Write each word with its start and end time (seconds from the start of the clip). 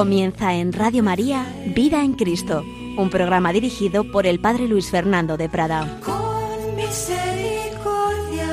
Comienza 0.00 0.54
en 0.54 0.72
Radio 0.72 1.02
María 1.02 1.46
Vida 1.76 2.02
en 2.02 2.14
Cristo, 2.14 2.64
un 2.96 3.10
programa 3.10 3.52
dirigido 3.52 4.10
por 4.10 4.26
el 4.26 4.40
Padre 4.40 4.66
Luis 4.66 4.88
Fernando 4.90 5.36
de 5.36 5.50
Prada. 5.50 6.00
Con 6.00 6.74
misericordia 6.74 8.48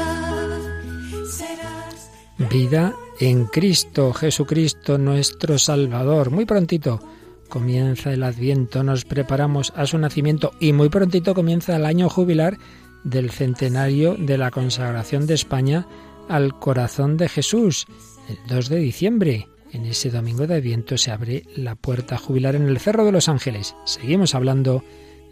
serás. 1.32 2.12
Vida 2.50 2.94
en 3.22 3.46
Cristo, 3.46 4.12
Jesucristo 4.12 4.98
nuestro 4.98 5.58
Salvador. 5.58 6.32
Muy 6.32 6.44
prontito 6.44 7.00
comienza 7.48 8.12
el 8.12 8.24
Adviento, 8.24 8.84
nos 8.84 9.06
preparamos 9.06 9.72
a 9.78 9.86
su 9.86 9.98
nacimiento 9.98 10.52
y 10.60 10.74
muy 10.74 10.90
prontito 10.90 11.34
comienza 11.34 11.78
el 11.78 11.86
año 11.86 12.10
jubilar 12.10 12.58
del 13.06 13.32
centenario 13.32 14.16
de 14.20 14.38
la 14.38 14.52
consagración 14.52 15.28
de 15.28 15.36
España 15.36 15.88
al 16.28 16.60
corazón 16.60 17.16
de 17.16 17.30
Jesús, 17.30 17.86
el 18.28 18.38
2 18.50 18.68
de 18.68 18.80
diciembre. 18.80 19.48
En 19.78 19.86
ese 19.86 20.10
domingo 20.10 20.48
de 20.48 20.56
Adviento 20.56 20.98
se 20.98 21.12
abre 21.12 21.44
la 21.56 21.76
puerta 21.76 22.18
jubilar 22.18 22.56
en 22.56 22.64
el 22.64 22.80
Cerro 22.80 23.06
de 23.06 23.12
los 23.12 23.30
Ángeles. 23.30 23.76
Seguimos 23.86 24.34
hablando 24.34 24.84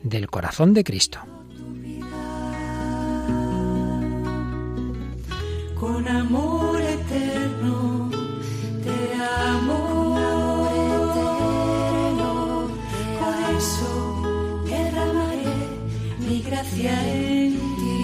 del 0.03 0.29
corazón 0.29 0.75
de 0.75 0.83
Cristo. 0.83 1.17
Con 5.73 6.07
amor 6.07 6.79
eterno 6.79 8.11
te 8.83 9.15
amo. 9.49 10.19
Por 13.19 13.33
eso 13.57 14.61
derramaré 14.67 15.55
mi 16.19 16.43
gracia 16.43 17.15
en 17.15 17.53
ti. 17.57 17.95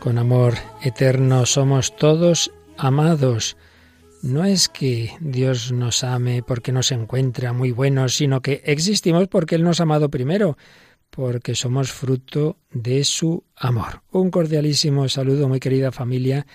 Con 0.00 0.18
amor 0.18 0.52
eterno 0.82 1.46
somos 1.46 1.96
todos 1.96 2.52
amados. 2.82 3.56
No 4.22 4.44
es 4.44 4.68
que 4.68 5.12
Dios 5.20 5.72
nos 5.72 6.02
ame 6.04 6.42
porque 6.42 6.72
nos 6.72 6.90
encuentra 6.90 7.52
muy 7.52 7.70
buenos, 7.70 8.16
sino 8.16 8.40
que 8.42 8.62
existimos 8.64 9.28
porque 9.28 9.54
Él 9.54 9.62
nos 9.62 9.80
ha 9.80 9.84
amado 9.84 10.10
primero, 10.10 10.56
porque 11.10 11.54
somos 11.54 11.92
fruto 11.92 12.58
de 12.72 13.04
su 13.04 13.44
amor. 13.56 14.02
Un 14.10 14.30
cordialísimo 14.30 15.08
saludo, 15.08 15.48
muy 15.48 15.60
querida 15.60 15.92
familia 15.92 16.46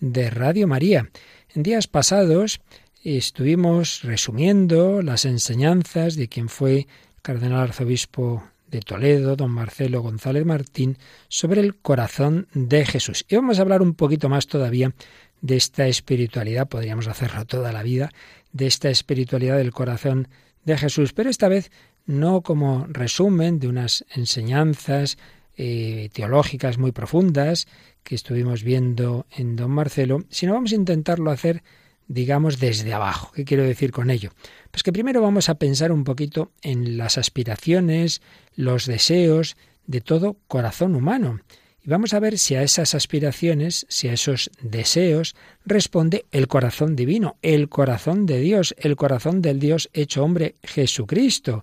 de 0.00 0.30
Radio 0.30 0.66
María. 0.66 1.10
En 1.54 1.62
días 1.62 1.86
pasados 1.86 2.60
estuvimos 3.02 4.02
resumiendo 4.02 5.02
las 5.02 5.26
enseñanzas 5.26 6.16
de 6.16 6.28
quien 6.28 6.48
fue 6.48 6.86
cardenal 7.20 7.60
arzobispo 7.60 8.42
de 8.70 8.80
Toledo, 8.80 9.36
don 9.36 9.50
Marcelo 9.50 10.00
González 10.00 10.44
Martín, 10.46 10.96
sobre 11.28 11.60
el 11.60 11.76
corazón 11.76 12.48
de 12.54 12.84
Jesús. 12.86 13.24
Y 13.28 13.36
vamos 13.36 13.58
a 13.58 13.62
hablar 13.62 13.82
un 13.82 13.94
poquito 13.94 14.28
más 14.28 14.46
todavía 14.46 14.92
de 15.44 15.58
esta 15.58 15.86
espiritualidad, 15.86 16.68
podríamos 16.68 17.06
hacerlo 17.06 17.44
toda 17.44 17.70
la 17.70 17.82
vida, 17.82 18.10
de 18.52 18.66
esta 18.66 18.88
espiritualidad 18.88 19.58
del 19.58 19.72
corazón 19.72 20.28
de 20.64 20.78
Jesús, 20.78 21.12
pero 21.12 21.28
esta 21.28 21.48
vez 21.48 21.70
no 22.06 22.40
como 22.40 22.86
resumen 22.88 23.58
de 23.58 23.68
unas 23.68 24.06
enseñanzas 24.14 25.18
eh, 25.58 26.08
teológicas 26.14 26.78
muy 26.78 26.92
profundas 26.92 27.68
que 28.02 28.14
estuvimos 28.14 28.62
viendo 28.62 29.26
en 29.36 29.54
don 29.54 29.70
Marcelo, 29.70 30.24
sino 30.30 30.54
vamos 30.54 30.72
a 30.72 30.76
intentarlo 30.76 31.30
hacer 31.30 31.62
digamos, 32.06 32.58
desde 32.58 32.92
abajo. 32.92 33.32
¿Qué 33.34 33.44
quiero 33.44 33.64
decir 33.64 33.90
con 33.90 34.10
ello? 34.10 34.30
Pues 34.70 34.82
que 34.82 34.92
primero 34.92 35.22
vamos 35.22 35.48
a 35.48 35.54
pensar 35.54 35.90
un 35.90 36.04
poquito 36.04 36.52
en 36.62 36.98
las 36.98 37.16
aspiraciones, 37.16 38.20
los 38.56 38.86
deseos 38.86 39.56
de 39.86 40.00
todo 40.00 40.36
corazón 40.46 40.94
humano. 40.94 41.40
Y 41.84 41.90
vamos 41.90 42.14
a 42.14 42.20
ver 42.20 42.38
si 42.38 42.54
a 42.54 42.62
esas 42.62 42.94
aspiraciones, 42.94 43.84
si 43.90 44.08
a 44.08 44.14
esos 44.14 44.50
deseos, 44.62 45.36
responde 45.66 46.24
el 46.32 46.48
corazón 46.48 46.96
divino, 46.96 47.36
el 47.42 47.68
corazón 47.68 48.24
de 48.24 48.40
Dios, 48.40 48.74
el 48.78 48.96
corazón 48.96 49.42
del 49.42 49.60
Dios 49.60 49.90
hecho 49.92 50.24
hombre, 50.24 50.54
Jesucristo. 50.62 51.62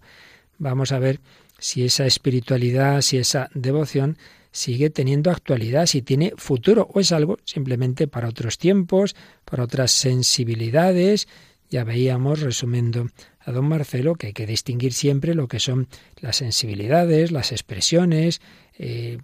Vamos 0.60 0.92
a 0.92 1.00
ver 1.00 1.20
si 1.58 1.84
esa 1.84 2.06
espiritualidad, 2.06 3.02
si 3.02 3.18
esa 3.18 3.50
devoción 3.56 4.20
sigue 4.52 4.92
teniendo 4.92 5.32
actualidad, 5.32 5.88
si 5.88 6.04
tiene 6.04 6.34
futuro 6.38 6.88
o 6.94 7.00
es 7.00 7.12
algo 7.12 7.40
simplemente 7.44 8.08
para 8.08 8.30
otros 8.30 8.60
tiempos, 8.60 9.16
para 9.44 9.64
otras 9.64 9.92
sensibilidades. 9.92 11.28
Ya 11.72 11.86
veíamos, 11.86 12.42
resumiendo 12.42 13.08
a 13.40 13.52
don 13.54 13.66
Marcelo, 13.66 14.16
que 14.16 14.28
hay 14.28 14.34
que 14.34 14.46
distinguir 14.46 14.92
siempre 14.92 15.34
lo 15.34 15.48
que 15.48 15.62
son 15.62 15.88
las 16.18 16.36
sensibilidades, 16.36 17.32
las 17.32 17.54
expresiones, 17.54 18.42
eh, 18.78 19.20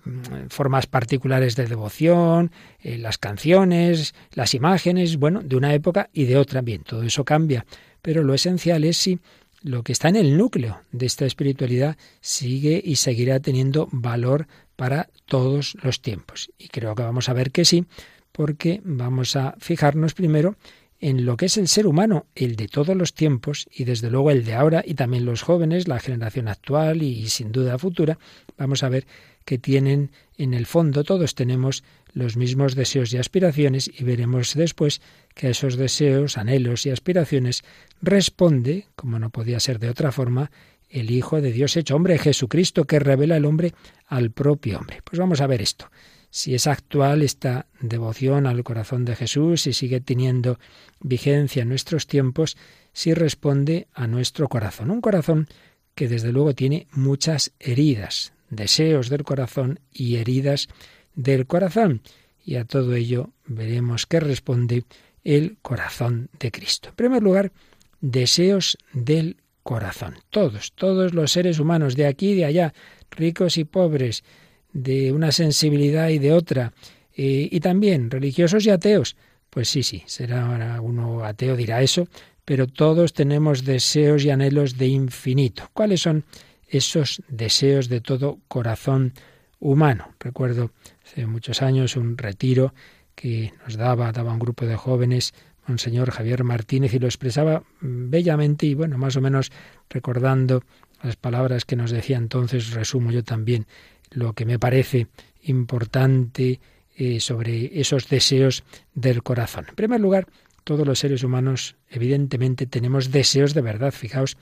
formas 0.48 0.88
particulares 0.88 1.58
de 1.58 1.68
devoción, 1.68 2.52
eh, 2.82 2.98
las 2.98 3.18
canciones, 3.18 4.16
las 4.32 4.54
imágenes, 4.54 5.18
bueno, 5.18 5.42
de 5.44 5.58
una 5.58 5.74
época 5.74 6.10
y 6.14 6.24
de 6.24 6.38
otra. 6.38 6.62
Bien, 6.62 6.84
todo 6.84 7.04
eso 7.04 7.26
cambia, 7.26 7.66
pero 8.02 8.24
lo 8.24 8.34
esencial 8.34 8.86
es 8.86 8.96
si 8.96 9.20
lo 9.62 9.84
que 9.84 9.92
está 9.92 10.08
en 10.08 10.16
el 10.16 10.38
núcleo 10.38 10.80
de 10.94 11.06
esta 11.06 11.26
espiritualidad 11.26 11.98
sigue 12.22 12.82
y 12.84 12.96
seguirá 12.96 13.42
teniendo 13.42 13.90
valor 13.92 14.48
para 14.78 15.10
todos 15.26 15.76
los 15.84 16.02
tiempos. 16.02 16.50
Y 16.58 16.70
creo 16.70 16.96
que 16.96 17.04
vamos 17.04 17.28
a 17.28 17.34
ver 17.34 17.52
que 17.52 17.66
sí, 17.66 17.86
porque 18.32 18.80
vamos 18.86 19.36
a 19.36 19.56
fijarnos 19.60 20.14
primero 20.14 20.56
en 21.00 21.26
lo 21.26 21.38
que 21.38 21.46
es 21.46 21.58
el 21.58 21.68
ser 21.68 21.86
humano, 21.86 22.26
el 22.36 22.56
de 22.56 22.68
todos 22.68 22.96
los 22.96 23.14
tiempos 23.14 23.68
y 23.72 23.84
desde 23.84 24.10
luego 24.10 24.32
el 24.32 24.46
de 24.46 24.56
ahora 24.56 24.84
y 24.86 24.96
también 24.96 25.26
los 25.26 25.44
jóvenes, 25.44 25.88
la 25.88 26.00
generación 26.00 26.48
actual 26.48 27.04
y, 27.04 27.30
sin 27.30 27.52
duda 27.52 27.78
futura, 27.78 28.18
vamos 28.58 28.84
a 28.84 28.90
ver 28.90 29.06
que 29.46 29.58
tienen 29.58 30.12
en 30.38 30.54
el 30.54 30.66
fondo. 30.66 31.04
Todos 31.04 31.36
tenemos 31.36 31.84
los 32.14 32.36
mismos 32.36 32.76
deseos 32.76 33.14
y 33.14 33.18
aspiraciones 33.18 33.90
y 33.94 34.04
veremos 34.04 34.56
después 34.56 35.02
que 35.36 35.48
a 35.48 35.50
esos 35.52 35.78
deseos, 35.78 36.38
anhelos 36.38 36.86
y 36.86 36.90
aspiraciones 36.90 37.64
responde, 38.02 38.88
como 38.96 39.20
no 39.20 39.30
podía 39.30 39.60
ser 39.60 39.80
de 39.80 39.90
otra 39.90 40.12
forma, 40.12 40.52
el 40.90 41.12
Hijo 41.12 41.42
de 41.42 41.52
Dios 41.52 41.76
hecho 41.78 41.96
hombre, 41.96 42.18
Jesucristo, 42.18 42.86
que 42.86 43.00
revela 43.00 43.38
el 43.38 43.46
hombre 43.46 43.74
al 44.08 44.32
propio 44.32 44.80
hombre. 44.80 45.02
Pues 45.04 45.20
vamos 45.20 45.42
a 45.42 45.48
ver 45.48 45.62
esto 45.62 45.90
si 46.30 46.54
es 46.54 46.68
actual 46.68 47.22
esta 47.22 47.68
devoción 47.80 48.48
al 48.48 48.64
corazón 48.64 49.06
de 49.06 49.16
Jesús, 49.16 49.62
si 49.62 49.74
sigue 49.74 50.02
teniendo 50.02 50.60
vigencia 51.00 51.64
en 51.64 51.70
nuestros 51.70 52.08
tiempos, 52.08 52.58
si 52.94 53.14
responde 53.14 53.88
a 53.94 54.08
nuestro 54.08 54.48
corazón. 54.48 54.92
Un 54.92 55.02
corazón 55.02 55.48
que 55.96 56.08
desde 56.08 56.32
luego 56.32 56.54
tiene 56.54 56.88
muchas 56.92 57.54
heridas, 57.60 58.34
deseos 58.50 59.10
del 59.10 59.24
corazón 59.24 59.80
y 59.92 60.18
heridas 60.18 60.68
del 61.16 61.48
corazón. 61.48 62.02
Y 62.44 62.56
a 62.56 62.66
todo 62.66 62.94
ello 62.94 63.32
veremos 63.46 64.06
qué 64.06 64.20
responde 64.20 64.84
el 65.24 65.58
corazón 65.62 66.30
de 66.40 66.52
Cristo. 66.52 66.90
En 66.90 66.96
primer 66.96 67.24
lugar, 67.24 67.52
deseos 68.00 68.78
del 68.94 69.38
corazón. 69.68 70.16
Todos, 70.30 70.72
todos 70.72 71.14
los 71.14 71.34
seres 71.34 71.60
humanos, 71.60 71.98
de 71.98 72.08
aquí 72.08 72.30
y 72.30 72.36
de 72.36 72.46
allá, 72.46 72.74
ricos 73.12 73.58
y 73.58 73.66
pobres, 73.66 74.24
de 74.72 75.12
una 75.12 75.34
sensibilidad 75.34 76.08
y 76.08 76.20
de 76.20 76.32
otra, 76.32 76.72
eh, 77.14 77.50
y 77.52 77.60
también 77.60 78.10
religiosos 78.10 78.66
y 78.66 78.70
ateos. 78.70 79.18
Pues 79.50 79.68
sí, 79.68 79.84
sí, 79.84 80.04
será 80.06 80.80
uno 80.82 81.26
ateo, 81.26 81.58
dirá 81.58 81.82
eso, 81.82 82.08
pero 82.46 82.66
todos 82.68 83.12
tenemos 83.12 83.66
deseos 83.66 84.24
y 84.24 84.30
anhelos 84.30 84.78
de 84.78 84.88
infinito. 84.88 85.70
¿Cuáles 85.74 86.00
son 86.00 86.24
esos 86.70 87.22
deseos 87.28 87.90
de 87.90 88.00
todo 88.00 88.40
corazón 88.48 89.12
humano? 89.60 90.14
Recuerdo 90.22 90.72
hace 91.04 91.26
muchos 91.26 91.62
años 91.62 91.98
un 91.98 92.18
retiro 92.18 92.74
que 93.16 93.52
nos 93.66 93.76
daba, 93.76 94.14
daba 94.14 94.32
un 94.32 94.40
grupo 94.40 94.66
de 94.66 94.78
jóvenes, 94.78 95.34
Monseñor 95.68 96.12
Javier 96.12 96.44
Martínez, 96.44 96.94
y 96.94 97.00
lo 97.00 97.08
expresaba 97.08 97.64
bellamente 97.82 98.66
y 98.66 98.74
bueno, 98.74 98.98
más 98.98 99.16
o 99.16 99.22
menos 99.22 99.52
recordando 99.90 100.64
las 101.04 101.16
palabras 101.16 101.66
que 101.66 101.76
nos 101.76 101.92
decía 101.92 102.18
entonces, 102.18 102.72
resumo 102.72 103.12
yo 103.12 103.24
también 103.24 103.68
lo 104.12 104.34
que 104.34 104.46
me 104.46 104.58
parece 104.58 105.08
importante 105.44 106.60
eh, 106.96 107.20
sobre 107.20 107.80
esos 107.80 108.10
deseos 108.10 108.64
del 108.94 109.22
corazón. 109.22 109.66
En 109.70 109.76
primer 109.76 110.00
lugar, 110.00 110.28
todos 110.64 110.86
los 110.86 111.00
seres 111.00 111.24
humanos 111.24 111.76
evidentemente 111.90 112.66
tenemos 112.66 113.12
deseos 113.12 113.54
de 113.54 113.62
verdad. 113.62 113.92
Fijaos 113.92 114.38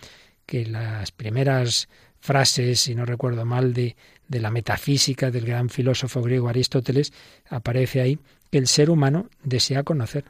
que 0.45 0.65
las 0.65 1.11
primeras 1.11 1.89
frases, 2.19 2.79
si 2.79 2.95
no 2.95 3.05
recuerdo 3.05 3.45
mal, 3.45 3.73
de, 3.73 3.95
de 4.27 4.39
la 4.39 4.51
metafísica 4.51 5.31
del 5.31 5.45
gran 5.45 5.69
filósofo 5.69 6.21
griego 6.21 6.49
Aristóteles, 6.49 7.13
aparece 7.49 8.01
ahí 8.01 8.19
que 8.51 8.57
el 8.57 8.67
ser 8.67 8.89
humano 8.89 9.29
desea 9.43 9.83
conocer. 9.83 10.25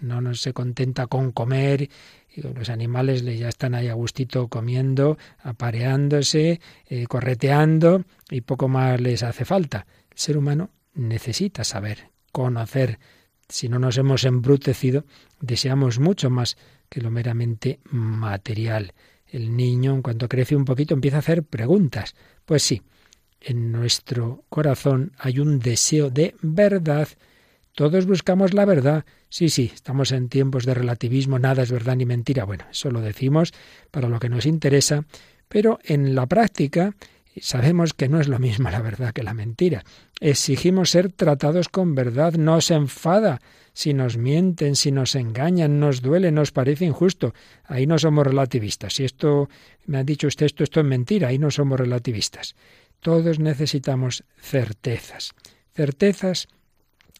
No, 0.00 0.20
no 0.20 0.34
se 0.34 0.52
contenta 0.52 1.06
con 1.06 1.32
comer 1.32 1.88
los 2.42 2.68
animales 2.68 3.22
ya 3.22 3.48
están 3.48 3.74
ahí 3.74 3.88
a 3.88 3.94
gustito 3.94 4.48
comiendo, 4.48 5.18
apareándose, 5.38 6.60
eh, 6.86 7.06
correteando 7.06 8.04
y 8.30 8.42
poco 8.42 8.68
más 8.68 9.00
les 9.00 9.22
hace 9.22 9.44
falta. 9.44 9.86
El 10.10 10.18
ser 10.18 10.36
humano 10.36 10.70
necesita 10.94 11.64
saber, 11.64 12.10
conocer. 12.32 12.98
Si 13.48 13.68
no 13.68 13.78
nos 13.78 13.96
hemos 13.96 14.24
embrutecido, 14.24 15.04
deseamos 15.40 15.98
mucho 15.98 16.30
más 16.30 16.56
que 16.88 17.00
lo 17.00 17.10
meramente 17.10 17.80
material. 17.90 18.92
El 19.26 19.56
niño, 19.56 19.94
en 19.94 20.02
cuanto 20.02 20.28
crece 20.28 20.56
un 20.56 20.64
poquito, 20.64 20.94
empieza 20.94 21.16
a 21.16 21.20
hacer 21.20 21.42
preguntas. 21.42 22.14
Pues 22.44 22.62
sí, 22.62 22.82
en 23.40 23.72
nuestro 23.72 24.44
corazón 24.48 25.12
hay 25.18 25.38
un 25.38 25.58
deseo 25.58 26.10
de 26.10 26.34
verdad 26.42 27.08
Todos 27.76 28.06
buscamos 28.06 28.54
la 28.54 28.64
verdad. 28.64 29.04
Sí, 29.28 29.50
sí, 29.50 29.70
estamos 29.74 30.10
en 30.10 30.30
tiempos 30.30 30.64
de 30.64 30.72
relativismo, 30.72 31.38
nada 31.38 31.62
es 31.62 31.70
verdad 31.70 31.94
ni 31.94 32.06
mentira. 32.06 32.44
Bueno, 32.44 32.64
eso 32.70 32.90
lo 32.90 33.02
decimos 33.02 33.52
para 33.90 34.08
lo 34.08 34.18
que 34.18 34.30
nos 34.30 34.46
interesa, 34.46 35.04
pero 35.46 35.78
en 35.84 36.14
la 36.14 36.24
práctica 36.26 36.96
sabemos 37.38 37.92
que 37.92 38.08
no 38.08 38.18
es 38.18 38.28
lo 38.28 38.38
mismo 38.38 38.70
la 38.70 38.80
verdad 38.80 39.12
que 39.12 39.22
la 39.22 39.34
mentira. 39.34 39.84
Exigimos 40.20 40.88
ser 40.88 41.12
tratados 41.12 41.68
con 41.68 41.94
verdad, 41.94 42.32
no 42.32 42.62
se 42.62 42.72
enfada 42.72 43.42
si 43.74 43.92
nos 43.92 44.16
mienten, 44.16 44.74
si 44.74 44.90
nos 44.90 45.14
engañan, 45.14 45.78
nos 45.78 46.00
duele, 46.00 46.32
nos 46.32 46.52
parece 46.52 46.86
injusto. 46.86 47.34
Ahí 47.64 47.86
no 47.86 47.98
somos 47.98 48.26
relativistas. 48.26 48.94
Si 48.94 49.04
esto 49.04 49.50
me 49.84 49.98
ha 49.98 50.02
dicho 50.02 50.28
usted 50.28 50.46
esto, 50.46 50.64
esto 50.64 50.80
es 50.80 50.86
mentira, 50.86 51.28
ahí 51.28 51.38
no 51.38 51.50
somos 51.50 51.78
relativistas. 51.78 52.56
Todos 53.00 53.38
necesitamos 53.38 54.24
certezas. 54.40 55.34
Certezas 55.74 56.48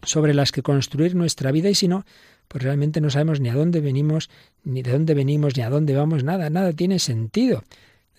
sobre 0.02 0.34
las 0.34 0.52
que 0.52 0.62
construir 0.62 1.14
nuestra 1.14 1.52
vida 1.52 1.70
y 1.70 1.74
si 1.74 1.88
no, 1.88 2.04
pues 2.48 2.62
realmente 2.62 3.00
no 3.00 3.10
sabemos 3.10 3.40
ni 3.40 3.48
a 3.48 3.54
dónde 3.54 3.80
venimos, 3.80 4.30
ni 4.64 4.82
de 4.82 4.92
dónde 4.92 5.14
venimos, 5.14 5.56
ni 5.56 5.62
a 5.62 5.70
dónde 5.70 5.94
vamos, 5.94 6.24
nada, 6.24 6.50
nada 6.50 6.72
tiene 6.72 6.98
sentido. 6.98 7.64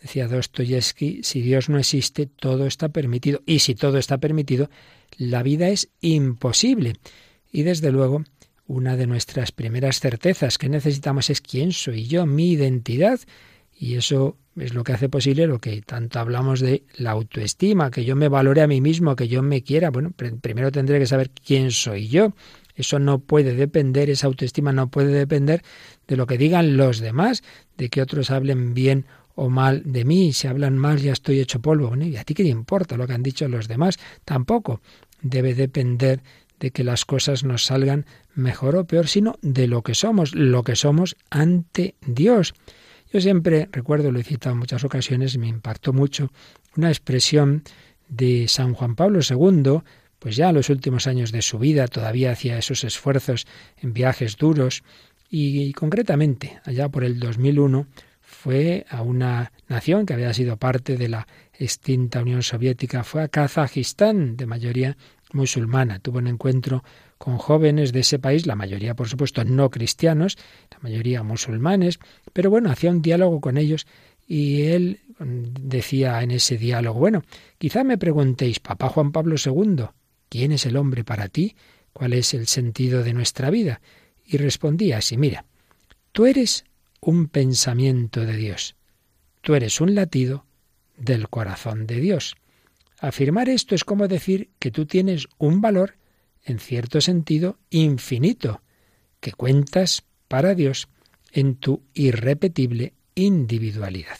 Decía 0.01 0.27
Dostoyevsky, 0.27 1.21
si 1.23 1.41
Dios 1.41 1.69
no 1.69 1.79
existe, 1.79 2.27
todo 2.27 2.67
está 2.67 2.89
permitido. 2.89 3.41
Y 3.45 3.59
si 3.59 3.73
todo 3.73 3.97
está 3.97 4.19
permitido, 4.19 4.69
la 5.17 5.41
vida 5.43 5.69
es 5.69 5.89
imposible. 6.01 6.93
Y 7.51 7.63
desde 7.63 7.91
luego, 7.91 8.23
una 8.67 8.95
de 8.95 9.07
nuestras 9.07 9.51
primeras 9.51 9.99
certezas 9.99 10.57
que 10.57 10.69
necesitamos 10.69 11.29
es 11.29 11.41
quién 11.41 11.71
soy 11.71 12.05
yo, 12.05 12.25
mi 12.25 12.51
identidad. 12.51 13.19
Y 13.79 13.95
eso 13.95 14.37
es 14.55 14.73
lo 14.73 14.83
que 14.83 14.93
hace 14.93 15.07
posible 15.07 15.45
lo 15.45 15.59
que 15.59 15.81
tanto 15.81 16.19
hablamos 16.19 16.59
de 16.59 16.83
la 16.97 17.11
autoestima, 17.11 17.91
que 17.91 18.05
yo 18.05 18.15
me 18.15 18.27
valore 18.27 18.61
a 18.61 18.67
mí 18.67 18.81
mismo, 18.81 19.15
que 19.15 19.27
yo 19.27 19.43
me 19.43 19.61
quiera. 19.61 19.91
Bueno, 19.91 20.11
primero 20.41 20.71
tendré 20.71 20.99
que 20.99 21.05
saber 21.05 21.29
quién 21.29 21.71
soy 21.71 22.07
yo. 22.07 22.33
Eso 22.75 22.99
no 22.99 23.19
puede 23.19 23.55
depender, 23.55 24.09
esa 24.09 24.27
autoestima 24.27 24.71
no 24.71 24.89
puede 24.89 25.13
depender 25.13 25.63
de 26.07 26.15
lo 26.15 26.27
que 26.27 26.37
digan 26.37 26.77
los 26.77 26.99
demás, 26.99 27.43
de 27.77 27.89
que 27.89 28.01
otros 28.01 28.29
hablen 28.31 28.73
bien 28.73 29.05
o 29.35 29.49
mal 29.49 29.83
de 29.85 30.05
mí. 30.05 30.33
Si 30.33 30.47
hablan 30.47 30.77
mal 30.77 30.99
ya 30.99 31.13
estoy 31.13 31.39
hecho 31.39 31.61
polvo. 31.61 31.95
¿y 31.95 32.17
a 32.17 32.23
ti 32.23 32.33
qué 32.33 32.43
te 32.43 32.49
importa 32.49 32.97
lo 32.97 33.07
que 33.07 33.13
han 33.13 33.23
dicho 33.23 33.47
los 33.47 33.67
demás? 33.67 33.97
Tampoco 34.25 34.81
debe 35.21 35.53
depender 35.53 36.21
de 36.59 36.71
que 36.71 36.83
las 36.83 37.05
cosas 37.05 37.43
nos 37.43 37.65
salgan 37.65 38.05
mejor 38.33 38.75
o 38.75 38.85
peor, 38.85 39.07
sino 39.07 39.35
de 39.41 39.67
lo 39.67 39.83
que 39.83 39.93
somos, 39.93 40.33
lo 40.33 40.63
que 40.63 40.75
somos 40.75 41.15
ante 41.29 41.95
Dios. 42.01 42.53
Yo 43.11 43.21
siempre 43.21 43.69
recuerdo, 43.71 44.11
lo 44.11 44.19
he 44.19 44.23
citado 44.23 44.53
en 44.53 44.59
muchas 44.59 44.83
ocasiones, 44.83 45.37
me 45.37 45.47
impactó 45.47 45.93
mucho 45.93 46.31
una 46.75 46.89
expresión 46.89 47.63
de 48.09 48.47
San 48.47 48.73
Juan 48.73 48.95
Pablo 48.95 49.19
II, 49.27 49.81
pues 50.19 50.35
ya 50.35 50.49
en 50.49 50.55
los 50.55 50.69
últimos 50.69 51.07
años 51.07 51.31
de 51.31 51.41
su 51.41 51.57
vida 51.57 51.87
todavía 51.87 52.31
hacía 52.31 52.57
esos 52.57 52.83
esfuerzos 52.83 53.45
en 53.77 53.93
viajes 53.93 54.35
duros 54.35 54.83
y, 55.29 55.71
concretamente 55.73 56.59
allá 56.63 56.89
por 56.89 57.03
el 57.03 57.19
2001 57.19 57.87
fue 58.21 58.85
a 58.89 59.01
una 59.01 59.51
nación 59.69 60.05
que 60.05 60.13
había 60.13 60.33
sido 60.33 60.57
parte 60.57 60.97
de 60.97 61.07
la 61.07 61.27
extinta 61.53 62.21
Unión 62.21 62.43
Soviética, 62.43 63.03
fue 63.03 63.23
a 63.23 63.29
Kazajistán, 63.29 64.35
de 64.35 64.45
mayoría 64.45 64.97
musulmana. 65.31 65.99
Tuvo 65.99 66.19
un 66.19 66.27
encuentro 66.27 66.83
con 67.17 67.37
jóvenes 67.37 67.91
de 67.91 68.01
ese 68.01 68.19
país, 68.19 68.45
la 68.45 68.55
mayoría, 68.55 68.95
por 68.95 69.07
supuesto, 69.07 69.43
no 69.43 69.69
cristianos, 69.69 70.37
la 70.71 70.79
mayoría 70.79 71.23
musulmanes, 71.23 71.99
pero 72.33 72.49
bueno, 72.49 72.69
hacía 72.69 72.91
un 72.91 73.01
diálogo 73.01 73.41
con 73.41 73.57
ellos 73.57 73.87
y 74.27 74.63
él 74.63 74.99
decía 75.19 76.21
en 76.21 76.31
ese 76.31 76.57
diálogo, 76.57 76.99
bueno, 76.99 77.23
quizá 77.57 77.83
me 77.83 77.97
preguntéis, 77.97 78.59
Papá 78.59 78.89
Juan 78.89 79.11
Pablo 79.11 79.35
II, 79.43 79.85
¿quién 80.29 80.51
es 80.51 80.65
el 80.65 80.75
hombre 80.75 81.03
para 81.03 81.29
ti? 81.29 81.55
¿Cuál 81.93 82.13
es 82.13 82.33
el 82.33 82.47
sentido 82.47 83.03
de 83.03 83.13
nuestra 83.13 83.49
vida? 83.49 83.81
Y 84.25 84.37
respondía 84.37 84.97
así, 84.97 85.17
mira, 85.17 85.45
tú 86.11 86.25
eres 86.25 86.65
un 86.99 87.27
pensamiento 87.27 88.25
de 88.25 88.35
Dios, 88.35 88.75
tú 89.41 89.55
eres 89.55 89.79
un 89.81 89.95
latido 89.95 90.45
del 90.97 91.29
corazón 91.29 91.87
de 91.87 91.99
Dios. 91.99 92.35
Afirmar 92.99 93.47
esto 93.49 93.75
es 93.75 93.83
como 93.83 94.07
decir 94.07 94.49
que 94.59 94.71
tú 94.71 94.85
tienes 94.85 95.27
un 95.37 95.61
valor, 95.61 95.95
en 96.47 96.59
cierto 96.59 97.01
sentido, 97.01 97.59
infinito, 97.69 98.61
que 99.19 99.33
cuentas 99.33 100.03
para 100.27 100.55
Dios 100.55 100.87
en 101.33 101.55
tu 101.55 101.83
irrepetible 101.93 102.93
individualidad. 103.15 104.17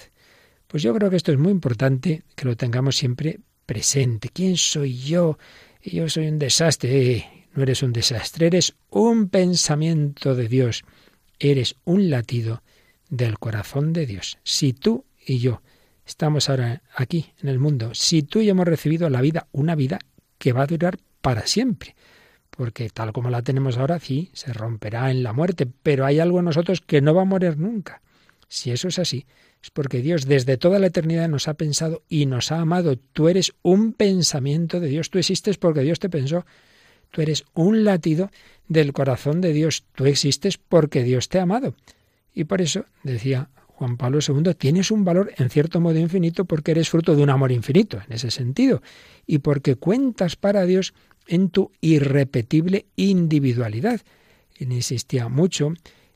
Pues 0.68 0.84
yo 0.84 0.94
creo 0.94 1.10
que 1.10 1.16
esto 1.16 1.32
es 1.32 1.38
muy 1.38 1.52
importante 1.52 2.24
que 2.36 2.46
lo 2.46 2.58
tengamos 2.58 2.98
siempre 2.98 3.40
presente. 3.66 4.30
¿Quién 4.30 4.58
soy 4.58 4.98
yo? 4.98 5.38
Yo 5.82 6.10
soy 6.10 6.28
un 6.28 6.38
desastre. 6.38 7.48
No 7.54 7.64
eres 7.64 7.82
un 7.82 7.94
desastre, 7.94 8.48
eres 8.48 8.76
un 8.90 9.30
pensamiento 9.30 10.36
de 10.36 10.50
Dios. 10.50 10.84
Eres 11.40 11.78
un 11.86 12.10
latido 12.10 12.62
del 13.10 13.40
corazón 13.40 13.94
de 13.94 14.06
Dios. 14.06 14.38
Si 14.44 14.74
tú 14.74 15.06
y 15.26 15.40
yo 15.40 15.62
estamos 16.06 16.50
ahora 16.50 16.84
aquí 16.94 17.32
en 17.42 17.48
el 17.48 17.60
mundo, 17.60 17.92
si 17.94 18.22
tú 18.24 18.42
y 18.42 18.48
yo 18.48 18.52
hemos 18.52 18.68
recibido 18.68 19.10
la 19.10 19.22
vida, 19.22 19.48
una 19.54 19.76
vida 19.76 20.00
que 20.38 20.52
va 20.52 20.64
a 20.64 20.68
durar 20.68 21.00
para 21.22 21.48
siempre, 21.48 21.96
porque 22.58 22.90
tal 22.90 23.14
como 23.14 23.30
la 23.30 23.44
tenemos 23.44 23.78
ahora, 23.78 24.00
sí, 24.00 24.32
se 24.34 24.52
romperá 24.52 25.12
en 25.12 25.22
la 25.22 25.32
muerte, 25.32 25.68
pero 25.84 26.06
hay 26.06 26.20
algo 26.20 26.40
en 26.40 26.46
nosotros 26.46 26.82
que 26.82 27.02
no 27.02 27.14
va 27.14 27.22
a 27.22 27.26
morir 27.26 27.58
nunca. 27.58 28.02
Si 28.48 28.72
eso 28.72 28.88
es 28.88 28.98
así, 28.98 29.26
es 29.62 29.70
porque 29.70 30.02
Dios 30.02 30.26
desde 30.26 30.58
toda 30.58 30.80
la 30.80 30.88
eternidad 30.88 31.30
nos 31.30 31.48
ha 31.48 31.54
pensado 31.54 32.04
y 32.10 32.26
nos 32.26 32.52
ha 32.52 32.60
amado. 32.60 32.98
Tú 33.14 33.30
eres 33.30 33.54
un 33.62 33.94
pensamiento 33.94 34.80
de 34.80 34.88
Dios, 34.88 35.12
tú 35.12 35.20
existes 35.20 35.58
porque 35.58 35.82
Dios 35.82 36.00
te 36.00 36.10
pensó. 36.10 36.46
Tú 37.12 37.22
eres 37.22 37.46
un 37.54 37.84
latido 37.84 38.32
del 38.68 38.92
corazón 38.92 39.40
de 39.40 39.54
Dios, 39.54 39.86
tú 39.96 40.06
existes 40.06 40.58
porque 40.58 41.04
Dios 41.04 41.30
te 41.30 41.40
ha 41.40 41.44
amado. 41.44 41.76
Y 42.34 42.46
por 42.46 42.62
eso, 42.62 42.86
decía 43.04 43.50
Juan 43.68 43.98
Pablo 43.98 44.20
II, 44.28 44.56
tienes 44.56 44.90
un 44.90 45.06
valor 45.06 45.32
en 45.38 45.52
cierto 45.52 45.80
modo 45.80 46.00
infinito 46.00 46.46
porque 46.46 46.72
eres 46.72 46.90
fruto 46.90 47.16
de 47.16 47.22
un 47.22 47.30
amor 47.30 47.52
infinito, 47.52 48.02
en 48.08 48.14
ese 48.14 48.32
sentido, 48.32 48.82
y 49.28 49.38
porque 49.40 49.76
cuentas 49.76 50.36
para 50.36 50.66
Dios 50.66 50.96
en 51.28 51.50
tu 51.50 51.72
irrepetible 51.82 52.86
individualidad. 52.96 54.02
Él 54.56 54.72
insistía 54.72 55.30
mucho 55.30 55.74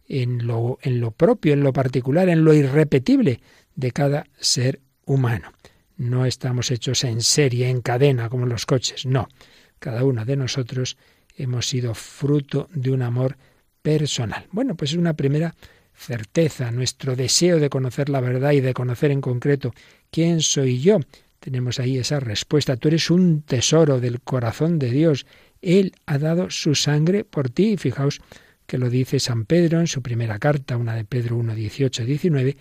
en 0.07 0.45
lo, 0.45 0.77
en 0.81 0.99
lo 0.99 1.11
propio, 1.11 1.53
en 1.53 1.63
lo 1.63 1.73
particular, 1.73 2.29
en 2.29 2.43
lo 2.43 2.53
irrepetible 2.53 3.39
de 3.75 3.91
cada 3.91 4.25
ser 4.39 4.81
humano. 5.05 5.51
No 5.97 6.25
estamos 6.25 6.71
hechos 6.71 7.03
en 7.03 7.21
serie, 7.21 7.69
en 7.69 7.81
cadena, 7.81 8.29
como 8.29 8.45
los 8.45 8.65
coches, 8.65 9.05
no. 9.05 9.27
Cada 9.79 10.03
uno 10.03 10.25
de 10.25 10.35
nosotros 10.35 10.97
hemos 11.37 11.67
sido 11.67 11.93
fruto 11.93 12.67
de 12.73 12.91
un 12.91 13.01
amor 13.01 13.37
personal. 13.81 14.47
Bueno, 14.51 14.75
pues 14.75 14.91
es 14.91 14.97
una 14.97 15.13
primera 15.13 15.55
certeza, 15.93 16.71
nuestro 16.71 17.15
deseo 17.15 17.59
de 17.59 17.69
conocer 17.69 18.09
la 18.09 18.21
verdad 18.21 18.51
y 18.51 18.61
de 18.61 18.73
conocer 18.73 19.11
en 19.11 19.21
concreto 19.21 19.73
quién 20.09 20.41
soy 20.41 20.79
yo. 20.79 20.99
Tenemos 21.41 21.81
ahí 21.81 21.97
esa 21.97 22.21
respuesta. 22.21 22.77
Tú 22.77 22.87
eres 22.87 23.09
un 23.09 23.41
tesoro 23.41 23.99
del 23.99 24.21
corazón 24.21 24.79
de 24.79 24.91
Dios. 24.91 25.25
Él 25.61 25.91
ha 26.05 26.17
dado 26.17 26.49
su 26.49 26.73
sangre 26.73 27.25
por 27.25 27.49
ti. 27.49 27.75
Fijaos 27.75 28.21
que 28.65 28.77
lo 28.77 28.89
dice 28.89 29.19
San 29.19 29.43
Pedro 29.43 29.81
en 29.81 29.87
su 29.87 30.01
primera 30.01 30.39
carta, 30.39 30.77
una 30.77 30.95
de 30.95 31.03
Pedro 31.03 31.35
1, 31.35 31.53
18, 31.53 32.05
19. 32.05 32.55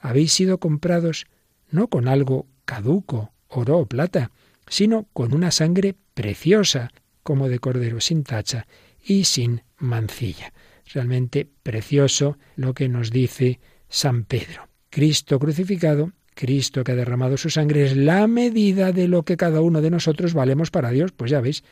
Habéis 0.00 0.32
sido 0.32 0.58
comprados 0.58 1.26
no 1.70 1.86
con 1.86 2.08
algo 2.08 2.48
caduco, 2.64 3.32
oro 3.46 3.78
o 3.78 3.86
plata, 3.86 4.32
sino 4.66 5.06
con 5.12 5.32
una 5.32 5.52
sangre 5.52 5.94
preciosa, 6.14 6.90
como 7.22 7.48
de 7.48 7.60
cordero 7.60 8.00
sin 8.00 8.24
tacha 8.24 8.66
y 9.00 9.24
sin 9.24 9.62
mancilla 9.78 10.52
realmente 10.92 11.48
precioso 11.62 12.38
lo 12.56 12.74
que 12.74 12.88
nos 12.88 13.10
dice 13.10 13.60
San 13.88 14.24
Pedro. 14.24 14.68
Cristo 14.90 15.38
crucificado, 15.38 16.12
Cristo 16.34 16.84
que 16.84 16.92
ha 16.92 16.96
derramado 16.96 17.36
su 17.36 17.50
sangre, 17.50 17.84
es 17.84 17.96
la 17.96 18.26
medida 18.26 18.92
de 18.92 19.08
lo 19.08 19.24
que 19.24 19.36
cada 19.36 19.60
uno 19.60 19.80
de 19.80 19.90
nosotros 19.90 20.34
valemos 20.34 20.70
para 20.70 20.90
Dios. 20.90 21.12
Pues 21.12 21.30
ya 21.30 21.40
veis, 21.40 21.64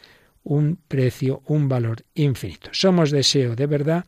un 0.43 0.79
precio, 0.89 1.43
un 1.47 1.69
valor 1.69 2.05
infinito. 2.15 2.71
Somos 2.73 3.11
deseo 3.11 3.57
de 3.57 3.67
verdad 3.67 4.05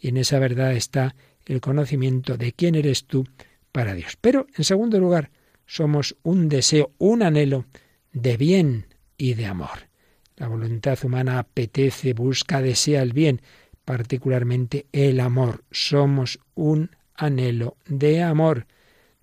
y 0.00 0.08
en 0.08 0.16
esa 0.16 0.38
verdad 0.38 0.72
está 0.72 1.14
el 1.44 1.60
conocimiento 1.60 2.36
de 2.36 2.52
quién 2.52 2.74
eres 2.74 3.06
tú 3.06 3.26
para 3.72 3.94
Dios. 3.94 4.16
Pero, 4.20 4.46
en 4.56 4.64
segundo 4.64 4.98
lugar, 4.98 5.30
somos 5.66 6.16
un 6.22 6.48
deseo, 6.48 6.92
un 6.98 7.22
anhelo 7.22 7.66
de 8.12 8.36
bien 8.36 8.86
y 9.16 9.34
de 9.34 9.46
amor. 9.46 9.88
La 10.36 10.48
voluntad 10.48 10.98
humana 11.04 11.38
apetece, 11.38 12.12
busca, 12.12 12.60
desea 12.60 13.02
el 13.02 13.12
bien, 13.12 13.40
particularmente 13.84 14.86
el 14.92 15.20
amor. 15.20 15.64
Somos 15.70 16.40
un 16.54 16.90
anhelo 17.14 17.76
de 17.86 18.22
amor. 18.22 18.66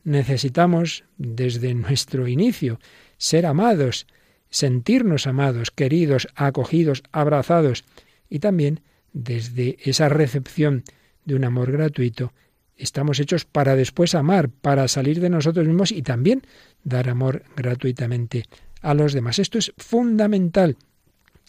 Necesitamos, 0.04 1.06
desde 1.18 1.74
nuestro 1.74 2.28
inicio, 2.28 2.80
ser 3.18 3.46
amados, 3.46 4.06
sentirnos 4.50 5.28
amados, 5.28 5.72
queridos, 5.72 6.28
acogidos, 6.36 7.04
abrazados 7.12 7.86
y 8.30 8.40
también 8.40 8.82
desde 9.14 9.78
esa 9.84 10.10
recepción 10.10 10.84
de 11.26 11.36
un 11.36 11.46
amor 11.46 11.72
gratuito, 11.72 12.34
estamos 12.76 13.20
hechos 13.20 13.46
para 13.46 13.76
después 13.76 14.16
amar, 14.16 14.50
para 14.50 14.88
salir 14.88 15.20
de 15.22 15.30
nosotros 15.30 15.66
mismos 15.66 15.92
y 15.92 16.02
también 16.02 16.42
dar 16.84 17.10
amor 17.10 17.44
gratuitamente 17.56 18.46
a 18.82 18.94
los 18.94 19.14
demás. 19.14 19.40
Esto 19.40 19.58
es 19.58 19.74
fundamental 19.78 20.78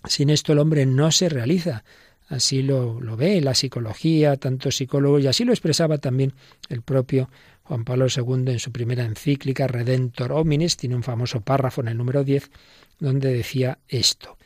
Sin 0.07 0.29
esto 0.31 0.53
el 0.53 0.59
hombre 0.59 0.85
no 0.85 1.11
se 1.11 1.29
realiza. 1.31 1.83
Así 2.29 2.63
lo, 2.63 2.99
ve 3.17 3.41
la 3.41 3.55
psicología, 3.55 4.37
tanto 4.37 4.71
psicólogos, 4.71 5.23
y 5.23 5.27
así 5.27 5.45
lo 5.45 5.53
expresaba 5.53 5.99
también 5.99 6.33
el 6.69 6.83
propio 6.83 7.29
Juan 7.65 7.85
Pablo 7.85 8.07
II 8.15 8.53
en 8.53 8.59
su 8.59 8.73
primera 8.73 9.05
encíclica 9.05 9.67
Redentor 9.67 10.33
Hominis, 10.33 10.77
tiene 10.77 10.97
un 10.97 11.03
famoso 11.03 11.41
párrafo 11.41 11.81
en 11.81 11.89
el 11.89 11.97
número 11.97 12.23
10, 12.23 12.51
donde 12.99 13.33
decía 13.33 13.79
esto. 13.89 14.37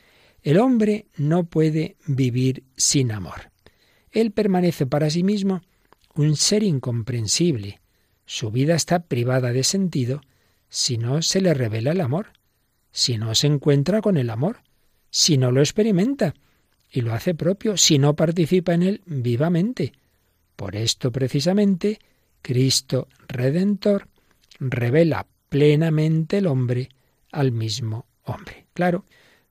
El 0.42 0.58
hombre 0.58 1.06
no 1.16 1.44
puede 1.44 1.96
vivir 2.06 2.62
sin 2.76 3.10
amor. 3.10 3.50
Él 4.12 4.30
permanece 4.30 4.86
para 4.86 5.10
sí 5.10 5.24
mismo 5.24 5.62
un 6.14 6.36
ser 6.36 6.62
incomprensible. 6.62 7.80
Su 8.24 8.50
vida 8.52 8.76
está 8.76 9.00
privada 9.00 9.52
de 9.52 9.64
sentido 9.64 10.20
si 10.68 10.96
no 10.96 11.20
se 11.22 11.40
le 11.40 11.54
revela 11.54 11.90
el 11.90 12.00
amor, 12.00 12.32
si 12.92 13.18
no 13.18 13.34
se 13.34 13.48
encuentra 13.48 14.00
con 14.00 14.16
el 14.16 14.30
amor, 14.30 14.62
si 15.10 15.38
no 15.38 15.50
lo 15.50 15.60
experimenta 15.60 16.34
y 16.90 17.00
lo 17.00 17.14
hace 17.14 17.34
propio, 17.34 17.76
si 17.76 17.98
no 17.98 18.14
participa 18.14 18.74
en 18.74 18.82
él 18.82 19.02
vivamente. 19.06 19.92
Por 20.56 20.76
esto 20.76 21.10
precisamente 21.10 21.98
Cristo 22.42 23.08
Redentor 23.28 24.08
revela 24.60 25.26
plenamente 25.48 26.38
el 26.38 26.46
hombre 26.46 26.88
al 27.32 27.52
mismo 27.52 28.06
hombre. 28.24 28.66
Claro, 28.74 29.04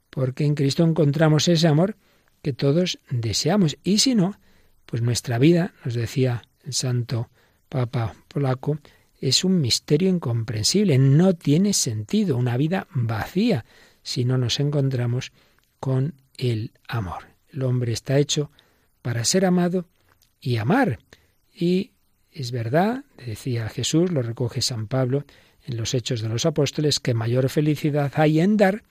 porque 0.09 0.45
en 0.45 0.55
Cristo 0.55 0.83
encontramos 0.83 1.47
ese 1.47 1.67
amor 1.67 1.97
que 2.41 2.53
todos 2.53 2.99
deseamos. 3.09 3.77
Y 3.83 3.99
si 3.99 4.15
no, 4.15 4.39
pues 4.85 5.01
nuestra 5.01 5.37
vida, 5.37 5.73
nos 5.83 5.93
decía 5.93 6.43
el 6.63 6.73
santo 6.73 7.29
Papa 7.69 8.15
polaco, 8.27 8.79
es 9.19 9.43
un 9.43 9.59
misterio 9.59 10.09
incomprensible, 10.09 10.97
no 10.97 11.33
tiene 11.33 11.73
sentido, 11.73 12.37
una 12.37 12.55
vida 12.55 12.87
vacía 12.91 13.65
si 14.03 14.25
no 14.25 14.37
nos 14.37 14.59
encontramos 14.59 15.33
con 15.79 16.13
el 16.37 16.71
amor. 16.87 17.25
El 17.49 17.63
hombre 17.63 17.91
está 17.91 18.19
hecho 18.19 18.51
para 19.01 19.25
ser 19.25 19.45
amado 19.45 19.87
y 20.39 20.57
amar. 20.57 20.99
Y 21.53 21.91
es 22.41 22.51
verdad, 22.51 23.03
decía 23.25 23.69
Jesús, 23.69 24.11
lo 24.11 24.21
recoge 24.21 24.61
San 24.61 24.87
Pablo 24.87 25.25
en 25.65 25.77
los 25.77 25.93
Hechos 25.93 26.21
de 26.21 26.29
los 26.29 26.45
Apóstoles, 26.45 26.99
que 26.99 27.13
mayor 27.13 27.49
felicidad 27.49 28.11
hay 28.15 28.39
en 28.39 28.57
dar 28.57 28.83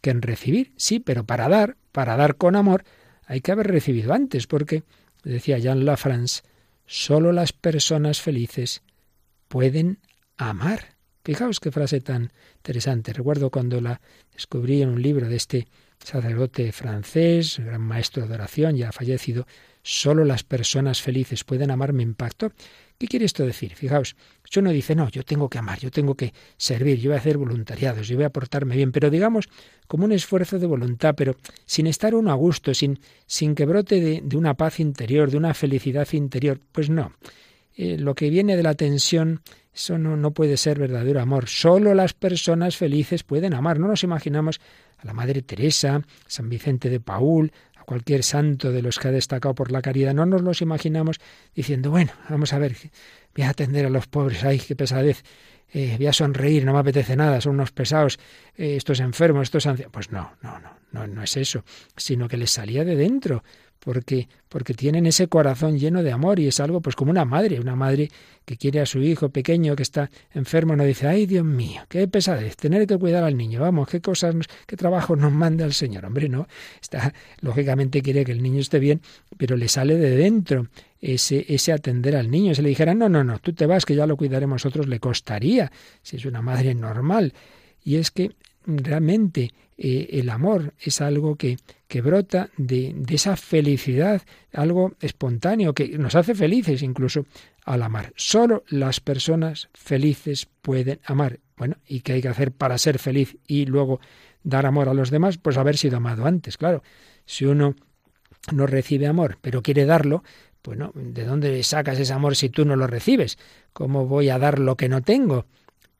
que 0.00 0.10
en 0.10 0.20
recibir. 0.20 0.72
Sí, 0.76 1.00
pero 1.00 1.24
para 1.24 1.48
dar, 1.48 1.76
para 1.92 2.16
dar 2.16 2.36
con 2.36 2.56
amor, 2.56 2.84
hay 3.24 3.40
que 3.40 3.52
haber 3.52 3.68
recibido 3.68 4.12
antes, 4.12 4.46
porque, 4.46 4.82
decía 5.24 5.58
Jean 5.58 5.84
Lafrance, 5.84 6.42
solo 6.86 7.32
las 7.32 7.52
personas 7.52 8.20
felices 8.20 8.82
pueden 9.48 9.98
amar. 10.36 10.96
Fijaos 11.24 11.60
qué 11.60 11.70
frase 11.70 12.00
tan 12.00 12.32
interesante. 12.56 13.12
Recuerdo 13.12 13.50
cuando 13.50 13.80
la 13.80 14.00
descubrí 14.32 14.82
en 14.82 14.88
un 14.88 15.00
libro 15.00 15.28
de 15.28 15.36
este 15.36 15.68
sacerdote 16.02 16.72
francés, 16.72 17.58
gran 17.58 17.80
maestro 17.80 18.26
de 18.26 18.34
oración, 18.34 18.76
ya 18.76 18.92
fallecido, 18.92 19.46
solo 19.82 20.24
las 20.24 20.44
personas 20.44 21.02
felices 21.02 21.44
pueden 21.44 21.70
amar, 21.70 21.92
me 21.92 22.02
impactó. 22.02 22.52
¿Qué 22.98 23.08
quiere 23.08 23.24
esto 23.24 23.44
decir? 23.44 23.74
Fijaos, 23.74 24.14
yo 24.48 24.62
no 24.62 24.70
dice, 24.70 24.94
no, 24.94 25.08
yo 25.08 25.24
tengo 25.24 25.48
que 25.48 25.58
amar, 25.58 25.80
yo 25.80 25.90
tengo 25.90 26.14
que 26.14 26.32
servir, 26.56 27.00
yo 27.00 27.10
voy 27.10 27.16
a 27.16 27.20
hacer 27.20 27.36
voluntariados, 27.36 28.06
yo 28.06 28.16
voy 28.16 28.24
a 28.24 28.30
portarme 28.30 28.76
bien, 28.76 28.92
pero 28.92 29.10
digamos 29.10 29.48
como 29.88 30.04
un 30.04 30.12
esfuerzo 30.12 30.58
de 30.58 30.66
voluntad, 30.66 31.14
pero 31.16 31.34
sin 31.64 31.88
estar 31.88 32.14
uno 32.14 32.30
a 32.30 32.34
gusto, 32.34 32.72
sin, 32.74 33.00
sin 33.26 33.54
que 33.54 33.66
brote 33.66 34.00
de, 34.00 34.20
de 34.22 34.36
una 34.36 34.54
paz 34.54 34.78
interior, 34.78 35.30
de 35.30 35.36
una 35.36 35.52
felicidad 35.52 36.06
interior. 36.12 36.60
Pues 36.70 36.90
no. 36.90 37.12
Eh, 37.74 37.96
lo 37.98 38.14
que 38.14 38.28
viene 38.28 38.56
de 38.56 38.62
la 38.62 38.74
tensión, 38.74 39.40
eso 39.74 39.96
no, 39.96 40.16
no 40.16 40.32
puede 40.32 40.56
ser 40.56 40.78
verdadero 40.78 41.20
amor. 41.20 41.48
Solo 41.48 41.94
las 41.94 42.12
personas 42.12 42.76
felices 42.76 43.22
pueden 43.22 43.54
amar. 43.54 43.78
No 43.78 43.88
nos 43.88 44.04
imaginamos 44.04 44.60
a 45.02 45.06
la 45.06 45.12
Madre 45.12 45.42
Teresa, 45.42 46.02
San 46.26 46.48
Vicente 46.48 46.88
de 46.88 47.00
Paul, 47.00 47.52
a 47.76 47.84
cualquier 47.84 48.22
santo 48.22 48.70
de 48.70 48.82
los 48.82 48.98
que 48.98 49.08
ha 49.08 49.10
destacado 49.10 49.54
por 49.54 49.72
la 49.72 49.82
caridad. 49.82 50.14
No 50.14 50.24
nos 50.26 50.42
los 50.42 50.62
imaginamos 50.62 51.18
diciendo, 51.54 51.90
bueno, 51.90 52.12
vamos 52.28 52.52
a 52.52 52.58
ver, 52.58 52.76
voy 53.34 53.44
a 53.44 53.50
atender 53.50 53.86
a 53.86 53.90
los 53.90 54.06
pobres, 54.06 54.44
ay, 54.44 54.58
qué 54.60 54.76
pesadez, 54.76 55.24
eh, 55.72 55.96
voy 55.96 56.06
a 56.06 56.12
sonreír, 56.12 56.64
no 56.64 56.72
me 56.72 56.78
apetece 56.78 57.16
nada, 57.16 57.40
son 57.40 57.54
unos 57.54 57.72
pesados, 57.72 58.18
eh, 58.56 58.76
estos 58.76 59.00
enfermos, 59.00 59.44
estos 59.44 59.66
ancianos. 59.66 59.92
Pues 59.92 60.10
no, 60.12 60.32
no, 60.42 60.60
no, 60.60 60.76
no, 60.92 61.06
no 61.06 61.22
es 61.22 61.36
eso, 61.36 61.64
sino 61.96 62.28
que 62.28 62.36
les 62.36 62.50
salía 62.50 62.84
de 62.84 62.94
dentro, 62.94 63.42
porque, 63.84 64.28
porque 64.48 64.74
tienen 64.74 65.06
ese 65.06 65.26
corazón 65.26 65.78
lleno 65.78 66.02
de 66.02 66.12
amor 66.12 66.38
y 66.38 66.46
es 66.46 66.60
algo 66.60 66.80
pues 66.80 66.94
como 66.94 67.10
una 67.10 67.24
madre, 67.24 67.58
una 67.58 67.74
madre 67.74 68.10
que 68.44 68.56
quiere 68.56 68.80
a 68.80 68.86
su 68.86 69.00
hijo 69.00 69.30
pequeño 69.30 69.74
que 69.74 69.82
está 69.82 70.08
enfermo, 70.32 70.76
no 70.76 70.84
dice, 70.84 71.08
ay 71.08 71.26
Dios 71.26 71.44
mío, 71.44 71.82
qué 71.88 72.06
pesadez, 72.06 72.56
tener 72.56 72.86
que 72.86 72.96
cuidar 72.96 73.24
al 73.24 73.36
niño, 73.36 73.60
vamos, 73.60 73.88
qué 73.88 74.00
cosas, 74.00 74.36
qué 74.66 74.76
trabajo 74.76 75.16
nos 75.16 75.32
manda 75.32 75.64
el 75.64 75.72
Señor, 75.72 76.04
hombre, 76.04 76.28
no, 76.28 76.46
está, 76.80 77.12
lógicamente 77.40 78.02
quiere 78.02 78.24
que 78.24 78.32
el 78.32 78.42
niño 78.42 78.60
esté 78.60 78.78
bien, 78.78 79.00
pero 79.36 79.56
le 79.56 79.68
sale 79.68 79.96
de 79.96 80.16
dentro 80.16 80.68
ese, 81.00 81.44
ese 81.48 81.72
atender 81.72 82.14
al 82.14 82.30
niño. 82.30 82.54
Si 82.54 82.62
le 82.62 82.68
dijera, 82.68 82.94
no, 82.94 83.08
no, 83.08 83.24
no, 83.24 83.40
tú 83.40 83.52
te 83.52 83.66
vas, 83.66 83.84
que 83.84 83.96
ya 83.96 84.06
lo 84.06 84.16
cuidaremos 84.16 84.64
nosotros, 84.64 84.86
le 84.86 85.00
costaría, 85.00 85.72
si 86.02 86.16
es 86.16 86.24
una 86.24 86.40
madre 86.40 86.74
normal. 86.74 87.34
Y 87.84 87.96
es 87.96 88.12
que 88.12 88.30
realmente 88.66 89.52
eh, 89.76 90.08
el 90.12 90.30
amor 90.30 90.74
es 90.80 91.00
algo 91.00 91.36
que, 91.36 91.58
que 91.88 92.00
brota 92.00 92.50
de, 92.56 92.92
de, 92.94 93.14
esa 93.14 93.36
felicidad, 93.36 94.22
algo 94.52 94.94
espontáneo, 95.00 95.74
que 95.74 95.98
nos 95.98 96.14
hace 96.14 96.34
felices 96.34 96.82
incluso 96.82 97.26
al 97.64 97.82
amar. 97.82 98.12
Solo 98.16 98.64
las 98.68 99.00
personas 99.00 99.68
felices 99.74 100.48
pueden 100.62 101.00
amar. 101.04 101.40
Bueno, 101.56 101.76
¿y 101.86 102.00
qué 102.00 102.14
hay 102.14 102.22
que 102.22 102.28
hacer 102.28 102.52
para 102.52 102.78
ser 102.78 102.98
feliz 102.98 103.36
y 103.46 103.66
luego 103.66 104.00
dar 104.42 104.66
amor 104.66 104.88
a 104.88 104.94
los 104.94 105.10
demás? 105.10 105.38
Pues 105.38 105.56
haber 105.56 105.76
sido 105.76 105.96
amado 105.96 106.26
antes, 106.26 106.56
claro. 106.56 106.82
Si 107.24 107.44
uno 107.44 107.76
no 108.52 108.66
recibe 108.66 109.06
amor, 109.06 109.38
pero 109.40 109.62
quiere 109.62 109.84
darlo, 109.84 110.24
bueno, 110.64 110.92
¿de 110.94 111.24
dónde 111.24 111.62
sacas 111.62 111.98
ese 111.98 112.12
amor 112.12 112.36
si 112.36 112.48
tú 112.48 112.64
no 112.64 112.76
lo 112.76 112.86
recibes? 112.86 113.38
¿Cómo 113.72 114.06
voy 114.06 114.28
a 114.28 114.38
dar 114.38 114.58
lo 114.58 114.76
que 114.76 114.88
no 114.88 115.02
tengo? 115.02 115.46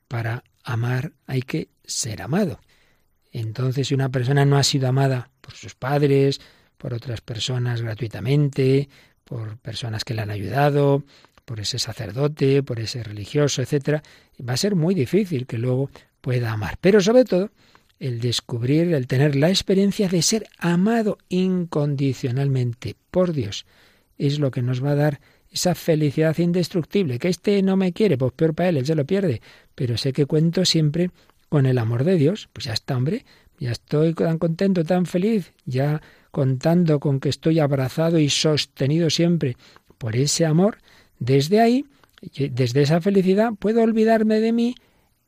Para 0.08 0.44
amar 0.64 1.12
hay 1.26 1.42
que 1.42 1.68
ser 1.84 2.22
amado. 2.22 2.60
Entonces, 3.32 3.88
si 3.88 3.94
una 3.94 4.10
persona 4.10 4.44
no 4.44 4.56
ha 4.56 4.62
sido 4.62 4.88
amada 4.88 5.30
por 5.40 5.54
sus 5.54 5.74
padres, 5.74 6.40
por 6.76 6.94
otras 6.94 7.20
personas 7.20 7.80
gratuitamente, 7.80 8.88
por 9.24 9.56
personas 9.58 10.04
que 10.04 10.14
le 10.14 10.22
han 10.22 10.30
ayudado, 10.30 11.04
por 11.44 11.60
ese 11.60 11.78
sacerdote, 11.78 12.62
por 12.62 12.80
ese 12.80 13.02
religioso, 13.02 13.62
etcétera, 13.62 14.02
va 14.46 14.54
a 14.54 14.58
ser 14.58 14.74
muy 14.74 14.94
difícil 14.94 15.46
que 15.46 15.58
luego 15.58 15.90
pueda 16.20 16.52
amar. 16.52 16.76
Pero 16.80 17.00
sobre 17.00 17.24
todo, 17.24 17.50
el 17.98 18.20
descubrir, 18.20 18.92
el 18.94 19.06
tener 19.06 19.36
la 19.36 19.48
experiencia 19.48 20.08
de 20.08 20.22
ser 20.22 20.46
amado 20.58 21.18
incondicionalmente 21.28 22.96
por 23.10 23.32
Dios, 23.32 23.64
es 24.18 24.38
lo 24.38 24.50
que 24.50 24.62
nos 24.62 24.84
va 24.84 24.90
a 24.90 24.96
dar 24.96 25.20
esa 25.50 25.74
felicidad 25.74 26.36
indestructible. 26.38 27.18
Que 27.18 27.28
este 27.28 27.62
no 27.62 27.76
me 27.76 27.92
quiere, 27.92 28.18
pues 28.18 28.32
peor 28.32 28.54
para 28.54 28.70
él, 28.70 28.78
él 28.78 28.86
se 28.86 28.94
lo 28.94 29.04
pierde. 29.04 29.40
Pero 29.74 29.96
sé 29.96 30.12
que 30.12 30.26
cuento 30.26 30.64
siempre 30.64 31.10
con 31.52 31.66
el 31.66 31.76
amor 31.76 32.04
de 32.04 32.16
Dios. 32.16 32.48
Pues 32.54 32.64
ya 32.64 32.72
está, 32.72 32.96
hombre, 32.96 33.26
ya 33.58 33.72
estoy 33.72 34.14
tan 34.14 34.38
contento, 34.38 34.84
tan 34.84 35.04
feliz, 35.04 35.52
ya 35.66 36.00
contando 36.30 36.98
con 36.98 37.20
que 37.20 37.28
estoy 37.28 37.58
abrazado 37.58 38.18
y 38.18 38.30
sostenido 38.30 39.10
siempre 39.10 39.58
por 39.98 40.16
ese 40.16 40.46
amor. 40.46 40.78
Desde 41.18 41.60
ahí, 41.60 41.84
desde 42.22 42.80
esa 42.80 43.02
felicidad, 43.02 43.52
puedo 43.58 43.82
olvidarme 43.82 44.40
de 44.40 44.50
mí 44.54 44.76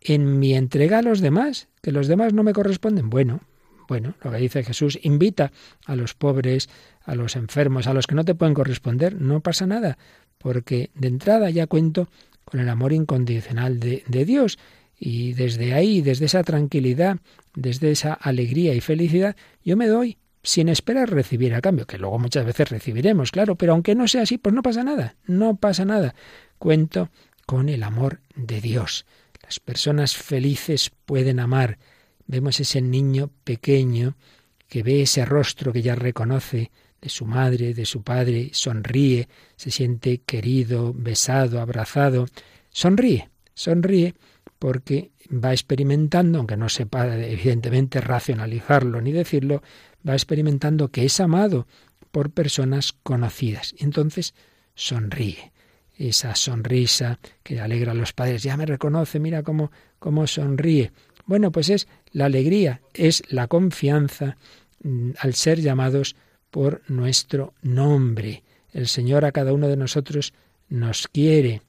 en 0.01 0.39
mi 0.39 0.55
entrega 0.55 1.01
a 1.01 1.03
los 1.03 1.21
demás, 1.21 1.69
que 1.83 1.93
los 1.93 2.09
demás 2.09 2.33
no 2.33 2.43
me 2.43 2.55
corresponden. 2.55 3.11
Bueno, 3.11 3.43
bueno, 3.87 4.15
lo 4.25 4.31
que 4.31 4.39
dice 4.39 4.65
Jesús, 4.65 4.99
invita 5.03 5.53
a 5.85 5.95
los 5.95 6.15
pobres, 6.15 6.71
a 7.03 7.15
los 7.17 7.37
enfermos, 7.37 7.87
a 7.87 7.93
los 7.93 8.07
que 8.07 8.15
no 8.15 8.25
te 8.25 8.35
pueden 8.35 8.55
corresponder, 8.55 9.21
no 9.21 9.41
pasa 9.41 9.67
nada, 9.67 9.99
porque 10.39 10.89
de 10.95 11.09
entrada 11.09 11.51
ya 11.51 11.67
cuento 11.67 12.09
con 12.47 12.61
el 12.61 12.71
amor 12.71 12.95
incondicional 12.95 13.79
de, 13.79 14.05
de 14.07 14.25
Dios. 14.25 14.59
Y 14.99 15.33
desde 15.35 15.75
ahí, 15.75 16.01
desde 16.01 16.27
esa 16.27 16.43
tranquilidad, 16.43 17.19
desde 17.55 17.91
esa 17.91 18.15
alegría 18.15 18.75
y 18.75 18.81
felicidad, 18.81 19.37
yo 19.65 19.77
me 19.77 19.87
doy 19.87 20.19
sin 20.43 20.69
esperar 20.69 21.11
recibir 21.11 21.55
a 21.55 21.61
cambio, 21.61 21.87
que 21.87 21.99
luego 21.99 22.19
muchas 22.19 22.45
veces 22.45 22.69
recibiremos, 22.69 23.31
claro, 23.31 23.57
pero 23.57 23.73
aunque 23.73 23.95
no 23.95 24.07
sea 24.07 24.23
así, 24.23 24.37
pues 24.39 24.55
no 24.55 24.63
pasa 24.63 24.85
nada, 24.85 25.17
no 25.27 25.57
pasa 25.57 25.85
nada. 25.85 26.15
Cuento 26.59 27.11
con 27.47 27.69
el 27.69 27.83
amor 27.83 28.21
de 28.37 28.61
Dios. 28.61 29.07
Las 29.43 29.59
personas 29.59 30.17
felices 30.17 30.91
pueden 31.05 31.41
amar. 31.41 31.79
Vemos 32.27 32.61
ese 32.61 32.81
niño 32.81 33.31
pequeño 33.45 34.17
que 34.69 34.83
ve 34.83 35.03
ese 35.03 35.25
rostro 35.25 35.73
que 35.73 35.83
ya 35.83 35.95
reconoce 35.95 36.71
de 37.01 37.09
su 37.09 37.27
madre, 37.27 37.75
de 37.75 37.85
su 37.85 38.03
padre, 38.03 38.51
sonríe, 38.53 39.29
se 39.57 39.71
siente 39.71 40.23
querido, 40.23 40.93
besado, 40.95 41.61
abrazado, 41.61 42.27
sonríe, 42.71 43.29
sonríe 43.53 44.15
porque 44.59 45.13
va 45.31 45.53
experimentando, 45.53 46.39
aunque 46.39 46.57
no 46.57 46.69
sepa 46.69 47.07
evidentemente 47.17 48.01
racionalizarlo 48.01 49.01
ni 49.01 49.13
decirlo, 49.13 49.63
va 50.07 50.15
experimentando 50.15 50.89
que 50.89 51.05
es 51.05 51.21
amado 51.21 51.67
por 52.11 52.31
personas 52.31 52.93
conocidas. 52.93 53.75
Y 53.77 53.85
entonces 53.85 54.35
sonríe. 54.75 55.53
Esa 55.97 56.35
sonrisa 56.35 57.19
que 57.43 57.61
alegra 57.61 57.93
a 57.93 57.95
los 57.95 58.13
padres, 58.13 58.43
ya 58.43 58.57
me 58.57 58.67
reconoce, 58.67 59.21
mira 59.21 59.43
cómo, 59.43 59.71
cómo 59.99 60.27
sonríe. 60.27 60.93
Bueno, 61.27 61.53
pues 61.53 61.71
es 61.71 61.89
la 62.13 62.27
alegría, 62.27 62.81
es 62.93 63.23
la 63.29 63.47
confianza 63.47 64.37
mm, 64.83 65.11
al 65.19 65.35
ser 65.35 65.61
llamados 65.61 66.17
por 66.51 66.83
nuestro 66.89 67.55
nombre. 67.63 68.43
El 68.73 68.89
Señor 68.89 69.25
a 69.25 69.33
cada 69.33 69.53
uno 69.53 69.69
de 69.69 69.77
nosotros 69.77 70.35
nos 70.69 71.09
quiere. 71.09 71.63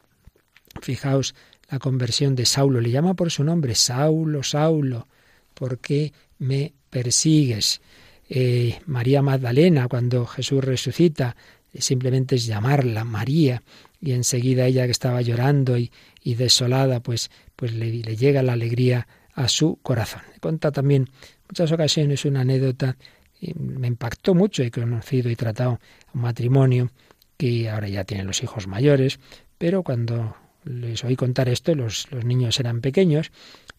Fijaos 0.81 1.35
la 1.69 1.79
conversión 1.79 2.35
de 2.35 2.45
Saulo, 2.45 2.81
le 2.81 2.91
llama 2.91 3.13
por 3.13 3.31
su 3.31 3.43
nombre, 3.43 3.75
Saulo, 3.75 4.43
Saulo, 4.43 5.07
¿por 5.53 5.79
qué 5.79 6.13
me 6.39 6.73
persigues? 6.89 7.81
Eh, 8.29 8.79
María 8.85 9.21
Magdalena, 9.21 9.87
cuando 9.87 10.25
Jesús 10.25 10.63
resucita, 10.63 11.35
simplemente 11.73 12.35
es 12.35 12.45
llamarla 12.45 13.03
María, 13.03 13.61
y 13.99 14.11
enseguida 14.13 14.65
ella 14.65 14.85
que 14.85 14.91
estaba 14.91 15.21
llorando 15.21 15.77
y, 15.77 15.91
desolada, 16.23 16.99
pues, 16.99 17.31
pues 17.55 17.73
le, 17.73 17.91
le, 17.91 18.15
llega 18.15 18.43
la 18.43 18.53
alegría 18.53 19.07
a 19.33 19.47
su 19.47 19.77
corazón. 19.81 20.21
Conta 20.39 20.71
también 20.71 21.09
muchas 21.47 21.71
ocasiones 21.71 22.25
una 22.25 22.41
anécdota, 22.41 22.97
y 23.39 23.53
me 23.55 23.87
impactó 23.87 24.33
mucho, 24.33 24.63
he 24.63 24.71
conocido 24.71 25.29
y 25.29 25.35
tratado 25.35 25.79
un 26.13 26.21
matrimonio 26.21 26.91
que 27.37 27.69
ahora 27.69 27.89
ya 27.89 28.03
tiene 28.03 28.23
los 28.23 28.41
hijos 28.43 28.67
mayores, 28.67 29.19
pero 29.57 29.83
cuando 29.83 30.35
les 30.65 31.03
oí 31.03 31.15
contar 31.15 31.47
esto, 31.47 31.73
los, 31.75 32.11
los 32.11 32.25
niños 32.25 32.59
eran 32.59 32.81
pequeños, 32.81 33.31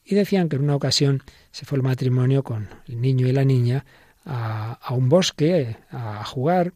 y 0.04 0.14
decían 0.14 0.48
que 0.48 0.56
en 0.56 0.62
una 0.62 0.76
ocasión 0.76 1.22
se 1.50 1.66
fue 1.66 1.76
el 1.76 1.82
matrimonio 1.82 2.42
con 2.42 2.68
el 2.88 3.00
niño 3.00 3.26
y 3.26 3.32
la 3.32 3.44
niña 3.44 3.84
a, 4.24 4.72
a 4.80 4.94
un 4.94 5.08
bosque 5.08 5.76
a 5.90 6.24
jugar, 6.24 6.72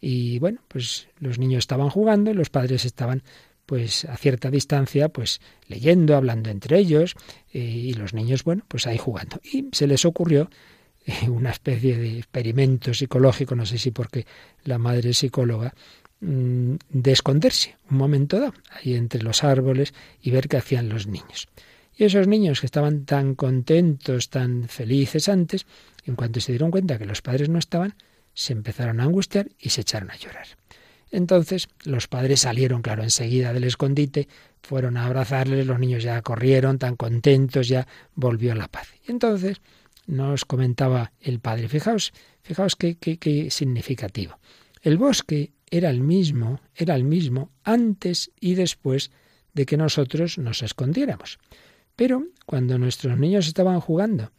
y 0.00 0.38
bueno, 0.38 0.60
pues 0.68 1.08
los 1.18 1.38
niños 1.38 1.58
estaban 1.58 1.90
jugando 1.90 2.30
y 2.30 2.34
los 2.34 2.50
padres 2.50 2.84
estaban 2.84 3.22
pues 3.68 4.06
a 4.06 4.16
cierta 4.16 4.50
distancia, 4.50 5.10
pues 5.10 5.42
leyendo, 5.66 6.16
hablando 6.16 6.48
entre 6.48 6.78
ellos, 6.78 7.14
eh, 7.52 7.58
y 7.58 7.92
los 7.92 8.14
niños, 8.14 8.42
bueno, 8.42 8.64
pues 8.66 8.86
ahí 8.86 8.96
jugando. 8.96 9.40
Y 9.44 9.66
se 9.72 9.86
les 9.86 10.06
ocurrió 10.06 10.48
eh, 11.04 11.28
una 11.28 11.50
especie 11.50 11.98
de 11.98 12.16
experimento 12.16 12.94
psicológico, 12.94 13.54
no 13.54 13.66
sé 13.66 13.76
si 13.76 13.90
porque 13.90 14.24
la 14.64 14.78
madre 14.78 15.10
es 15.10 15.18
psicóloga, 15.18 15.74
de 16.20 17.12
esconderse 17.12 17.76
un 17.90 17.96
momento 17.96 18.40
dado, 18.40 18.54
ahí 18.70 18.94
entre 18.94 19.22
los 19.22 19.44
árboles 19.44 19.94
y 20.20 20.30
ver 20.30 20.48
qué 20.48 20.56
hacían 20.56 20.88
los 20.88 21.06
niños. 21.06 21.48
Y 21.96 22.04
esos 22.04 22.26
niños 22.26 22.60
que 22.60 22.66
estaban 22.66 23.04
tan 23.04 23.34
contentos, 23.34 24.30
tan 24.30 24.68
felices 24.68 25.28
antes, 25.28 25.66
en 26.04 26.16
cuanto 26.16 26.40
se 26.40 26.52
dieron 26.52 26.70
cuenta 26.70 26.98
que 26.98 27.06
los 27.06 27.22
padres 27.22 27.48
no 27.48 27.58
estaban, 27.58 27.94
se 28.34 28.52
empezaron 28.52 29.00
a 29.00 29.04
angustiar 29.04 29.48
y 29.58 29.70
se 29.70 29.80
echaron 29.80 30.10
a 30.10 30.16
llorar. 30.16 30.46
Entonces 31.10 31.68
los 31.84 32.06
padres 32.06 32.40
salieron, 32.40 32.82
claro, 32.82 33.02
enseguida 33.02 33.52
del 33.52 33.64
escondite, 33.64 34.28
fueron 34.62 34.96
a 34.96 35.06
abrazarles, 35.06 35.66
los 35.66 35.78
niños 35.78 36.02
ya 36.02 36.20
corrieron, 36.22 36.78
tan 36.78 36.96
contentos, 36.96 37.68
ya 37.68 37.86
volvió 38.14 38.54
la 38.54 38.68
paz. 38.68 38.88
Y 39.06 39.10
entonces 39.10 39.60
nos 40.06 40.44
comentaba 40.44 41.12
el 41.20 41.40
padre, 41.40 41.68
fijaos, 41.68 42.12
fijaos 42.42 42.76
qué, 42.76 42.96
qué, 42.96 43.18
qué 43.18 43.50
significativo. 43.50 44.38
El 44.82 44.98
bosque 44.98 45.52
era 45.70 45.90
el 45.90 46.00
mismo, 46.00 46.60
era 46.74 46.94
el 46.94 47.04
mismo 47.04 47.50
antes 47.64 48.30
y 48.40 48.54
después 48.54 49.10
de 49.54 49.66
que 49.66 49.76
nosotros 49.76 50.38
nos 50.38 50.62
escondiéramos. 50.62 51.38
Pero 51.96 52.24
cuando 52.46 52.78
nuestros 52.78 53.18
niños 53.18 53.46
estaban 53.46 53.80
jugando 53.80 54.32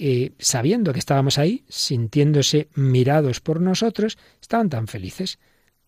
eh, 0.00 0.30
sabiendo 0.38 0.92
que 0.92 1.00
estábamos 1.00 1.38
ahí, 1.38 1.64
sintiéndose 1.68 2.68
mirados 2.76 3.40
por 3.40 3.60
nosotros, 3.60 4.16
estaban 4.40 4.68
tan 4.68 4.86
felices. 4.86 5.40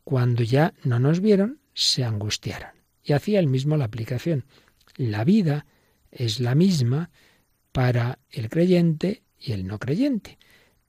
Cuando 0.02 0.42
ya 0.42 0.74
no 0.82 0.98
nos 0.98 1.20
vieron, 1.20 1.60
se 1.74 2.02
angustiaron. 2.02 2.70
Y 3.04 3.12
hacía 3.12 3.38
el 3.38 3.46
mismo 3.46 3.76
la 3.76 3.84
aplicación. 3.84 4.46
La 4.96 5.22
vida 5.22 5.64
es 6.10 6.40
la 6.40 6.56
misma 6.56 7.10
para 7.70 8.18
el 8.30 8.48
creyente 8.48 9.22
y 9.38 9.52
el 9.52 9.64
no 9.64 9.78
creyente. 9.78 10.38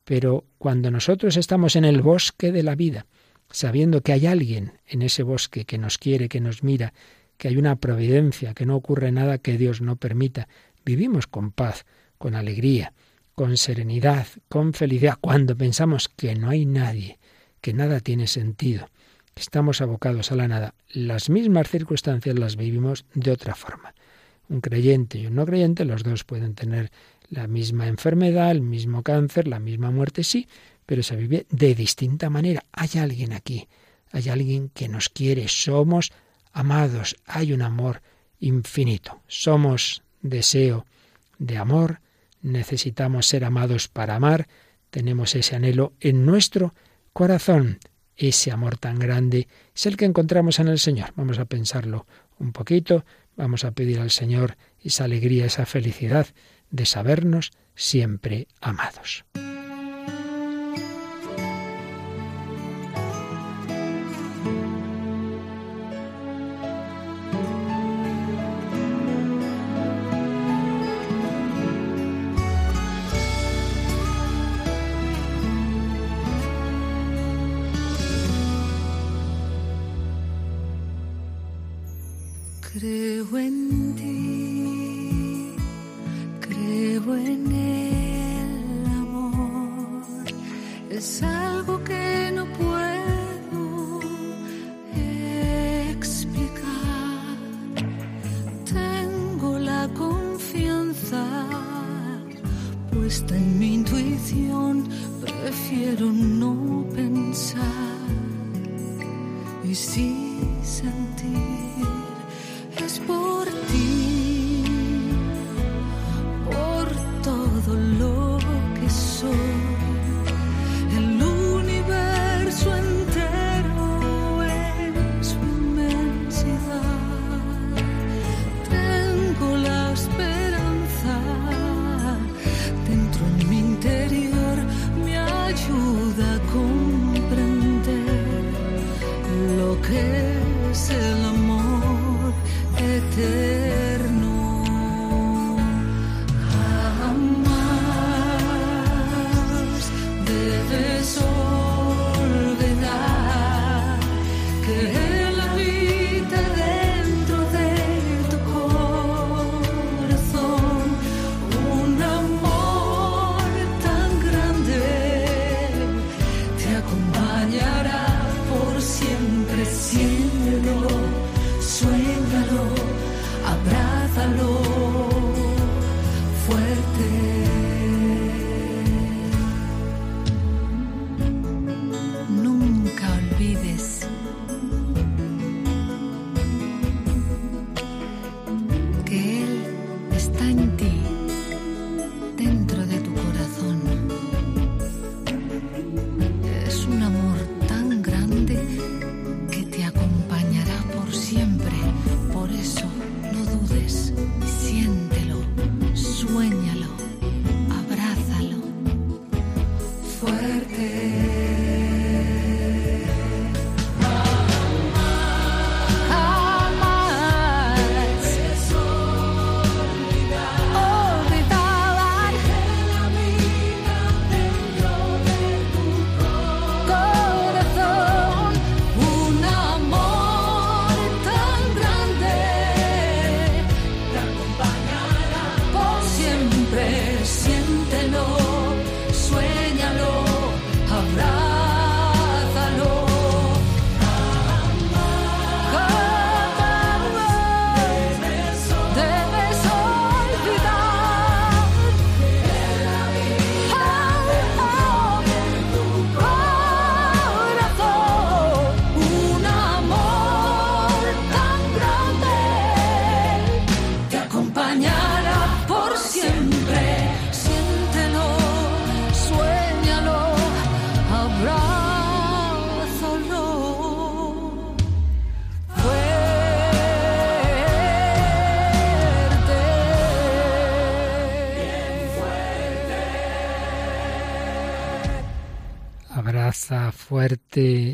Pero 0.04 0.46
cuando 0.58 0.90
nosotros 0.90 1.38
estamos 1.38 1.76
en 1.76 1.86
el 1.86 2.02
bosque 2.02 2.52
de 2.52 2.64
la 2.64 2.74
vida, 2.74 3.06
sabiendo 3.52 4.02
que 4.02 4.14
hay 4.14 4.26
alguien 4.26 4.74
en 4.88 5.02
ese 5.02 5.24
bosque 5.24 5.66
que 5.66 5.78
nos 5.78 5.98
quiere, 5.98 6.30
que 6.30 6.42
nos 6.42 6.64
mira, 6.64 6.94
que 7.38 7.48
hay 7.48 7.58
una 7.58 7.76
providencia, 7.76 8.54
que 8.54 8.66
no 8.66 8.76
ocurre 8.76 9.12
nada 9.12 9.38
que 9.38 9.58
Dios 9.58 9.82
no 9.82 9.96
permita, 9.96 10.48
vivimos 10.86 11.28
con 11.28 11.52
paz, 11.52 11.86
con 12.18 12.36
alegría, 12.36 12.94
con 13.36 13.58
serenidad, 13.58 14.28
con 14.48 14.74
felicidad, 14.74 15.18
cuando 15.20 15.58
pensamos 15.58 16.10
que 16.10 16.36
no 16.36 16.50
hay 16.50 16.66
nadie, 16.66 17.20
que 17.60 17.74
nada 17.74 18.00
tiene 18.00 18.28
sentido, 18.28 18.90
que 19.34 19.42
estamos 19.42 19.82
abocados 19.82 20.32
a 20.32 20.36
la 20.36 20.48
nada, 20.48 20.76
las 20.90 21.30
mismas 21.30 21.70
circunstancias 21.70 22.38
las 22.38 22.56
vivimos 22.56 23.06
de 23.14 23.32
otra 23.32 23.56
forma. 23.56 23.94
Un 24.50 24.62
creyente 24.62 25.18
y 25.18 25.28
un 25.28 25.36
no 25.36 25.46
creyente, 25.46 25.86
los 25.86 26.04
dos 26.04 26.24
pueden 26.24 26.56
tener 26.56 26.92
la 27.30 27.48
misma 27.48 27.88
enfermedad, 27.88 28.52
el 28.52 28.62
mismo 28.62 29.02
cáncer, 29.02 29.48
la 29.48 29.60
misma 29.60 29.90
muerte, 29.90 30.24
sí, 30.24 30.48
pero 30.92 31.04
se 31.04 31.16
vive 31.16 31.46
de 31.50 31.74
distinta 31.74 32.30
manera. 32.30 32.66
Hay 32.74 33.00
alguien 33.00 33.32
aquí, 33.32 33.70
hay 34.12 34.28
alguien 34.28 34.68
que 34.68 34.90
nos 34.90 35.08
quiere, 35.08 35.48
somos 35.48 36.12
amados, 36.52 37.16
hay 37.26 37.54
un 37.54 37.62
amor 37.62 38.02
infinito, 38.42 39.22
somos 39.26 40.04
deseo 40.22 40.86
de 41.40 41.58
amor, 41.58 42.02
necesitamos 42.42 43.26
ser 43.26 43.46
amados 43.46 43.88
para 43.88 44.18
amar, 44.18 44.50
tenemos 44.90 45.34
ese 45.34 45.56
anhelo 45.56 45.94
en 46.02 46.26
nuestro 46.26 46.74
corazón. 47.14 47.80
Ese 48.18 48.52
amor 48.52 48.78
tan 48.78 49.00
grande 49.00 49.48
es 49.74 49.86
el 49.86 49.96
que 49.96 50.04
encontramos 50.04 50.60
en 50.60 50.68
el 50.68 50.78
Señor. 50.78 51.14
Vamos 51.16 51.40
a 51.40 51.46
pensarlo 51.46 52.06
un 52.38 52.52
poquito, 52.52 53.06
vamos 53.38 53.64
a 53.64 53.72
pedir 53.72 54.02
al 54.02 54.12
Señor 54.12 54.58
esa 54.84 55.06
alegría, 55.06 55.46
esa 55.46 55.66
felicidad 55.66 56.28
de 56.70 56.86
sabernos 56.86 57.54
siempre 57.76 58.50
amados. 58.60 59.24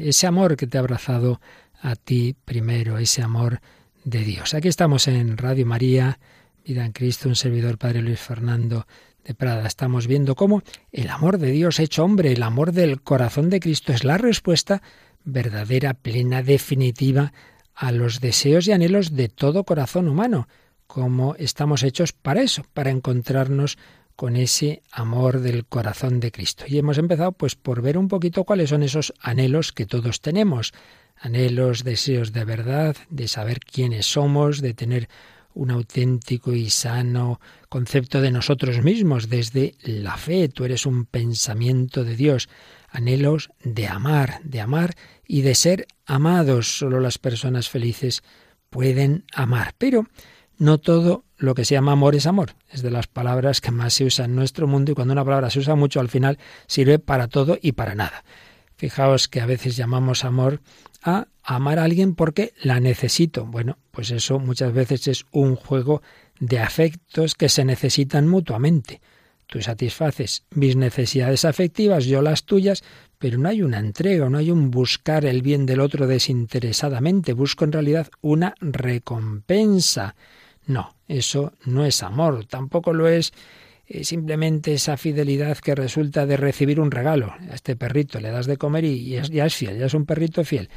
Ese 0.10 0.28
amor 0.28 0.56
que 0.56 0.67
te 0.67 0.78
ha 0.78 0.82
abrazado 0.82 1.41
a 1.82 1.96
ti 1.96 2.36
primero, 2.46 2.98
ese 2.98 3.22
amor 3.22 3.60
de 4.04 4.20
Dios. 4.24 4.54
Aquí 4.54 4.67
estamos 4.67 5.08
en 5.08 5.38
Radio 5.38 5.65
María, 5.65 6.20
Vida 6.65 6.86
en 6.86 6.91
Cristo, 6.91 7.30
un 7.30 7.36
servidor 7.36 7.78
Padre 7.78 8.02
Luis 8.02 8.20
Fernando 8.20 8.88
de 9.24 9.34
Prada. 9.34 9.67
Estamos 9.67 10.08
viendo 10.08 10.36
cómo 10.36 10.63
el 10.91 11.10
amor 11.10 11.38
de 11.38 11.52
Dios 11.52 11.80
hecho 11.80 12.04
hombre, 12.04 12.32
el 12.32 12.43
amor 12.43 12.72
del 12.72 13.02
corazón 13.02 13.50
de 13.50 13.60
Cristo 13.60 13.93
es 13.93 14.04
la 14.04 14.17
respuesta 14.17 14.82
verdadera, 15.24 15.93
plena, 15.93 16.41
definitiva 16.41 17.34
a 17.76 17.91
los 17.91 18.22
deseos 18.22 18.67
y 18.67 18.72
anhelos 18.72 19.15
de 19.15 19.30
todo 19.30 19.65
corazón 19.65 20.08
humano, 20.08 20.48
como 20.88 21.36
estamos 21.36 21.84
hechos 21.84 22.13
para 22.13 22.41
eso, 22.41 22.63
para 22.74 22.89
encontrarnos 22.91 23.78
con 24.17 24.36
ese 24.36 24.82
amor 24.91 25.39
del 25.41 25.65
corazón 25.65 26.19
de 26.19 26.32
Cristo. 26.32 26.65
Y 26.67 26.80
hemos 26.80 26.97
empezado 26.97 27.32
pues 27.34 27.56
por 27.56 27.84
ver 27.84 27.99
un 27.99 28.08
poquito 28.08 28.43
cuáles 28.43 28.71
son 28.71 28.82
esos 28.82 29.13
anhelos 29.21 29.71
que 29.71 29.86
todos 29.86 30.21
tenemos, 30.21 30.73
anhelos, 31.15 31.84
deseos 31.84 32.34
de 32.34 32.43
verdad, 32.43 32.97
de 33.12 33.27
saber 33.27 33.60
quiénes 33.60 34.08
somos, 34.08 34.60
de 34.60 34.73
tener 34.73 35.08
un 35.53 35.69
auténtico 35.69 36.53
y 36.53 36.71
sano 36.71 37.39
concepto 37.69 38.19
de 38.19 38.32
nosotros 38.32 38.84
mismos 38.84 39.30
desde 39.30 39.75
la 39.82 40.17
fe. 40.17 40.49
Tú 40.49 40.65
eres 40.65 40.88
un 40.88 41.06
pensamiento 41.06 42.03
de 42.03 42.15
Dios. 42.15 42.49
Anhelos 42.89 43.51
de 43.63 43.88
amar, 43.88 44.39
de 44.43 44.62
amar 44.62 44.95
y 45.27 45.41
de 45.41 45.53
ser 45.53 45.88
amados. 46.08 46.80
Solo 46.80 46.99
las 46.99 47.19
personas 47.19 47.69
felices 47.69 48.23
pueden 48.71 49.25
amar. 49.32 49.75
Pero 49.77 50.08
no 50.58 50.78
todo 50.78 51.24
lo 51.38 51.54
que 51.56 51.65
se 51.65 51.76
llama 51.76 51.91
amor 51.91 52.15
es 52.15 52.26
amor. 52.26 52.56
Es 52.70 52.82
de 52.82 52.91
las 52.91 53.08
palabras 53.08 53.62
que 53.62 53.72
más 53.72 53.93
se 53.93 54.06
usa 54.06 54.26
en 54.26 54.36
nuestro 54.36 54.67
mundo 54.67 54.91
y 54.91 54.96
cuando 54.96 55.13
una 55.13 55.26
palabra 55.26 55.50
se 55.50 55.60
usa 55.60 55.76
mucho 55.76 56.00
al 56.00 56.10
final 56.10 56.39
sirve 56.65 57.00
para 57.00 57.28
todo 57.28 57.58
y 57.62 57.74
para 57.74 57.96
nada. 57.96 58.24
Fijaos 58.76 59.28
que 59.28 59.41
a 59.41 59.46
veces 59.46 59.76
llamamos 59.76 60.24
amor 60.24 60.62
a 61.04 61.28
amar 61.43 61.80
a 61.80 61.84
alguien 61.84 62.15
porque 62.15 62.54
la 62.62 62.80
necesito. 62.80 63.46
Bueno, 63.46 63.78
pues 63.91 64.12
eso 64.12 64.39
muchas 64.39 64.74
veces 64.74 65.08
es 65.08 65.26
un 65.32 65.56
juego 65.56 66.02
de 66.39 66.60
afectos 66.60 67.36
que 67.36 67.50
se 67.50 67.65
necesitan 67.65 68.28
mutuamente. 68.28 69.02
Tú 69.48 69.62
satisfaces 69.62 70.43
mis 70.52 70.76
necesidades 70.76 71.46
afectivas, 71.46 72.06
yo 72.06 72.22
las 72.22 72.43
tuyas, 72.43 72.84
pero 73.17 73.38
no 73.38 73.48
hay 73.48 73.62
una 73.62 73.80
entrega, 73.80 74.30
no 74.30 74.38
hay 74.38 74.52
un 74.52 74.72
buscar 74.72 75.26
el 75.26 75.41
bien 75.41 75.65
del 75.65 75.80
otro 75.80 76.06
desinteresadamente. 76.06 77.34
Busco 77.34 77.63
en 77.63 77.72
realidad 77.72 78.10
una 78.22 78.54
recompensa. 78.60 80.15
No, 80.67 80.93
eso 81.08 81.53
no 81.65 81.86
es 81.86 82.03
amor, 82.03 82.45
tampoco 82.45 82.93
lo 82.93 83.08
es 83.08 83.34
eh, 83.88 84.03
simplemente 84.03 84.73
esa 84.73 84.97
fidelidad 84.97 85.58
que 85.60 85.73
resulta 85.73 86.25
de 86.25 86.36
recibir 86.36 86.82
un 86.82 86.91
regalo. 86.91 87.34
A 87.49 87.56
este 87.56 87.77
perrito 87.77 88.19
le 88.19 88.32
das 88.32 88.45
de 88.45 88.58
comer 88.58 88.84
y, 88.84 89.12
ya 89.12 89.45
es 89.45 89.56
fiel, 89.56 89.80
ya 89.80 89.86
es 89.86 89.93
un 89.93 90.06
perrito 90.06 90.43
fiel. 90.43 90.69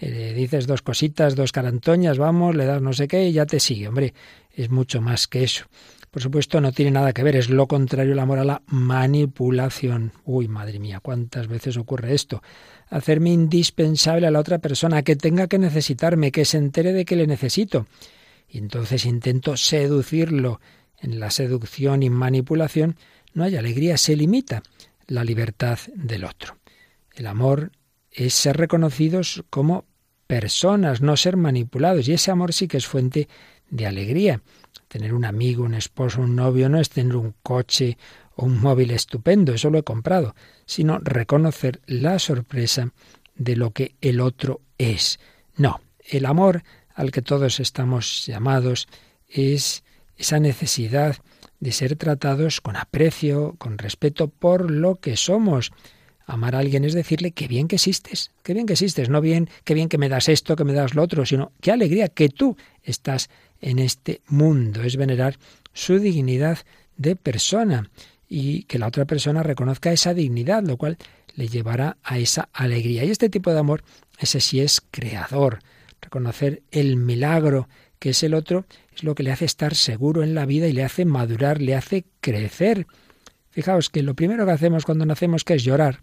Eh, 0.00 0.10
le 0.10 0.34
dices 0.34 0.66
dos 0.66 0.82
cositas, 0.82 1.36
dos 1.36 1.52
carantoñas, 1.52 2.18
vamos, 2.18 2.56
le 2.56 2.66
das 2.66 2.82
no 2.82 2.92
sé 2.92 3.06
qué 3.06 3.28
y 3.28 3.32
ya 3.32 3.46
te 3.46 3.60
sigue. 3.60 3.86
Hombre, 3.86 4.14
es 4.52 4.68
mucho 4.68 5.00
más 5.00 5.28
que 5.28 5.44
eso. 5.44 5.66
Por 6.10 6.22
supuesto, 6.22 6.60
no 6.60 6.72
tiene 6.72 6.90
nada 6.90 7.12
que 7.12 7.22
ver, 7.22 7.36
es 7.36 7.50
lo 7.50 7.68
contrario 7.68 8.14
el 8.14 8.18
amor 8.18 8.40
a 8.40 8.44
la 8.44 8.62
manipulación. 8.66 10.12
Uy, 10.24 10.48
madre 10.48 10.80
mía, 10.80 10.98
cuántas 11.00 11.46
veces 11.46 11.76
ocurre 11.76 12.14
esto. 12.14 12.42
Hacerme 12.88 13.30
indispensable 13.30 14.26
a 14.26 14.30
la 14.30 14.40
otra 14.40 14.58
persona, 14.58 15.02
que 15.02 15.14
tenga 15.14 15.46
que 15.46 15.58
necesitarme, 15.58 16.32
que 16.32 16.44
se 16.44 16.58
entere 16.58 16.92
de 16.92 17.04
que 17.04 17.16
le 17.16 17.26
necesito 17.26 17.86
y 18.48 18.58
entonces 18.58 19.04
intento 19.04 19.56
seducirlo. 19.56 20.60
En 20.98 21.20
la 21.20 21.30
seducción 21.30 22.02
y 22.02 22.08
manipulación 22.08 22.96
no 23.34 23.44
hay 23.44 23.56
alegría, 23.56 23.98
se 23.98 24.16
limita 24.16 24.62
la 25.06 25.24
libertad 25.24 25.78
del 25.94 26.24
otro. 26.24 26.56
El 27.14 27.26
amor 27.26 27.72
es 28.10 28.32
ser 28.34 28.56
reconocidos 28.56 29.44
como 29.50 29.84
personas, 30.26 31.02
no 31.02 31.16
ser 31.16 31.36
manipulados. 31.36 32.08
Y 32.08 32.14
ese 32.14 32.30
amor 32.30 32.52
sí 32.52 32.66
que 32.66 32.78
es 32.78 32.86
fuente 32.86 33.28
de 33.68 33.86
alegría. 33.86 34.40
Tener 34.88 35.14
un 35.14 35.24
amigo, 35.24 35.64
un 35.64 35.74
esposo, 35.74 36.20
un 36.20 36.36
novio 36.36 36.68
no 36.68 36.80
es 36.80 36.88
tener 36.90 37.16
un 37.16 37.34
coche 37.42 37.98
o 38.36 38.46
un 38.46 38.60
móvil 38.60 38.90
estupendo, 38.90 39.54
eso 39.54 39.70
lo 39.70 39.78
he 39.78 39.82
comprado, 39.82 40.34
sino 40.66 40.98
reconocer 40.98 41.80
la 41.86 42.18
sorpresa 42.18 42.92
de 43.34 43.56
lo 43.56 43.70
que 43.70 43.96
el 44.00 44.20
otro 44.20 44.60
es. 44.78 45.18
No, 45.56 45.80
el 46.04 46.26
amor 46.26 46.62
al 46.96 47.12
que 47.12 47.22
todos 47.22 47.60
estamos 47.60 48.26
llamados 48.26 48.88
es 49.28 49.84
esa 50.16 50.40
necesidad 50.40 51.16
de 51.60 51.72
ser 51.72 51.96
tratados 51.96 52.60
con 52.60 52.76
aprecio, 52.76 53.54
con 53.58 53.78
respeto 53.78 54.28
por 54.28 54.70
lo 54.70 54.96
que 54.96 55.16
somos. 55.16 55.72
Amar 56.26 56.56
a 56.56 56.58
alguien 56.58 56.84
es 56.84 56.94
decirle 56.94 57.30
qué 57.30 57.46
bien 57.46 57.68
que 57.68 57.76
existes, 57.76 58.32
qué 58.42 58.54
bien 58.54 58.66
que 58.66 58.72
existes, 58.72 59.08
no 59.08 59.20
bien 59.20 59.48
qué 59.64 59.74
bien 59.74 59.88
que 59.88 59.98
me 59.98 60.08
das 60.08 60.28
esto, 60.28 60.56
que 60.56 60.64
me 60.64 60.72
das 60.72 60.94
lo 60.94 61.02
otro, 61.02 61.24
sino 61.24 61.52
qué 61.60 61.70
alegría 61.70 62.08
que 62.08 62.30
tú 62.30 62.56
estás 62.82 63.28
en 63.60 63.78
este 63.78 64.22
mundo. 64.26 64.82
Es 64.82 64.96
venerar 64.96 65.38
su 65.72 65.98
dignidad 65.98 66.58
de 66.96 67.14
persona 67.14 67.90
y 68.28 68.64
que 68.64 68.78
la 68.78 68.88
otra 68.88 69.04
persona 69.04 69.42
reconozca 69.42 69.92
esa 69.92 70.14
dignidad, 70.14 70.64
lo 70.64 70.78
cual 70.78 70.96
le 71.34 71.48
llevará 71.48 71.98
a 72.02 72.18
esa 72.18 72.48
alegría. 72.52 73.04
Y 73.04 73.10
este 73.10 73.28
tipo 73.28 73.52
de 73.52 73.60
amor, 73.60 73.84
ese 74.18 74.40
sí 74.40 74.60
es 74.60 74.82
creador, 74.90 75.60
Reconocer 76.00 76.62
el 76.70 76.96
milagro 76.96 77.68
que 77.98 78.10
es 78.10 78.22
el 78.22 78.34
otro 78.34 78.66
es 78.94 79.02
lo 79.02 79.14
que 79.14 79.22
le 79.22 79.32
hace 79.32 79.44
estar 79.44 79.74
seguro 79.74 80.22
en 80.22 80.34
la 80.34 80.46
vida 80.46 80.66
y 80.66 80.72
le 80.72 80.84
hace 80.84 81.04
madurar, 81.04 81.60
le 81.60 81.74
hace 81.74 82.04
crecer. 82.20 82.86
Fijaos 83.50 83.90
que 83.90 84.02
lo 84.02 84.14
primero 84.14 84.44
que 84.44 84.52
hacemos 84.52 84.84
cuando 84.84 85.06
nacemos 85.06 85.44
que 85.44 85.54
es 85.54 85.64
llorar. 85.64 86.02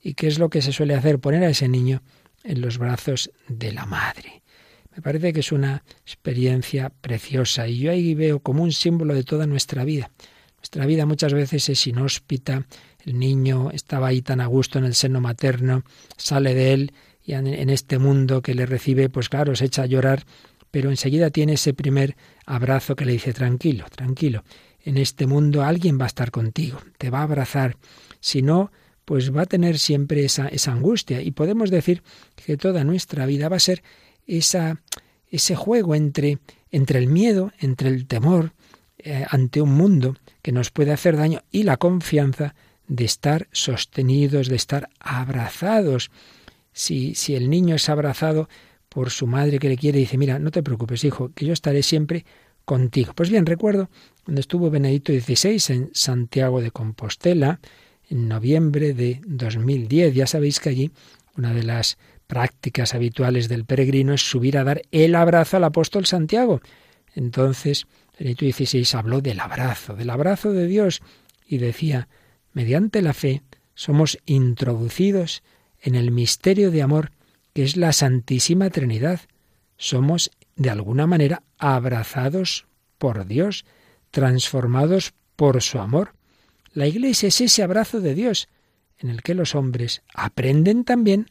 ¿Y 0.00 0.14
qué 0.14 0.26
es 0.26 0.38
lo 0.38 0.50
que 0.50 0.62
se 0.62 0.72
suele 0.72 0.94
hacer? 0.94 1.18
Poner 1.18 1.44
a 1.44 1.50
ese 1.50 1.68
niño 1.68 2.02
en 2.42 2.60
los 2.60 2.78
brazos 2.78 3.30
de 3.48 3.72
la 3.72 3.86
madre. 3.86 4.42
Me 4.94 5.02
parece 5.02 5.32
que 5.32 5.40
es 5.40 5.50
una 5.50 5.82
experiencia 6.06 6.90
preciosa 6.90 7.66
y 7.66 7.78
yo 7.78 7.90
ahí 7.90 8.14
veo 8.14 8.40
como 8.40 8.62
un 8.62 8.72
símbolo 8.72 9.14
de 9.14 9.24
toda 9.24 9.46
nuestra 9.46 9.84
vida. 9.84 10.10
Nuestra 10.58 10.86
vida 10.86 11.04
muchas 11.04 11.34
veces 11.34 11.68
es 11.68 11.86
inhóspita, 11.86 12.66
el 13.04 13.18
niño 13.18 13.70
estaba 13.70 14.08
ahí 14.08 14.22
tan 14.22 14.40
a 14.40 14.46
gusto 14.46 14.78
en 14.78 14.84
el 14.84 14.94
seno 14.94 15.20
materno, 15.20 15.84
sale 16.16 16.54
de 16.54 16.72
él 16.72 16.92
y 17.24 17.32
en 17.32 17.70
este 17.70 17.98
mundo 17.98 18.42
que 18.42 18.54
le 18.54 18.66
recibe, 18.66 19.08
pues 19.08 19.28
claro, 19.28 19.56
se 19.56 19.64
echa 19.64 19.82
a 19.82 19.86
llorar 19.86 20.24
pero 20.74 20.90
enseguida 20.90 21.30
tiene 21.30 21.52
ese 21.52 21.72
primer 21.72 22.16
abrazo 22.46 22.96
que 22.96 23.04
le 23.04 23.12
dice, 23.12 23.32
tranquilo, 23.32 23.84
tranquilo, 23.94 24.42
en 24.80 24.96
este 24.96 25.28
mundo 25.28 25.62
alguien 25.62 26.00
va 26.00 26.02
a 26.02 26.08
estar 26.08 26.32
contigo, 26.32 26.80
te 26.98 27.10
va 27.10 27.20
a 27.20 27.22
abrazar, 27.22 27.76
si 28.18 28.42
no, 28.42 28.72
pues 29.04 29.32
va 29.32 29.42
a 29.42 29.46
tener 29.46 29.78
siempre 29.78 30.24
esa, 30.24 30.50
angustia. 30.66 31.22
Y 31.22 31.30
podemos 31.30 31.70
decir 31.70 32.02
que 32.34 32.56
toda 32.56 32.82
nuestra 32.82 33.24
vida 33.24 33.48
va 33.48 33.54
a 33.54 33.60
ser 33.60 33.84
esa, 34.26 34.82
ese 35.30 35.54
juego 35.54 35.94
entre, 35.94 36.40
entre 36.72 36.98
el 36.98 37.06
miedo, 37.06 37.52
entre 37.60 37.88
el 37.88 38.08
temor 38.08 38.52
eh, 38.98 39.24
ante 39.30 39.62
un 39.62 39.76
mundo 39.76 40.16
que 40.42 40.50
nos 40.50 40.72
puede 40.72 40.90
hacer 40.90 41.16
daño 41.16 41.44
y 41.52 41.62
la 41.62 41.76
confianza 41.76 42.56
de 42.88 43.04
estar 43.04 43.46
sostenidos, 43.52 44.48
de 44.48 44.56
estar 44.56 44.90
abrazados. 44.98 46.10
Si, 46.74 47.14
si 47.14 47.34
el 47.34 47.48
niño 47.48 47.76
es 47.76 47.88
abrazado 47.88 48.50
por 48.90 49.08
su 49.08 49.26
madre 49.26 49.58
que 49.58 49.70
le 49.70 49.78
quiere, 49.78 49.98
dice, 49.98 50.18
mira, 50.18 50.38
no 50.38 50.50
te 50.50 50.62
preocupes, 50.62 51.02
hijo, 51.04 51.32
que 51.34 51.46
yo 51.46 51.54
estaré 51.54 51.82
siempre 51.82 52.26
contigo. 52.66 53.12
Pues 53.14 53.30
bien, 53.30 53.46
recuerdo 53.46 53.88
cuando 54.24 54.40
estuvo 54.40 54.70
Benedicto 54.70 55.12
XVI 55.12 55.74
en 55.74 55.90
Santiago 55.92 56.60
de 56.60 56.70
Compostela, 56.70 57.60
en 58.08 58.28
noviembre 58.28 58.92
de 58.92 59.20
2010. 59.26 60.14
Ya 60.14 60.26
sabéis 60.26 60.60
que 60.60 60.68
allí 60.68 60.90
una 61.36 61.52
de 61.52 61.62
las 61.62 61.98
prácticas 62.26 62.94
habituales 62.94 63.48
del 63.48 63.64
peregrino 63.64 64.14
es 64.14 64.28
subir 64.28 64.58
a 64.58 64.64
dar 64.64 64.82
el 64.90 65.14
abrazo 65.14 65.56
al 65.56 65.64
apóstol 65.64 66.06
Santiago. 66.06 66.60
Entonces, 67.14 67.86
Benedicto 68.18 68.46
XVI 68.46 68.98
habló 68.98 69.20
del 69.20 69.40
abrazo, 69.40 69.94
del 69.94 70.10
abrazo 70.10 70.52
de 70.52 70.66
Dios, 70.66 71.02
y 71.46 71.58
decía, 71.58 72.08
mediante 72.52 73.02
la 73.02 73.12
fe 73.12 73.42
somos 73.74 74.18
introducidos 74.24 75.42
en 75.84 75.94
el 75.94 76.10
misterio 76.10 76.70
de 76.70 76.82
amor 76.82 77.12
que 77.52 77.62
es 77.62 77.76
la 77.76 77.92
Santísima 77.92 78.70
Trinidad. 78.70 79.20
Somos, 79.76 80.30
de 80.56 80.70
alguna 80.70 81.06
manera, 81.06 81.42
abrazados 81.58 82.66
por 82.98 83.26
Dios, 83.26 83.64
transformados 84.10 85.12
por 85.36 85.62
su 85.62 85.78
amor. 85.78 86.14
La 86.72 86.86
Iglesia 86.86 87.28
es 87.28 87.40
ese 87.40 87.62
abrazo 87.62 88.00
de 88.00 88.14
Dios, 88.14 88.48
en 88.98 89.10
el 89.10 89.22
que 89.22 89.34
los 89.34 89.54
hombres 89.54 90.02
aprenden 90.14 90.84
también 90.84 91.26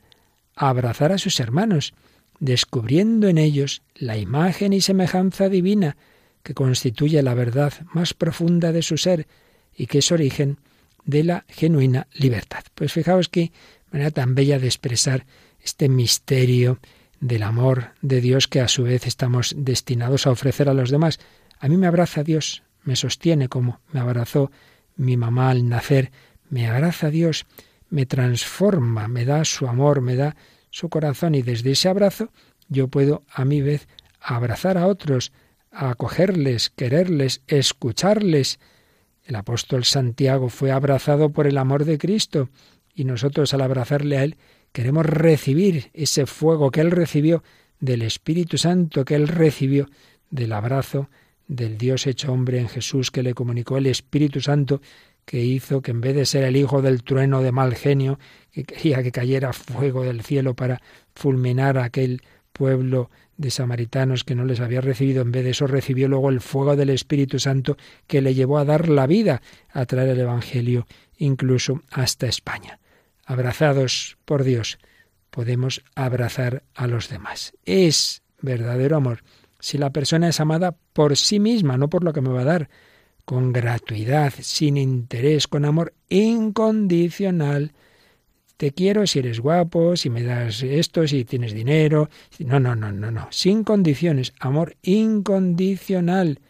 a 0.55 0.69
abrazar 0.69 1.11
a 1.11 1.17
sus 1.17 1.39
hermanos, 1.39 1.93
descubriendo 2.39 3.27
en 3.27 3.37
ellos 3.37 3.81
la 3.95 4.17
imagen 4.17 4.71
y 4.71 4.81
semejanza 4.81 5.49
divina 5.49 5.97
que 6.43 6.53
constituye 6.53 7.21
la 7.23 7.33
verdad 7.33 7.73
más 7.93 8.13
profunda 8.13 8.71
de 8.71 8.83
su 8.83 8.97
ser 8.97 9.27
y 9.75 9.87
que 9.87 9.99
es 9.99 10.11
origen 10.11 10.59
de 11.05 11.23
la 11.23 11.45
genuina 11.47 12.07
libertad. 12.13 12.63
Pues 12.75 12.93
fijaos 12.93 13.29
qué 13.29 13.51
manera 13.93 14.11
tan 14.11 14.33
bella 14.33 14.59
de 14.59 14.65
expresar 14.65 15.25
este 15.61 15.87
misterio 15.87 16.79
del 17.19 17.43
amor 17.43 17.91
de 18.01 18.19
Dios 18.21 18.47
que 18.47 18.59
a 18.59 18.67
su 18.67 18.83
vez 18.83 19.05
estamos 19.05 19.53
destinados 19.55 20.25
a 20.25 20.31
ofrecer 20.31 20.67
a 20.67 20.73
los 20.73 20.89
demás. 20.89 21.19
A 21.59 21.69
mí 21.69 21.77
me 21.77 21.87
abraza 21.87 22.23
Dios, 22.23 22.63
me 22.83 22.95
sostiene 22.95 23.47
como 23.47 23.79
me 23.91 23.99
abrazó 23.99 24.51
mi 24.95 25.15
mamá 25.15 25.51
al 25.51 25.69
nacer, 25.69 26.11
me 26.49 26.67
abraza 26.67 27.11
Dios, 27.11 27.45
me 27.89 28.05
transforma, 28.07 29.07
me 29.07 29.25
da 29.25 29.45
su 29.45 29.67
amor, 29.67 30.01
me 30.01 30.15
da 30.15 30.35
su 30.71 30.89
corazón 30.89 31.35
y 31.35 31.43
desde 31.43 31.71
ese 31.71 31.87
abrazo 31.87 32.31
yo 32.67 32.87
puedo 32.87 33.23
a 33.31 33.45
mi 33.45 33.61
vez 33.61 33.87
abrazar 34.19 34.79
a 34.79 34.87
otros, 34.87 35.31
acogerles, 35.71 36.71
quererles, 36.71 37.41
escucharles. 37.45 38.59
El 39.23 39.35
apóstol 39.35 39.85
Santiago 39.85 40.49
fue 40.49 40.71
abrazado 40.71 41.29
por 41.29 41.45
el 41.45 41.59
amor 41.59 41.85
de 41.85 41.99
Cristo 41.99 42.49
y 42.93 43.05
nosotros 43.05 43.53
al 43.53 43.61
abrazarle 43.61 44.17
a 44.17 44.23
Él 44.23 44.37
queremos 44.71 45.05
recibir 45.05 45.89
ese 45.93 46.25
fuego 46.25 46.71
que 46.71 46.81
Él 46.81 46.91
recibió 46.91 47.43
del 47.79 48.01
Espíritu 48.01 48.57
Santo 48.57 49.05
que 49.05 49.15
Él 49.15 49.27
recibió 49.27 49.89
del 50.29 50.53
abrazo 50.53 51.09
del 51.47 51.77
Dios 51.77 52.07
hecho 52.07 52.31
hombre 52.31 52.59
en 52.59 52.69
Jesús 52.69 53.11
que 53.11 53.23
le 53.23 53.33
comunicó 53.33 53.77
el 53.77 53.87
Espíritu 53.87 54.41
Santo 54.41 54.81
que 55.25 55.43
hizo 55.43 55.81
que 55.81 55.91
en 55.91 56.01
vez 56.01 56.15
de 56.15 56.25
ser 56.25 56.43
el 56.43 56.55
hijo 56.57 56.81
del 56.81 57.03
trueno 57.03 57.41
de 57.41 57.51
mal 57.51 57.75
genio, 57.75 58.19
que 58.51 58.63
quería 58.63 59.01
que 59.03 59.11
cayera 59.11 59.53
fuego 59.53 60.03
del 60.03 60.21
cielo 60.21 60.53
para 60.53 60.81
fulminar 61.15 61.77
a 61.77 61.85
aquel 61.85 62.21
pueblo 62.51 63.09
de 63.37 63.49
samaritanos 63.49 64.23
que 64.23 64.35
no 64.35 64.45
les 64.45 64.59
había 64.59 64.81
recibido, 64.81 65.21
en 65.21 65.31
vez 65.31 65.43
de 65.43 65.51
eso 65.51 65.65
recibió 65.65 66.07
luego 66.07 66.29
el 66.29 66.41
fuego 66.41 66.75
del 66.75 66.89
Espíritu 66.89 67.39
Santo 67.39 67.77
que 68.05 68.21
le 68.21 68.35
llevó 68.35 68.57
a 68.57 68.65
dar 68.65 68.89
la 68.89 69.07
vida, 69.07 69.41
a 69.71 69.85
traer 69.85 70.09
el 70.09 70.19
Evangelio 70.19 70.87
incluso 71.17 71.81
hasta 71.91 72.27
España. 72.27 72.79
Abrazados 73.25 74.17
por 74.25 74.43
Dios, 74.43 74.79
podemos 75.29 75.83
abrazar 75.95 76.63
a 76.73 76.87
los 76.87 77.09
demás. 77.09 77.53
Es 77.65 78.21
verdadero 78.41 78.97
amor 78.97 79.23
si 79.63 79.77
la 79.77 79.91
persona 79.91 80.27
es 80.27 80.41
amada 80.41 80.75
por 80.91 81.15
sí 81.15 81.39
misma, 81.39 81.77
no 81.77 81.89
por 81.89 82.03
lo 82.03 82.11
que 82.11 82.19
me 82.19 82.27
va 82.27 82.41
a 82.41 82.43
dar, 82.43 82.69
con 83.23 83.53
gratuidad, 83.53 84.33
sin 84.41 84.75
interés, 84.75 85.47
con 85.47 85.63
amor 85.63 85.93
incondicional. 86.09 87.71
Te 88.57 88.73
quiero 88.73 89.07
si 89.07 89.19
eres 89.19 89.39
guapo, 89.39 89.95
si 89.95 90.09
me 90.09 90.21
das 90.21 90.63
esto, 90.63 91.07
si 91.07 91.23
tienes 91.23 91.53
dinero. 91.53 92.09
No, 92.39 92.59
no, 92.59 92.75
no, 92.75 92.91
no, 92.91 93.09
no. 93.09 93.29
Sin 93.31 93.63
condiciones, 93.63 94.33
amor 94.37 94.75
incondicional. 94.81 96.41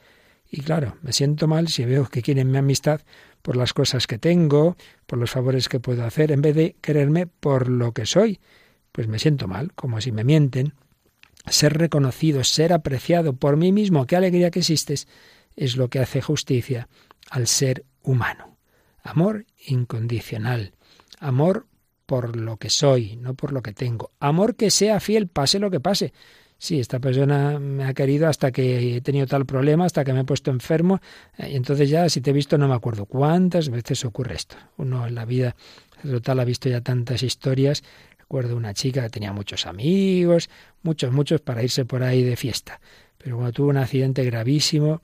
Y 0.50 0.62
claro, 0.62 0.98
me 1.04 1.14
siento 1.14 1.48
mal 1.48 1.68
si 1.68 1.86
veo 1.86 2.08
que 2.08 2.24
quieren 2.24 2.50
mi 2.50 2.58
amistad 2.58 3.02
por 3.44 3.56
las 3.56 3.74
cosas 3.74 4.08
que 4.08 4.18
tengo, 4.18 4.76
por 5.06 5.20
los 5.20 5.30
favores 5.30 5.70
que 5.70 5.80
puedo 5.80 6.04
hacer, 6.04 6.32
en 6.32 6.42
vez 6.42 6.56
de 6.56 6.76
quererme 6.82 7.28
por 7.28 7.70
lo 7.70 7.92
que 7.92 8.08
soy. 8.08 8.40
Pues 8.92 9.08
me 9.08 9.20
siento 9.20 9.48
mal, 9.48 9.74
como 9.74 10.02
si 10.02 10.12
me 10.12 10.24
mienten 10.24 10.74
ser 11.46 11.78
reconocido, 11.78 12.44
ser 12.44 12.74
apreciado 12.74 13.34
por 13.34 13.58
mí 13.58 13.72
mismo, 13.72 14.08
qué 14.08 14.16
alegría 14.16 14.50
que 14.50 14.60
existes, 14.60 15.08
es 15.56 15.76
lo 15.76 15.90
que 15.90 16.00
hace 16.00 16.22
justicia 16.22 16.88
al 17.30 17.48
ser 17.48 17.86
humano. 18.02 18.58
Amor 19.04 19.46
incondicional, 19.68 20.74
amor 21.20 21.68
por 22.06 22.38
lo 22.38 22.58
que 22.58 22.70
soy, 22.70 23.18
no 23.18 23.34
por 23.34 23.52
lo 23.52 23.62
que 23.62 23.74
tengo. 23.74 24.12
Amor 24.20 24.56
que 24.56 24.72
sea 24.72 25.02
fiel, 25.02 25.28
pase 25.28 25.60
lo 25.60 25.70
que 25.70 25.82
pase. 25.82 26.14
Sí, 26.64 26.80
esta 26.80 27.02
persona 27.02 27.60
me 27.60 27.84
ha 27.84 27.94
querido 27.94 28.30
hasta 28.30 28.54
que 28.54 28.96
he 28.96 29.02
tenido 29.02 29.28
tal 29.28 29.46
problema, 29.46 29.84
hasta 29.84 30.06
que 30.06 30.14
me 30.14 30.22
he 30.22 30.24
puesto 30.24 30.50
enfermo, 30.50 31.02
eh, 31.38 31.50
y 31.52 31.56
entonces 31.58 31.90
ya 31.90 32.08
si 32.08 32.22
te 32.22 32.30
he 32.30 32.34
visto 32.34 32.58
no 32.58 32.70
me 32.70 32.74
acuerdo 32.74 33.06
cuántas 33.06 33.68
veces 33.68 34.06
ocurre 34.06 34.36
esto. 34.36 34.56
Uno 34.78 35.06
en 35.06 35.14
la 35.14 35.26
vida 35.26 35.58
total 36.02 36.40
ha 36.40 36.46
visto 36.46 36.70
ya 36.70 36.80
tantas 36.80 37.22
historias 37.22 37.84
Recuerdo 38.18 38.56
una 38.56 38.74
chica 38.74 39.02
que 39.04 39.10
tenía 39.10 39.34
muchos 39.34 39.66
amigos, 39.66 40.50
muchos, 40.84 41.12
muchos 41.12 41.42
para 41.42 41.64
irse 41.64 41.84
por 41.84 42.02
ahí 42.02 42.24
de 42.24 42.38
fiesta. 42.38 42.80
Pero 43.18 43.36
cuando 43.36 43.52
tuvo 43.52 43.68
un 43.68 43.78
accidente 43.78 44.24
gravísimo, 44.24 45.02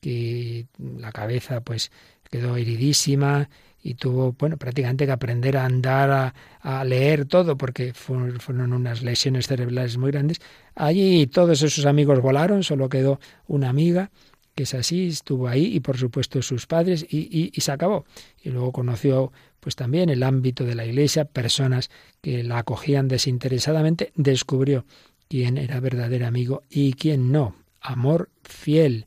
que 0.00 0.66
la 0.78 1.12
cabeza 1.12 1.60
pues 1.60 1.92
quedó 2.30 2.56
heridísima 2.56 3.50
y 3.82 3.94
tuvo, 3.94 4.32
bueno, 4.38 4.56
prácticamente 4.56 5.06
que 5.06 5.12
aprender 5.12 5.56
a 5.56 5.64
andar, 5.64 6.34
a, 6.60 6.84
leer 6.84 7.24
todo, 7.24 7.56
porque 7.56 7.92
fueron, 7.92 8.72
unas 8.72 9.02
lesiones 9.02 9.48
cerebrales 9.48 9.98
muy 9.98 10.12
grandes. 10.12 10.38
Allí 10.74 11.26
todos 11.26 11.62
esos 11.62 11.84
amigos 11.86 12.20
volaron, 12.20 12.62
solo 12.62 12.88
quedó 12.88 13.18
una 13.46 13.68
amiga, 13.68 14.10
que 14.54 14.64
es 14.64 14.74
así, 14.74 15.08
estuvo 15.08 15.48
ahí, 15.48 15.74
y 15.74 15.80
por 15.80 15.98
supuesto 15.98 16.40
sus 16.42 16.66
padres, 16.66 17.04
y, 17.08 17.50
y 17.52 17.60
se 17.60 17.72
acabó. 17.72 18.04
Y 18.42 18.50
luego 18.50 18.72
conoció 18.72 19.32
pues 19.58 19.76
también 19.76 20.10
el 20.10 20.22
ámbito 20.22 20.64
de 20.64 20.74
la 20.74 20.84
Iglesia, 20.84 21.24
personas 21.24 21.90
que 22.20 22.42
la 22.42 22.58
acogían 22.58 23.08
desinteresadamente, 23.08 24.12
descubrió 24.16 24.84
quién 25.28 25.56
era 25.56 25.80
verdadero 25.80 26.26
amigo 26.26 26.62
y 26.68 26.94
quién 26.94 27.32
no. 27.32 27.54
Amor 27.80 28.28
fiel. 28.42 29.06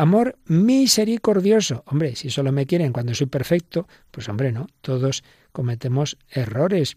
Amor 0.00 0.38
misericordioso. 0.46 1.84
Hombre, 1.84 2.16
si 2.16 2.30
solo 2.30 2.52
me 2.52 2.64
quieren 2.64 2.90
cuando 2.90 3.14
soy 3.14 3.26
perfecto, 3.26 3.86
pues 4.10 4.30
hombre, 4.30 4.50
no, 4.50 4.66
todos 4.80 5.22
cometemos 5.52 6.16
errores. 6.30 6.96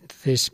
Entonces, 0.00 0.52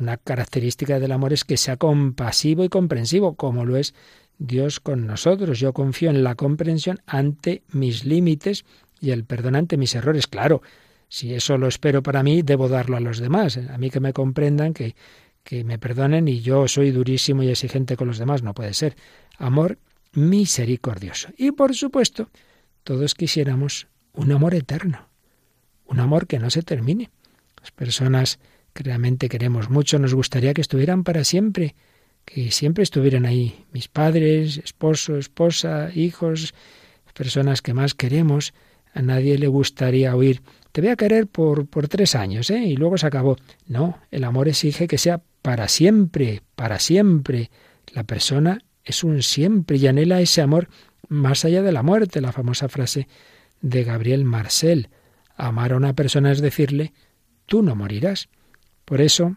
una 0.00 0.16
característica 0.16 0.98
del 0.98 1.12
amor 1.12 1.34
es 1.34 1.44
que 1.44 1.58
sea 1.58 1.76
compasivo 1.76 2.64
y 2.64 2.70
comprensivo, 2.70 3.34
como 3.34 3.66
lo 3.66 3.76
es 3.76 3.92
Dios 4.38 4.80
con 4.80 5.06
nosotros. 5.06 5.60
Yo 5.60 5.74
confío 5.74 6.08
en 6.08 6.24
la 6.24 6.34
comprensión 6.34 7.02
ante 7.04 7.62
mis 7.68 8.06
límites 8.06 8.64
y 8.98 9.10
el 9.10 9.24
perdón 9.24 9.56
ante 9.56 9.76
mis 9.76 9.94
errores. 9.94 10.26
Claro, 10.26 10.62
si 11.08 11.34
eso 11.34 11.58
lo 11.58 11.68
espero 11.68 12.02
para 12.02 12.22
mí, 12.22 12.40
debo 12.40 12.70
darlo 12.70 12.96
a 12.96 13.00
los 13.00 13.18
demás. 13.18 13.58
A 13.58 13.76
mí 13.76 13.90
que 13.90 14.00
me 14.00 14.14
comprendan, 14.14 14.72
que, 14.72 14.96
que 15.42 15.62
me 15.62 15.78
perdonen 15.78 16.26
y 16.26 16.40
yo 16.40 16.68
soy 16.68 16.90
durísimo 16.90 17.42
y 17.42 17.50
exigente 17.50 17.98
con 17.98 18.08
los 18.08 18.16
demás. 18.16 18.42
No 18.42 18.54
puede 18.54 18.72
ser. 18.72 18.96
Amor 19.36 19.76
misericordioso. 20.16 21.28
Y 21.36 21.52
por 21.52 21.74
supuesto, 21.74 22.30
todos 22.82 23.14
quisiéramos 23.14 23.88
un 24.12 24.32
amor 24.32 24.54
eterno, 24.54 25.08
un 25.86 26.00
amor 26.00 26.26
que 26.26 26.38
no 26.38 26.50
se 26.50 26.62
termine. 26.62 27.10
Las 27.60 27.70
personas 27.70 28.38
que 28.72 28.82
realmente 28.82 29.28
queremos 29.28 29.70
mucho 29.70 29.98
nos 29.98 30.14
gustaría 30.14 30.54
que 30.54 30.60
estuvieran 30.60 31.04
para 31.04 31.24
siempre, 31.24 31.74
que 32.24 32.50
siempre 32.50 32.82
estuvieran 32.82 33.26
ahí 33.26 33.64
mis 33.72 33.88
padres, 33.88 34.58
esposo, 34.58 35.16
esposa, 35.16 35.90
hijos, 35.94 36.54
personas 37.14 37.62
que 37.62 37.74
más 37.74 37.94
queremos. 37.94 38.54
A 38.92 39.02
nadie 39.02 39.38
le 39.38 39.46
gustaría 39.46 40.14
oír 40.14 40.42
te 40.74 40.80
voy 40.80 40.90
a 40.90 40.96
querer 40.96 41.28
por, 41.28 41.68
por 41.68 41.86
tres 41.86 42.16
años, 42.16 42.50
¿eh? 42.50 42.64
Y 42.64 42.74
luego 42.74 42.98
se 42.98 43.06
acabó. 43.06 43.36
No, 43.68 44.00
el 44.10 44.24
amor 44.24 44.48
exige 44.48 44.88
que 44.88 44.98
sea 44.98 45.22
para 45.40 45.68
siempre, 45.68 46.42
para 46.56 46.80
siempre. 46.80 47.52
La 47.92 48.02
persona 48.02 48.58
es 48.84 49.04
un 49.04 49.22
siempre 49.22 49.76
y 49.76 49.86
anhela 49.86 50.20
ese 50.20 50.42
amor 50.42 50.68
más 51.08 51.44
allá 51.44 51.62
de 51.62 51.72
la 51.72 51.82
muerte, 51.82 52.20
la 52.20 52.32
famosa 52.32 52.68
frase 52.68 53.08
de 53.60 53.84
Gabriel 53.84 54.24
Marcel. 54.24 54.88
Amar 55.36 55.72
a 55.72 55.76
una 55.76 55.94
persona 55.94 56.32
es 56.32 56.40
decirle, 56.40 56.92
tú 57.46 57.62
no 57.62 57.74
morirás. 57.74 58.28
Por 58.84 59.00
eso, 59.00 59.34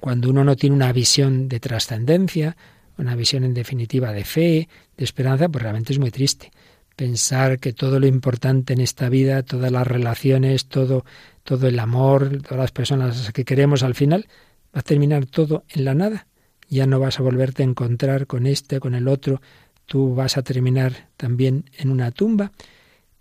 cuando 0.00 0.30
uno 0.30 0.44
no 0.44 0.56
tiene 0.56 0.76
una 0.76 0.92
visión 0.92 1.48
de 1.48 1.60
trascendencia, 1.60 2.56
una 2.98 3.14
visión 3.14 3.44
en 3.44 3.54
definitiva 3.54 4.12
de 4.12 4.24
fe, 4.24 4.68
de 4.96 5.04
esperanza, 5.04 5.48
pues 5.48 5.62
realmente 5.62 5.92
es 5.92 5.98
muy 5.98 6.10
triste. 6.10 6.50
Pensar 6.96 7.60
que 7.60 7.72
todo 7.72 8.00
lo 8.00 8.06
importante 8.06 8.72
en 8.72 8.80
esta 8.80 9.08
vida, 9.08 9.44
todas 9.44 9.70
las 9.70 9.86
relaciones, 9.86 10.66
todo, 10.66 11.04
todo 11.44 11.68
el 11.68 11.78
amor, 11.78 12.42
todas 12.42 12.58
las 12.58 12.72
personas 12.72 13.32
que 13.32 13.44
queremos 13.44 13.84
al 13.84 13.94
final, 13.94 14.26
va 14.74 14.80
a 14.80 14.82
terminar 14.82 15.26
todo 15.26 15.64
en 15.68 15.84
la 15.84 15.94
nada. 15.94 16.27
Ya 16.68 16.86
no 16.86 17.00
vas 17.00 17.18
a 17.18 17.22
volverte 17.22 17.62
a 17.62 17.66
encontrar 17.66 18.26
con 18.26 18.46
este, 18.46 18.80
con 18.80 18.94
el 18.94 19.08
otro, 19.08 19.40
tú 19.86 20.14
vas 20.14 20.36
a 20.36 20.42
terminar 20.42 21.08
también 21.16 21.70
en 21.78 21.90
una 21.90 22.10
tumba. 22.10 22.52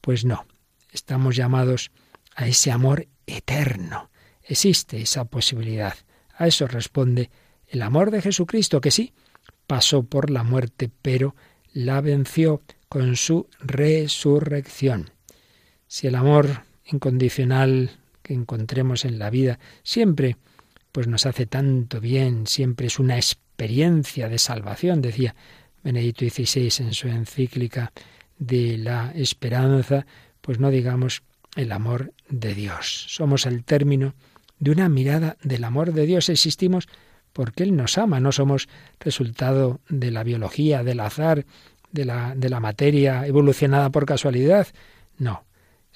Pues 0.01 0.25
no, 0.25 0.45
estamos 0.91 1.36
llamados 1.36 1.91
a 2.36 2.47
ese 2.47 2.71
amor 2.71 3.07
eterno. 3.25 4.10
Existe 4.43 5.01
esa 5.01 5.25
posibilidad. 5.25 5.95
A 6.38 6.47
eso 6.47 6.67
responde 6.67 7.29
el 7.67 7.81
amor 7.81 8.12
de 8.12 8.21
Jesucristo, 8.21 8.79
que 8.79 8.91
sí, 8.91 9.13
pasó 9.65 10.03
por 10.03 10.29
la 10.29 10.43
muerte, 10.43 10.89
pero 11.01 11.36
la 11.73 12.01
venció 12.01 12.62
con 12.89 13.15
su 13.15 13.47
resurrección. 13.60 15.12
Si 15.88 16.07
el 16.07 16.15
amor 16.15 16.63
incondicional 16.86 17.91
que 18.21 18.33
encontremos 18.33 19.05
en 19.05 19.19
la 19.19 19.29
vida 19.29 19.60
siempre 19.83 20.38
pues 20.91 21.08
nos 21.08 21.26
hace 21.26 21.45
tanto 21.45 22.00
bien, 22.00 22.47
siempre 22.47 22.88
es 22.88 23.00
una 23.00 23.15
experiencia 23.15 24.30
de 24.30 24.38
salvación, 24.38 25.02
decía 25.02 25.36
Benedicto 25.84 26.26
XVI 26.26 26.86
en 26.86 26.93
su 26.93 27.08
encíclica 27.08 27.91
de 28.39 28.78
la 28.78 29.12
esperanza, 29.15 30.06
pues 30.41 30.60
no 30.60 30.69
digamos 30.69 31.23
el 31.56 31.71
amor 31.71 32.13
de 32.30 32.54
Dios. 32.54 33.06
Somos 33.10 33.45
el 33.45 33.63
término 33.63 34.13
de 34.60 34.71
una 34.71 34.89
mirada 34.89 35.38
del 35.43 35.63
amor 35.63 35.93
de 35.93 36.06
Dios. 36.06 36.30
Existimos 36.30 36.88
porque 37.34 37.63
Él 37.63 37.76
nos 37.76 37.97
ama, 37.97 38.19
no 38.19 38.32
somos 38.32 38.67
resultado 39.00 39.80
de 39.89 40.12
la 40.12 40.23
biología, 40.23 40.84
del 40.84 41.00
azar, 41.00 41.45
de 41.91 42.06
la, 42.06 42.34
de 42.36 42.50
la 42.50 42.60
materia 42.60 43.26
evolucionada 43.26 43.89
por 43.89 44.06
casualidad. 44.06 44.67
No, 45.17 45.43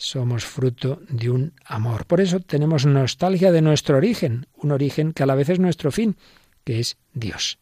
somos 0.02 0.46
fruto 0.46 1.00
de 1.10 1.30
un 1.30 1.54
amor. 1.64 2.08
Por 2.08 2.22
eso 2.22 2.40
tenemos 2.40 2.88
nostalgia 2.88 3.52
de 3.52 3.62
nuestro 3.62 3.98
origen, 3.98 4.48
un 4.56 4.72
origen 4.72 5.14
que 5.14 5.22
a 5.22 5.28
la 5.28 5.36
vez 5.36 5.50
es 5.50 5.60
nuestro 5.60 5.92
fin, 5.92 6.18
que 6.64 6.80
es 6.80 6.98
Dios. 7.14 7.60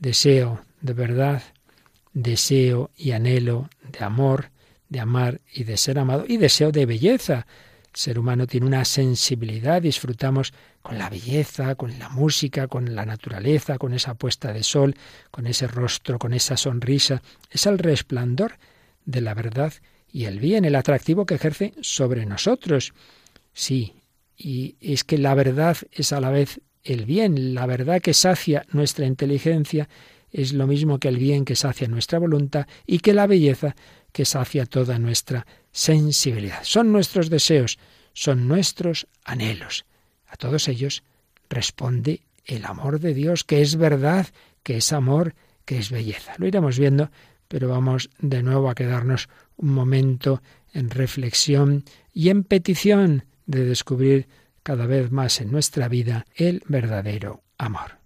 Deseo 0.00 0.64
de 0.80 0.94
verdad, 0.94 1.42
deseo 2.12 2.90
y 2.96 3.12
anhelo 3.12 3.70
de 3.88 4.04
amor, 4.04 4.50
de 4.88 4.98
amar 4.98 5.40
y 5.52 5.62
de 5.62 5.76
ser 5.76 6.00
amado, 6.00 6.24
y 6.26 6.38
deseo 6.38 6.72
de 6.72 6.86
belleza, 6.86 7.46
el 7.84 7.96
ser 7.96 8.18
humano 8.18 8.48
tiene 8.48 8.66
una 8.66 8.84
sensibilidad, 8.84 9.80
disfrutamos 9.80 10.52
con 10.82 10.98
la 10.98 11.08
belleza, 11.08 11.76
con 11.76 11.96
la 12.00 12.08
música, 12.08 12.66
con 12.66 12.96
la 12.96 13.06
naturaleza, 13.06 13.78
con 13.78 13.94
esa 13.94 14.14
puesta 14.14 14.52
de 14.52 14.64
sol, 14.64 14.96
con 15.30 15.46
ese 15.46 15.68
rostro, 15.68 16.18
con 16.18 16.32
esa 16.32 16.56
sonrisa. 16.56 17.22
Es 17.48 17.66
el 17.66 17.78
resplandor 17.78 18.58
de 19.04 19.20
la 19.20 19.34
verdad 19.34 19.72
y 20.12 20.24
el 20.24 20.40
bien, 20.40 20.64
el 20.64 20.74
atractivo 20.74 21.26
que 21.26 21.34
ejerce 21.34 21.72
sobre 21.80 22.26
nosotros. 22.26 22.92
Sí, 23.52 23.94
y 24.36 24.76
es 24.80 25.04
que 25.04 25.18
la 25.18 25.34
verdad 25.34 25.76
es 25.92 26.12
a 26.12 26.20
la 26.20 26.30
vez 26.30 26.60
el 26.82 27.04
bien, 27.04 27.54
la 27.54 27.66
verdad 27.66 28.00
que 28.00 28.14
sacia 28.14 28.64
nuestra 28.72 29.06
inteligencia 29.06 29.88
es 30.30 30.52
lo 30.52 30.66
mismo 30.66 30.98
que 30.98 31.08
el 31.08 31.18
bien 31.18 31.44
que 31.44 31.56
sacia 31.56 31.88
nuestra 31.88 32.18
voluntad 32.18 32.66
y 32.86 33.00
que 33.00 33.12
la 33.12 33.26
belleza 33.26 33.74
que 34.12 34.24
sacia 34.24 34.66
toda 34.66 34.98
nuestra 34.98 35.46
sensibilidad. 35.72 36.60
Son 36.62 36.92
nuestros 36.92 37.30
deseos, 37.30 37.78
son 38.12 38.48
nuestros 38.48 39.06
anhelos. 39.24 39.84
A 40.26 40.36
todos 40.36 40.68
ellos 40.68 41.02
responde 41.48 42.22
el 42.44 42.64
amor 42.64 43.00
de 43.00 43.14
Dios, 43.14 43.44
que 43.44 43.60
es 43.60 43.76
verdad, 43.76 44.26
que 44.62 44.76
es 44.78 44.92
amor, 44.92 45.34
que 45.64 45.78
es 45.78 45.90
belleza. 45.90 46.34
Lo 46.38 46.46
iremos 46.46 46.78
viendo, 46.78 47.10
pero 47.50 47.68
vamos 47.68 48.10
de 48.20 48.44
nuevo 48.44 48.70
a 48.70 48.76
quedarnos 48.76 49.28
un 49.56 49.74
momento 49.74 50.40
en 50.72 50.88
reflexión 50.88 51.84
y 52.14 52.28
en 52.28 52.44
petición 52.44 53.24
de 53.46 53.64
descubrir 53.64 54.28
cada 54.62 54.86
vez 54.86 55.10
más 55.10 55.40
en 55.40 55.50
nuestra 55.50 55.88
vida 55.88 56.26
el 56.36 56.62
verdadero 56.68 57.42
amor. 57.58 57.99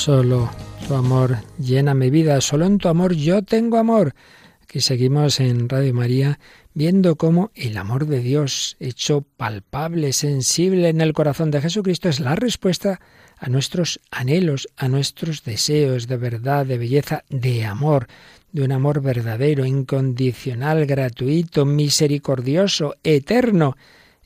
Solo 0.00 0.48
tu 0.88 0.94
amor 0.94 1.36
llena 1.58 1.92
mi 1.92 2.08
vida, 2.08 2.40
solo 2.40 2.64
en 2.64 2.78
tu 2.78 2.88
amor 2.88 3.12
yo 3.12 3.42
tengo 3.42 3.76
amor. 3.76 4.14
Aquí 4.62 4.80
seguimos 4.80 5.40
en 5.40 5.68
Radio 5.68 5.92
María 5.92 6.40
viendo 6.72 7.16
cómo 7.16 7.50
el 7.54 7.76
amor 7.76 8.06
de 8.06 8.20
Dios, 8.20 8.78
hecho 8.80 9.26
palpable, 9.36 10.14
sensible 10.14 10.88
en 10.88 11.02
el 11.02 11.12
corazón 11.12 11.50
de 11.50 11.60
Jesucristo, 11.60 12.08
es 12.08 12.18
la 12.18 12.34
respuesta 12.34 12.98
a 13.36 13.50
nuestros 13.50 14.00
anhelos, 14.10 14.68
a 14.78 14.88
nuestros 14.88 15.44
deseos 15.44 16.06
de 16.06 16.16
verdad, 16.16 16.64
de 16.64 16.78
belleza, 16.78 17.24
de 17.28 17.66
amor, 17.66 18.06
de 18.52 18.62
un 18.62 18.72
amor 18.72 19.02
verdadero, 19.02 19.66
incondicional, 19.66 20.86
gratuito, 20.86 21.66
misericordioso, 21.66 22.96
eterno. 23.04 23.76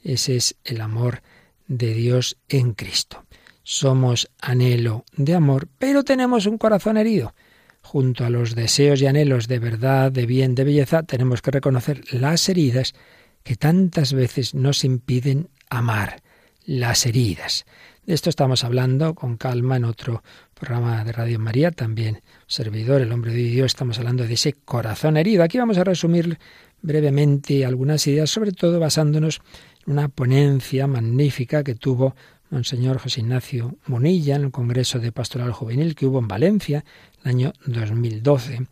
Ese 0.05 0.37
es 0.37 0.55
el 0.63 0.81
amor 0.81 1.23
de 1.67 1.95
Dios 1.95 2.37
en 2.49 2.75
Cristo. 2.75 3.25
Somos 3.65 4.31
anhelo 4.41 5.05
de 5.17 5.35
amor, 5.35 5.69
pero 5.79 6.05
tenemos 6.05 6.47
un 6.47 6.59
corazón 6.59 6.99
herido. 6.99 7.35
Junto 7.81 8.25
a 8.25 8.31
los 8.31 8.55
deseos 8.55 9.01
y 9.01 9.07
anhelos 9.07 9.49
de 9.49 9.59
verdad, 9.59 10.13
de 10.13 10.27
bien, 10.27 10.55
de 10.55 10.65
belleza, 10.65 11.03
tenemos 11.03 11.43
que 11.43 11.51
reconocer 11.51 12.03
las 12.13 12.49
heridas 12.49 12.95
que 13.43 13.57
tantas 13.57 14.13
veces 14.13 14.55
nos 14.55 14.85
impiden 14.85 15.49
amar. 15.71 16.23
Las 16.67 17.05
heridas. 17.05 17.67
De 18.07 18.15
esto 18.15 18.31
estamos 18.31 18.65
hablando 18.65 19.15
con 19.15 19.37
calma 19.37 19.77
en 19.77 19.85
otro 19.85 20.23
programa 20.53 21.05
de 21.05 21.13
Radio 21.13 21.39
María, 21.39 21.71
también 21.71 22.23
servidor, 22.47 23.01
el 23.01 23.13
hombre 23.13 23.33
de 23.33 23.45
Dios, 23.45 23.67
estamos 23.73 23.99
hablando 23.99 24.25
de 24.27 24.35
ese 24.35 24.53
corazón 24.53 25.17
herido. 25.17 25.43
Aquí 25.43 25.59
vamos 25.59 25.79
a 25.79 25.85
resumir 25.85 26.39
brevemente 26.83 27.65
algunas 27.65 28.07
ideas, 28.07 28.29
sobre 28.29 28.53
todo 28.53 28.79
basándonos 28.79 29.41
en 29.87 29.93
una 29.95 30.09
ponencia 30.09 30.87
magnífica 30.87 31.65
que 31.65 31.75
tuvo 31.75 32.15
Monseñor 32.55 32.99
José 32.99 33.21
Ignacio 33.21 33.79
Munilla 33.89 34.37
en 34.37 34.45
el 34.45 34.51
Congreso 34.53 35.01
de 35.01 35.11
Pastoral 35.11 35.51
Juvenil 35.51 35.97
que 35.97 36.07
hubo 36.07 36.21
en 36.21 36.29
Valencia 36.29 36.85
el 37.25 37.29
año 37.29 37.53
2012 37.67 38.69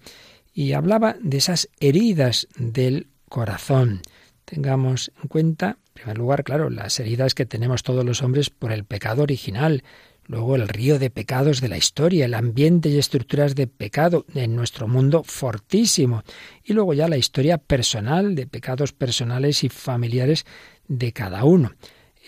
y 0.54 0.74
hablaba 0.74 1.16
de 1.20 1.38
esas 1.38 1.68
heridas 1.80 2.46
del 2.56 3.08
corazón. 3.28 4.02
Tengamos 4.44 5.10
en 5.20 5.28
cuenta, 5.28 5.78
en 5.88 5.94
primer 5.94 6.16
lugar, 6.16 6.44
claro, 6.44 6.70
las 6.70 7.00
heridas 7.00 7.34
que 7.34 7.44
tenemos 7.44 7.82
todos 7.82 8.04
los 8.04 8.22
hombres 8.22 8.50
por 8.50 8.70
el 8.70 8.84
pecado 8.84 9.24
original, 9.24 9.82
luego 10.26 10.54
el 10.54 10.68
río 10.68 11.00
de 11.00 11.10
pecados 11.10 11.60
de 11.60 11.68
la 11.68 11.76
historia, 11.76 12.26
el 12.26 12.34
ambiente 12.34 12.88
y 12.88 12.98
estructuras 12.98 13.56
de 13.56 13.66
pecado 13.66 14.26
en 14.32 14.54
nuestro 14.54 14.86
mundo 14.86 15.24
fortísimo, 15.24 16.22
y 16.62 16.72
luego 16.72 16.94
ya 16.94 17.08
la 17.08 17.16
historia 17.16 17.58
personal 17.58 18.36
de 18.36 18.46
pecados 18.46 18.92
personales 18.92 19.64
y 19.64 19.68
familiares 19.68 20.46
de 20.86 21.12
cada 21.12 21.42
uno. 21.42 21.72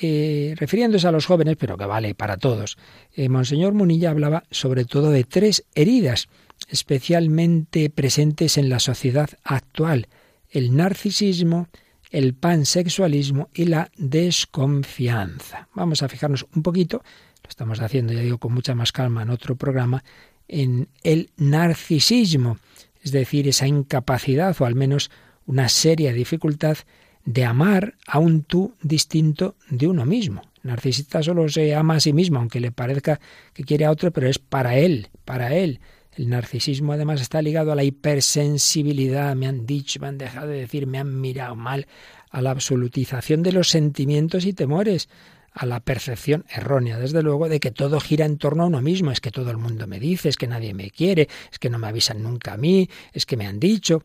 Eh, 0.01 0.55
refiriéndose 0.57 1.07
a 1.07 1.13
los 1.13 1.27
jóvenes, 1.27 1.57
pero 1.57 1.77
que 1.77 1.87
vale 1.87 2.17
para 2.17 2.37
todos, 2.37 2.77
eh, 3.15 3.29
Monseñor 3.29 3.75
Munilla 3.75 4.11
hablaba 4.11 4.43
sobre 4.51 4.85
todo 4.85 5.11
de 5.11 5.23
tres 5.23 5.65
heridas 5.77 6.29
especialmente 6.69 7.91
presentes 7.91 8.59
en 8.59 8.69
la 8.69 8.81
sociedad 8.81 9.31
actual, 9.45 10.09
el 10.51 10.75
narcisismo, 10.77 11.69
el 12.11 12.35
pansexualismo 12.35 13.51
y 13.55 13.67
la 13.67 13.91
desconfianza. 13.97 15.69
Vamos 15.75 16.03
a 16.03 16.09
fijarnos 16.09 16.47
un 16.55 16.63
poquito, 16.63 17.03
lo 17.43 17.49
estamos 17.49 17.81
haciendo, 17.81 18.13
ya 18.13 18.21
digo, 18.21 18.39
con 18.39 18.53
mucha 18.53 18.75
más 18.75 18.93
calma 18.93 19.23
en 19.23 19.31
otro 19.31 19.57
programa, 19.57 20.05
en 20.49 20.89
el 21.03 21.31
narcisismo, 21.37 22.59
es 23.03 23.13
decir, 23.13 23.49
esa 23.49 23.67
incapacidad 23.67 24.57
o 24.61 24.65
al 24.65 24.75
menos 24.75 25.11
una 25.47 25.69
seria 25.69 26.13
dificultad 26.13 26.79
de 27.25 27.45
amar 27.45 27.95
a 28.07 28.19
un 28.19 28.43
tú 28.43 28.75
distinto 28.83 29.57
de 29.71 29.87
uno 29.87 30.05
mismo. 30.05 30.43
El 30.63 30.71
narcisista 30.71 31.23
solo 31.23 31.49
se 31.49 31.75
ama 31.75 31.97
a 31.97 32.01
sí 32.01 32.13
mismo, 32.13 32.39
aunque 32.39 32.61
le 32.61 32.73
parezca 32.73 33.21
que 33.53 33.65
quiere 33.65 33.85
a 33.85 33.91
otro, 33.91 34.13
pero 34.13 34.29
es 34.29 34.39
para 34.39 34.77
él, 34.77 35.09
para 35.25 35.55
él. 35.55 35.81
El 36.17 36.29
narcisismo 36.29 36.93
además 36.93 37.21
está 37.21 37.43
ligado 37.43 37.73
a 37.73 37.75
la 37.75 37.83
hipersensibilidad, 37.83 39.35
me 39.35 39.47
han 39.47 39.67
dicho, 39.67 40.01
me 40.01 40.09
han 40.09 40.19
dejado 40.19 40.49
de 40.49 40.61
decir, 40.61 40.87
me 40.87 40.99
han 40.99 41.21
mirado 41.21 41.57
mal, 41.57 41.87
a 42.31 42.41
la 42.41 42.51
absolutización 42.51 43.43
de 43.43 43.53
los 43.53 43.69
sentimientos 43.69 44.45
y 44.45 44.53
temores, 44.53 45.09
a 45.53 45.67
la 45.67 45.81
percepción 45.81 46.45
errónea, 46.49 46.99
desde 46.99 47.23
luego, 47.23 47.49
de 47.49 47.61
que 47.61 47.71
todo 47.71 48.01
gira 48.01 48.27
en 48.27 48.39
torno 48.39 48.65
a 48.65 48.67
uno 48.67 48.81
mismo, 48.81 49.11
es 49.11 49.21
que 49.21 49.31
todo 49.31 49.51
el 49.51 49.57
mundo 49.57 49.87
me 49.87 50.01
dice, 50.01 50.29
es 50.29 50.37
que 50.37 50.49
nadie 50.49 50.75
me 50.75 50.91
quiere, 50.91 51.29
es 51.53 51.59
que 51.59 51.71
no 51.71 51.79
me 51.79 51.87
avisan 51.87 52.23
nunca 52.23 52.55
a 52.55 52.57
mí, 52.57 52.89
es 53.13 53.25
que 53.25 53.37
me 53.37 53.47
han 53.47 53.61
dicho. 53.61 54.03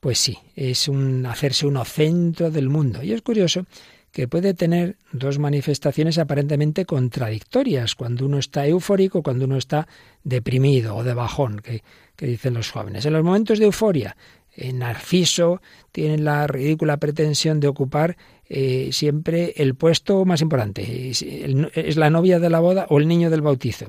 Pues 0.00 0.18
sí, 0.18 0.38
es 0.56 0.88
un 0.88 1.26
hacerse 1.26 1.66
uno 1.66 1.84
centro 1.84 2.50
del 2.50 2.70
mundo. 2.70 3.02
Y 3.02 3.12
es 3.12 3.20
curioso 3.20 3.66
que 4.12 4.26
puede 4.26 4.54
tener 4.54 4.96
dos 5.12 5.38
manifestaciones 5.38 6.18
aparentemente 6.18 6.84
contradictorias, 6.84 7.94
cuando 7.94 8.26
uno 8.26 8.38
está 8.38 8.66
eufórico, 8.66 9.22
cuando 9.22 9.44
uno 9.44 9.56
está 9.56 9.86
deprimido 10.24 10.96
o 10.96 11.04
de 11.04 11.14
bajón, 11.14 11.60
que, 11.60 11.82
dicen 12.16 12.54
los 12.54 12.70
jóvenes. 12.70 13.06
En 13.06 13.12
los 13.12 13.24
momentos 13.24 13.58
de 13.58 13.66
euforia, 13.66 14.16
en 14.54 14.80
Narciso 14.80 15.62
tiene 15.92 16.18
la 16.18 16.46
ridícula 16.46 16.96
pretensión 16.98 17.60
de 17.60 17.68
ocupar 17.68 18.16
eh, 18.46 18.90
siempre 18.92 19.54
el 19.56 19.74
puesto 19.74 20.24
más 20.24 20.42
importante. 20.42 21.10
Es 21.10 21.96
la 21.96 22.10
novia 22.10 22.40
de 22.40 22.50
la 22.50 22.60
boda 22.60 22.86
o 22.90 22.98
el 22.98 23.08
niño 23.08 23.30
del 23.30 23.42
bautizo. 23.42 23.86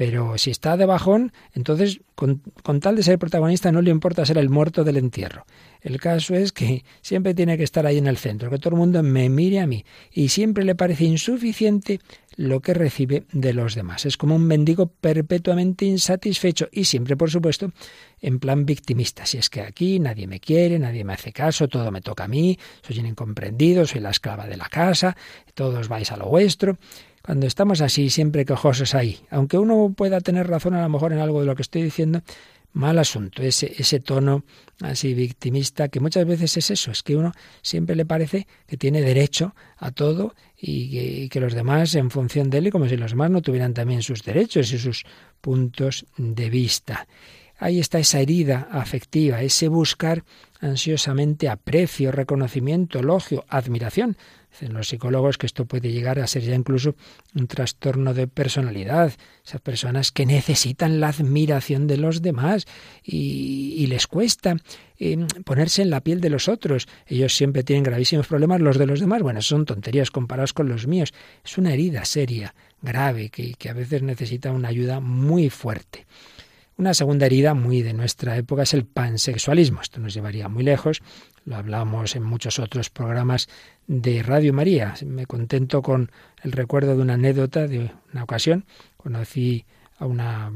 Pero 0.00 0.38
si 0.38 0.50
está 0.50 0.78
de 0.78 0.86
bajón, 0.86 1.30
entonces 1.52 2.00
con, 2.14 2.40
tal 2.80 2.96
de 2.96 3.02
ser 3.02 3.18
protagonista 3.18 3.70
no 3.70 3.82
le 3.82 3.90
importa 3.90 4.24
ser 4.24 4.38
el 4.38 4.48
muerto 4.48 4.82
del 4.82 4.96
entierro. 4.96 5.44
El 5.82 6.00
caso 6.00 6.34
es 6.34 6.52
que 6.52 6.86
siempre 7.02 7.34
tiene 7.34 7.58
que 7.58 7.64
estar 7.64 7.84
ahí 7.84 7.98
en 7.98 8.06
el 8.06 8.16
centro, 8.16 8.48
que 8.48 8.56
todo 8.56 8.70
el 8.70 8.78
mundo 8.80 9.02
me 9.02 9.28
mire 9.28 9.60
a 9.60 9.66
mí. 9.66 9.84
Y 10.10 10.30
siempre 10.30 10.64
le 10.64 10.74
parece 10.74 11.04
insuficiente 11.04 12.00
lo 12.36 12.60
que 12.60 12.72
recibe 12.72 13.24
de 13.32 13.52
los 13.52 13.74
demás. 13.74 14.06
Es 14.06 14.16
como 14.16 14.36
un 14.36 14.46
mendigo 14.46 14.86
perpetuamente 14.86 15.84
insatisfecho 15.84 16.70
y 16.72 16.84
siempre, 16.84 17.14
por 17.14 17.30
supuesto, 17.30 17.70
en 18.22 18.38
plan 18.38 18.64
victimista. 18.64 19.26
Si 19.26 19.36
es 19.36 19.50
que 19.50 19.60
aquí 19.60 19.98
nadie 19.98 20.26
me 20.26 20.40
quiere, 20.40 20.78
nadie 20.78 21.04
me 21.04 21.12
hace 21.12 21.30
caso, 21.30 21.68
todo 21.68 21.90
me 21.90 22.00
toca 22.00 22.24
a 22.24 22.28
mí, 22.28 22.58
soy 22.80 23.00
un 23.00 23.06
incomprendido, 23.06 23.84
soy 23.84 24.00
la 24.00 24.10
esclava 24.10 24.46
de 24.46 24.56
la 24.56 24.70
casa, 24.70 25.14
todos 25.52 25.88
vais 25.88 26.10
a 26.10 26.16
lo 26.16 26.26
vuestro. 26.26 26.78
Cuando 27.30 27.46
estamos 27.46 27.80
así, 27.80 28.10
siempre 28.10 28.44
quejosos 28.44 28.92
ahí, 28.96 29.20
aunque 29.30 29.56
uno 29.56 29.94
pueda 29.96 30.20
tener 30.20 30.48
razón 30.48 30.74
a 30.74 30.82
lo 30.82 30.88
mejor 30.88 31.12
en 31.12 31.20
algo 31.20 31.38
de 31.38 31.46
lo 31.46 31.54
que 31.54 31.62
estoy 31.62 31.80
diciendo, 31.80 32.22
mal 32.72 32.98
asunto, 32.98 33.40
ese, 33.40 33.72
ese 33.78 34.00
tono 34.00 34.42
así 34.80 35.14
victimista, 35.14 35.86
que 35.86 36.00
muchas 36.00 36.26
veces 36.26 36.56
es 36.56 36.72
eso, 36.72 36.90
es 36.90 37.04
que 37.04 37.14
uno 37.14 37.32
siempre 37.62 37.94
le 37.94 38.04
parece 38.04 38.48
que 38.66 38.76
tiene 38.76 39.00
derecho 39.00 39.54
a 39.76 39.92
todo 39.92 40.34
y 40.60 41.28
que, 41.28 41.38
los 41.38 41.54
demás, 41.54 41.94
en 41.94 42.10
función 42.10 42.50
de 42.50 42.58
él, 42.58 42.72
como 42.72 42.88
si 42.88 42.96
los 42.96 43.12
demás 43.12 43.30
no 43.30 43.42
tuvieran 43.42 43.74
también 43.74 44.02
sus 44.02 44.24
derechos 44.24 44.72
y 44.72 44.78
sus 44.80 45.04
puntos 45.40 46.06
de 46.16 46.50
vista. 46.50 47.06
Ahí 47.58 47.78
está 47.78 48.00
esa 48.00 48.18
herida 48.18 48.66
afectiva, 48.72 49.40
ese 49.40 49.68
buscar 49.68 50.24
ansiosamente 50.60 51.48
aprecio, 51.48 52.10
reconocimiento, 52.10 52.98
elogio, 52.98 53.44
admiración, 53.48 54.16
Dicen 54.50 54.74
los 54.74 54.88
psicólogos 54.88 55.38
que 55.38 55.46
esto 55.46 55.64
puede 55.64 55.92
llegar 55.92 56.18
a 56.18 56.26
ser 56.26 56.42
ya 56.42 56.54
incluso 56.54 56.96
un 57.34 57.46
trastorno 57.46 58.14
de 58.14 58.26
personalidad. 58.26 59.12
Esas 59.44 59.60
personas 59.60 60.10
que 60.10 60.26
necesitan 60.26 61.00
la 61.00 61.08
admiración 61.08 61.86
de 61.86 61.96
los 61.96 62.20
demás 62.20 62.66
y, 63.02 63.86
les 63.86 64.06
cuesta 64.06 64.56
eh, 64.98 65.26
ponerse 65.44 65.82
en 65.82 65.90
la 65.90 66.00
piel 66.00 66.20
de 66.20 66.30
los 66.30 66.48
otros. 66.48 66.88
Ellos 67.06 67.34
siempre 67.36 67.64
tienen 67.64 67.84
gravísimos 67.84 68.26
problemas, 68.26 68.60
los 68.60 68.78
de 68.78 68.86
los 68.86 69.00
demás, 69.00 69.22
bueno, 69.22 69.40
son 69.42 69.64
tonterías 69.66 70.10
comparados 70.10 70.52
con 70.52 70.68
los 70.68 70.86
míos. 70.86 71.12
Es 71.44 71.56
una 71.58 71.72
herida 71.72 72.04
seria, 72.04 72.54
grave, 72.82 73.30
que, 73.30 73.54
que 73.54 73.68
a 73.68 73.72
veces 73.72 74.02
necesita 74.02 74.52
una 74.52 74.68
ayuda 74.68 75.00
muy 75.00 75.50
fuerte. 75.50 76.06
Una 76.80 76.94
segunda 76.94 77.26
herida 77.26 77.52
muy 77.52 77.82
de 77.82 77.92
nuestra 77.92 78.38
época 78.38 78.62
es 78.62 78.72
el 78.72 78.86
pansexualismo. 78.86 79.82
Esto 79.82 80.00
nos 80.00 80.14
llevaría 80.14 80.48
muy 80.48 80.64
lejos, 80.64 81.02
lo 81.44 81.56
hablamos 81.56 82.16
en 82.16 82.22
muchos 82.22 82.58
otros 82.58 82.88
programas 82.88 83.48
de 83.90 84.22
Radio 84.22 84.52
María. 84.52 84.94
Me 85.04 85.26
contento 85.26 85.82
con 85.82 86.12
el 86.44 86.52
recuerdo 86.52 86.94
de 86.94 87.02
una 87.02 87.14
anécdota 87.14 87.66
de 87.66 87.90
una 88.12 88.22
ocasión. 88.22 88.64
Conocí 88.96 89.64
a 89.98 90.06
una, 90.06 90.52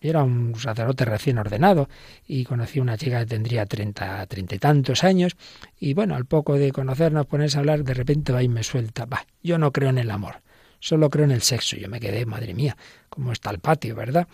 era 0.00 0.22
un 0.22 0.54
sacerdote 0.56 1.04
recién 1.04 1.36
ordenado 1.36 1.90
y 2.26 2.44
conocí 2.44 2.78
a 2.78 2.82
una 2.82 2.96
chica 2.96 3.20
que 3.20 3.26
tendría 3.26 3.66
treinta, 3.66 4.24
treinta 4.26 4.54
y 4.54 4.58
tantos 4.58 5.04
años 5.04 5.36
y 5.78 5.92
bueno, 5.92 6.14
al 6.14 6.24
poco 6.24 6.54
de 6.54 6.72
conocernos, 6.72 7.26
ponerse 7.26 7.58
a 7.58 7.60
hablar, 7.60 7.84
de 7.84 7.92
repente 7.92 8.32
va 8.32 8.42
y 8.42 8.48
me 8.48 8.62
suelta, 8.62 9.04
va, 9.04 9.26
yo 9.42 9.58
no 9.58 9.70
creo 9.70 9.90
en 9.90 9.98
el 9.98 10.10
amor, 10.10 10.36
solo 10.80 11.10
creo 11.10 11.26
en 11.26 11.32
el 11.32 11.42
sexo. 11.42 11.76
Yo 11.76 11.90
me 11.90 12.00
quedé, 12.00 12.24
madre 12.24 12.54
mía, 12.54 12.78
cómo 13.10 13.32
está 13.32 13.50
el 13.50 13.58
patio, 13.58 13.94
¿verdad? 13.94 14.26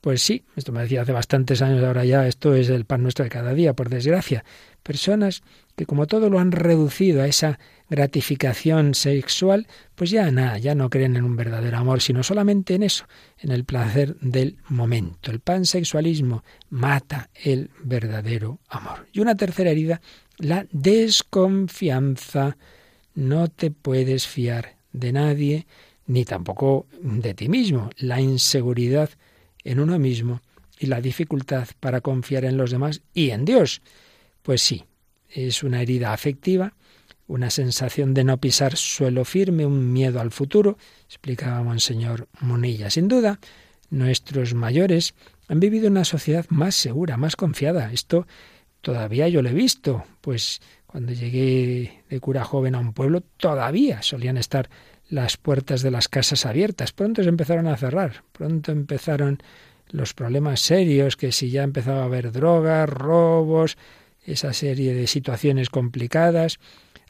Pues 0.00 0.22
sí, 0.22 0.44
esto 0.56 0.72
me 0.72 0.82
decía 0.82 1.02
hace 1.02 1.12
bastantes 1.12 1.62
años, 1.62 1.84
ahora 1.84 2.04
ya 2.04 2.26
esto 2.26 2.54
es 2.54 2.68
el 2.68 2.84
pan 2.84 3.02
nuestro 3.02 3.24
de 3.24 3.30
cada 3.30 3.54
día, 3.54 3.74
por 3.74 3.88
desgracia. 3.88 4.44
Personas 4.82 5.42
que 5.74 5.86
como 5.86 6.06
todo 6.06 6.30
lo 6.30 6.38
han 6.38 6.52
reducido 6.52 7.22
a 7.22 7.26
esa 7.26 7.58
gratificación 7.88 8.94
sexual, 8.94 9.66
pues 9.94 10.10
ya 10.10 10.30
nada, 10.30 10.58
ya 10.58 10.74
no 10.74 10.90
creen 10.90 11.16
en 11.16 11.24
un 11.24 11.36
verdadero 11.36 11.78
amor, 11.78 12.00
sino 12.00 12.22
solamente 12.22 12.74
en 12.74 12.82
eso, 12.82 13.06
en 13.38 13.52
el 13.52 13.64
placer 13.64 14.16
del 14.20 14.58
momento. 14.68 15.30
El 15.30 15.40
pansexualismo 15.40 16.44
mata 16.70 17.30
el 17.34 17.70
verdadero 17.82 18.60
amor. 18.68 19.06
Y 19.12 19.20
una 19.20 19.36
tercera 19.36 19.70
herida, 19.70 20.00
la 20.38 20.66
desconfianza. 20.72 22.56
No 23.14 23.48
te 23.48 23.70
puedes 23.70 24.26
fiar 24.26 24.76
de 24.92 25.12
nadie, 25.12 25.66
ni 26.06 26.24
tampoco 26.24 26.86
de 27.00 27.34
ti 27.34 27.48
mismo. 27.48 27.90
La 27.96 28.20
inseguridad 28.20 29.10
en 29.64 29.80
uno 29.80 29.98
mismo 29.98 30.42
y 30.78 30.86
la 30.86 31.00
dificultad 31.00 31.68
para 31.80 32.00
confiar 32.00 32.44
en 32.44 32.56
los 32.56 32.70
demás 32.70 33.00
y 33.14 33.30
en 33.30 33.44
Dios. 33.44 33.80
Pues 34.42 34.62
sí, 34.62 34.84
es 35.28 35.62
una 35.62 35.82
herida 35.82 36.12
afectiva, 36.12 36.74
una 37.26 37.50
sensación 37.50 38.14
de 38.14 38.24
no 38.24 38.38
pisar 38.38 38.76
suelo 38.76 39.24
firme, 39.24 39.66
un 39.66 39.92
miedo 39.92 40.20
al 40.20 40.30
futuro, 40.30 40.78
explicaba 41.06 41.62
Monseñor 41.62 42.28
Monilla. 42.40 42.90
Sin 42.90 43.08
duda, 43.08 43.40
nuestros 43.90 44.54
mayores 44.54 45.14
han 45.48 45.60
vivido 45.60 45.88
una 45.88 46.04
sociedad 46.04 46.46
más 46.48 46.74
segura, 46.74 47.16
más 47.16 47.36
confiada. 47.36 47.92
Esto 47.92 48.26
todavía 48.80 49.28
yo 49.28 49.42
lo 49.42 49.48
he 49.48 49.54
visto, 49.54 50.04
pues 50.20 50.60
cuando 50.86 51.12
llegué 51.12 52.04
de 52.08 52.20
cura 52.20 52.44
joven 52.44 52.74
a 52.74 52.78
un 52.78 52.92
pueblo, 52.92 53.22
todavía 53.36 54.02
solían 54.02 54.36
estar 54.36 54.70
las 55.08 55.36
puertas 55.36 55.82
de 55.82 55.90
las 55.90 56.08
casas 56.08 56.46
abiertas. 56.46 56.92
Pronto 56.92 57.22
se 57.22 57.28
empezaron 57.28 57.66
a 57.66 57.76
cerrar, 57.76 58.24
pronto 58.32 58.72
empezaron 58.72 59.42
los 59.90 60.14
problemas 60.14 60.60
serios, 60.60 61.16
que 61.16 61.32
si 61.32 61.50
ya 61.50 61.62
empezaba 61.62 62.02
a 62.02 62.06
haber 62.06 62.32
drogas, 62.32 62.88
robos, 62.88 63.76
esa 64.24 64.52
serie 64.52 64.94
de 64.94 65.06
situaciones 65.06 65.70
complicadas. 65.70 66.58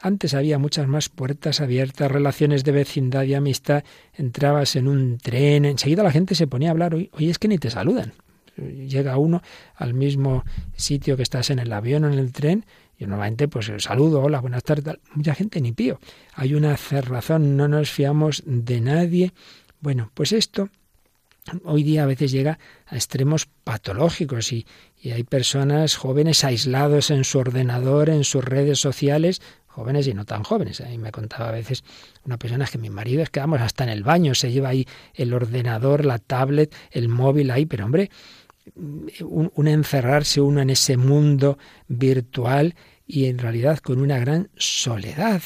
Antes 0.01 0.35
había 0.35 0.59
muchas 0.59 0.87
más 0.87 1.09
puertas 1.09 1.61
abiertas, 1.61 2.11
relaciones 2.11 2.65
de 2.65 2.73
vecindad 2.73 3.25
y 3.25 3.35
amistad. 3.35 3.85
Entrabas 4.15 4.77
en 4.77 4.89
un 4.89 5.19
tren, 5.19 5.65
enseguida 5.65 6.03
la 6.03 6.11
gente 6.11 6.35
se 6.35 6.47
ponía 6.47 6.69
a 6.69 6.73
hablar. 6.73 6.95
Hoy, 6.95 7.11
es 7.19 7.39
que 7.39 7.49
ni 7.49 7.59
te 7.59 7.71
saludan. 7.71 8.13
Llega 8.57 9.19
uno 9.19 9.43
al 9.75 9.95
mismo 9.95 10.45
sitio 10.77 11.17
que 11.17 11.23
estás 11.23 11.51
en 11.51 11.59
el 11.59 11.73
avión 11.73 12.05
o 12.05 12.13
en 12.13 12.19
el 12.19 12.33
tren 12.33 12.65
y 12.99 13.05
normalmente 13.05 13.49
pues 13.49 13.71
saludo, 13.79 14.23
hola, 14.23 14.41
buenas 14.41 14.65
tardes. 14.65 14.97
Mucha 15.15 15.35
gente 15.35 15.61
ni 15.61 15.73
pío. 15.73 15.99
Hay 16.35 16.55
una 16.55 16.77
cerrazón, 16.77 17.57
no 17.57 17.69
nos 17.69 17.91
fiamos 17.91 18.43
de 18.47 18.81
nadie. 18.81 19.33
Bueno, 19.81 20.11
pues 20.15 20.33
esto 20.33 20.71
hoy 21.65 21.83
día 21.83 22.03
a 22.03 22.07
veces 22.07 22.33
llega 22.33 22.59
a 22.87 22.97
extremos 22.97 23.47
patológicos 23.65 24.53
y, 24.53 24.67
y, 25.01 25.13
hay 25.13 25.23
personas 25.23 25.97
jóvenes 25.97 26.45
aislados 26.45 27.11
en 27.11 27.25
su 27.25 27.39
ordenador, 27.39 28.11
en 28.11 28.25
sus 28.25 28.45
redes 28.45 28.81
sociales, 28.81 29.41
jóvenes 29.77 30.07
y 30.09 30.15
no 30.15 30.25
tan 30.25 30.43
jóvenes. 30.43 30.81
A 30.81 30.89
me 30.99 31.13
contaba 31.13 31.49
a 31.51 31.53
veces 31.53 31.85
una 32.25 32.39
persona 32.39 32.67
que 32.67 32.79
mi 32.79 32.91
marido 32.91 33.23
es 33.23 33.31
que 33.31 33.41
vamos 33.41 33.61
hasta 33.61 33.85
en 33.85 33.91
el 33.91 34.03
baño, 34.03 34.35
se 34.35 34.51
lleva 34.51 34.71
ahí 34.71 34.87
el 35.15 35.35
ordenador, 35.35 36.05
la 36.05 36.19
tablet, 36.19 36.75
el 36.91 37.09
móvil 37.09 37.51
ahí, 37.51 37.67
pero 37.67 37.85
hombre, 37.85 38.11
un, 38.75 39.53
un 39.55 39.69
encerrarse 39.69 40.41
uno 40.41 40.61
en 40.61 40.71
ese 40.71 40.97
mundo 40.97 41.59
virtual 41.89 42.75
y 43.07 43.27
en 43.27 43.39
realidad 43.39 43.79
con 43.79 44.01
una 44.01 44.19
gran 44.19 44.49
soledad. 44.57 45.43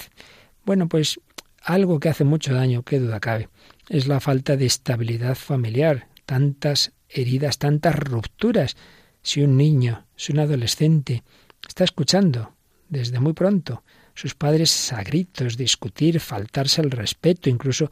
Bueno, 0.65 0.89
pues 0.89 1.21
algo 1.63 2.01
que 2.01 2.09
hace 2.09 2.25
mucho 2.25 2.55
daño, 2.55 2.83
qué 2.83 2.99
duda 2.99 3.21
cabe 3.21 3.49
es 3.91 4.07
la 4.07 4.21
falta 4.21 4.57
de 4.57 4.67
estabilidad 4.67 5.35
familiar, 5.35 6.07
tantas 6.25 6.93
heridas, 7.09 7.59
tantas 7.59 7.97
rupturas. 7.97 8.77
Si 9.21 9.43
un 9.43 9.57
niño, 9.57 10.07
si 10.15 10.33
un 10.33 10.39
adolescente 10.39 11.25
está 11.69 11.85
escuchando 11.85 12.55
desde 12.89 13.19
muy 13.19 13.33
pronto 13.33 13.83
sus 14.21 14.35
padres 14.35 14.93
a 14.93 15.03
gritos, 15.03 15.57
discutir, 15.57 16.21
faltarse 16.21 16.83
el 16.83 16.91
respeto, 16.91 17.49
incluso 17.49 17.91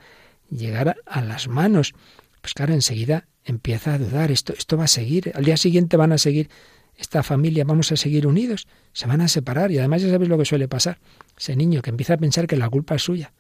llegar 0.51 0.99
a 1.07 1.23
las 1.23 1.49
manos, 1.49 1.95
pues 2.43 2.53
claro, 2.53 2.75
enseguida 2.75 3.27
empieza 3.47 3.95
a 3.95 3.99
dudar, 3.99 4.31
esto, 4.31 4.53
esto 4.53 4.77
va 4.77 4.85
a 4.85 4.89
seguir, 4.89 5.33
al 5.35 5.47
día 5.47 5.57
siguiente 5.57 5.97
van 5.97 6.13
a 6.13 6.19
seguir 6.19 6.51
esta 6.99 7.23
familia, 7.23 7.65
vamos 7.65 7.93
a 7.93 7.97
seguir 7.97 8.27
unidos, 8.27 8.69
se 8.93 9.07
van 9.07 9.23
a 9.23 9.29
separar 9.29 9.73
y 9.73 9.79
además 9.79 10.03
ya 10.03 10.11
sabéis 10.11 10.29
lo 10.29 10.37
que 10.37 10.45
suele 10.45 10.69
pasar, 10.69 10.99
ese 11.39 11.57
niño 11.57 11.81
que 11.81 11.89
empieza 11.89 12.13
a 12.13 12.19
pensar 12.19 12.47
que 12.47 12.59
la 12.59 12.69
culpa 12.69 12.97
es 12.97 13.03
suya. 13.05 13.33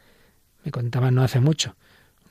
Me 0.65 0.71
contaba 0.71 1.11
no 1.11 1.23
hace 1.23 1.41
mucho 1.41 1.77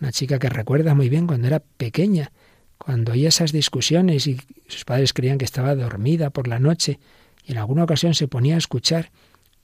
una 0.01 0.11
chica 0.11 0.39
que 0.39 0.49
recuerda 0.49 0.95
muy 0.95 1.07
bien 1.07 1.27
cuando 1.27 1.45
era 1.45 1.59
pequeña, 1.59 2.31
cuando 2.79 3.11
oía 3.11 3.29
esas 3.29 3.51
discusiones 3.51 4.25
y 4.25 4.41
sus 4.67 4.85
padres 4.85 5.13
creían 5.13 5.37
que 5.37 5.45
estaba 5.45 5.75
dormida 5.75 6.31
por 6.31 6.47
la 6.47 6.57
noche 6.57 6.99
y 7.43 7.51
en 7.51 7.59
alguna 7.59 7.83
ocasión 7.83 8.15
se 8.15 8.27
ponía 8.27 8.55
a 8.55 8.57
escuchar 8.57 9.11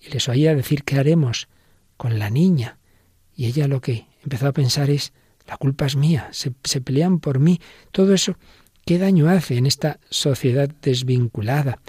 y 0.06 0.12
les 0.12 0.28
oía 0.28 0.56
decir 0.56 0.84
qué 0.84 0.97
haremos 0.97 1.47
con 1.97 2.20
la 2.20 2.30
niña. 2.30 2.78
Y 3.36 3.45
ella 3.45 3.68
lo 3.68 3.82
que 3.82 4.06
empezó 4.24 4.47
a 4.47 4.54
pensar 4.54 4.89
es, 4.89 5.14
la 5.47 5.58
culpa 5.58 5.86
es 5.86 5.95
mía, 5.95 6.30
se, 6.32 6.51
pelean 6.82 7.20
por 7.20 7.39
mí. 7.39 7.60
Todo 7.91 8.14
eso, 8.14 8.38
¿qué 8.86 8.97
daño 8.97 9.30
hace 9.30 9.58
en 9.58 9.66
esta 9.66 9.99
sociedad 10.10 10.70
desvinculada? 10.82 11.80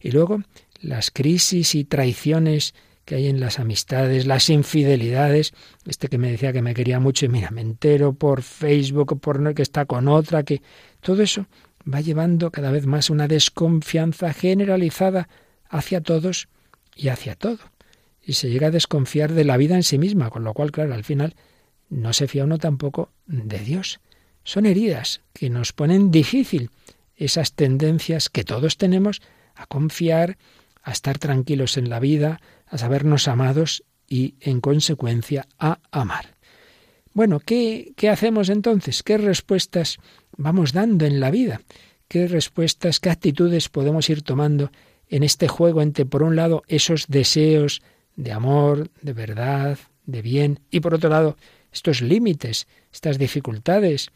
Y 0.00 0.10
luego 0.10 0.42
las 0.80 1.10
crisis 1.10 1.74
y 1.74 1.84
traiciones 1.84 2.74
que 3.04 3.16
hay 3.16 3.28
en 3.28 3.40
las 3.40 3.58
amistades, 3.58 4.26
las 4.26 4.48
infidelidades. 4.48 5.52
Este 5.86 6.08
que 6.08 6.18
me 6.18 6.30
decía 6.30 6.52
que 6.52 6.62
me 6.62 6.74
quería 6.74 7.00
mucho 7.00 7.26
y 7.26 7.28
mira, 7.28 7.50
me 7.50 7.60
entero 7.60 8.14
por 8.14 8.42
Facebook, 8.42 9.20
por 9.20 9.54
que 9.54 9.62
está 9.62 9.84
con 9.84 10.08
otra, 10.08 10.42
que 10.42 10.62
todo 11.00 11.22
eso 11.22 11.46
va 11.92 12.00
llevando 12.00 12.50
cada 12.50 12.70
vez 12.70 12.86
más 12.86 13.10
una 13.10 13.28
desconfianza 13.28 14.32
generalizada 14.32 15.28
hacia 15.68 16.00
todos 16.00 16.48
y 16.96 17.08
hacia 17.08 17.34
todo. 17.34 17.58
Y 18.22 18.34
se 18.34 18.50
llega 18.50 18.68
a 18.68 18.72
desconfiar 18.72 19.32
de 19.32 19.44
la 19.44 19.56
vida 19.56 19.74
en 19.74 19.82
sí 19.82 19.98
misma, 19.98 20.30
con 20.30 20.44
lo 20.44 20.54
cual, 20.54 20.72
claro, 20.72 20.94
al 20.94 21.04
final 21.04 21.34
no 21.90 22.12
se 22.12 22.26
fía 22.26 22.44
uno 22.44 22.58
tampoco 22.58 23.10
de 23.26 23.58
Dios. 23.58 24.00
Son 24.44 24.66
heridas 24.66 25.20
que 25.32 25.50
nos 25.50 25.72
ponen 25.72 26.10
difícil 26.10 26.70
esas 27.16 27.52
tendencias 27.52 28.28
que 28.28 28.44
todos 28.44 28.76
tenemos 28.76 29.22
a 29.54 29.66
confiar, 29.66 30.36
a 30.82 30.92
estar 30.92 31.18
tranquilos 31.18 31.76
en 31.76 31.88
la 31.88 32.00
vida, 32.00 32.40
a 32.66 32.78
sabernos 32.78 33.28
amados 33.28 33.84
y, 34.08 34.34
en 34.40 34.60
consecuencia, 34.60 35.46
a 35.58 35.78
amar. 35.90 36.34
Bueno, 37.12 37.40
¿qué, 37.40 37.92
¿qué 37.96 38.08
hacemos 38.08 38.48
entonces? 38.48 39.02
¿Qué 39.02 39.16
respuestas 39.16 39.98
vamos 40.36 40.72
dando 40.72 41.06
en 41.06 41.20
la 41.20 41.30
vida? 41.30 41.60
¿Qué 42.08 42.26
respuestas, 42.26 43.00
qué 43.00 43.10
actitudes 43.10 43.68
podemos 43.68 44.10
ir 44.10 44.22
tomando 44.22 44.70
en 45.14 45.22
este 45.22 45.46
juego 45.46 45.80
entre, 45.80 46.04
por 46.04 46.24
un 46.24 46.34
lado, 46.34 46.64
esos 46.66 47.06
deseos 47.06 47.82
de 48.16 48.32
amor, 48.32 48.90
de 49.00 49.12
verdad, 49.12 49.78
de 50.06 50.22
bien, 50.22 50.58
y 50.72 50.80
por 50.80 50.92
otro 50.92 51.08
lado, 51.08 51.36
estos 51.72 52.02
límites, 52.02 52.66
estas 52.92 53.16
dificultades, 53.16 54.10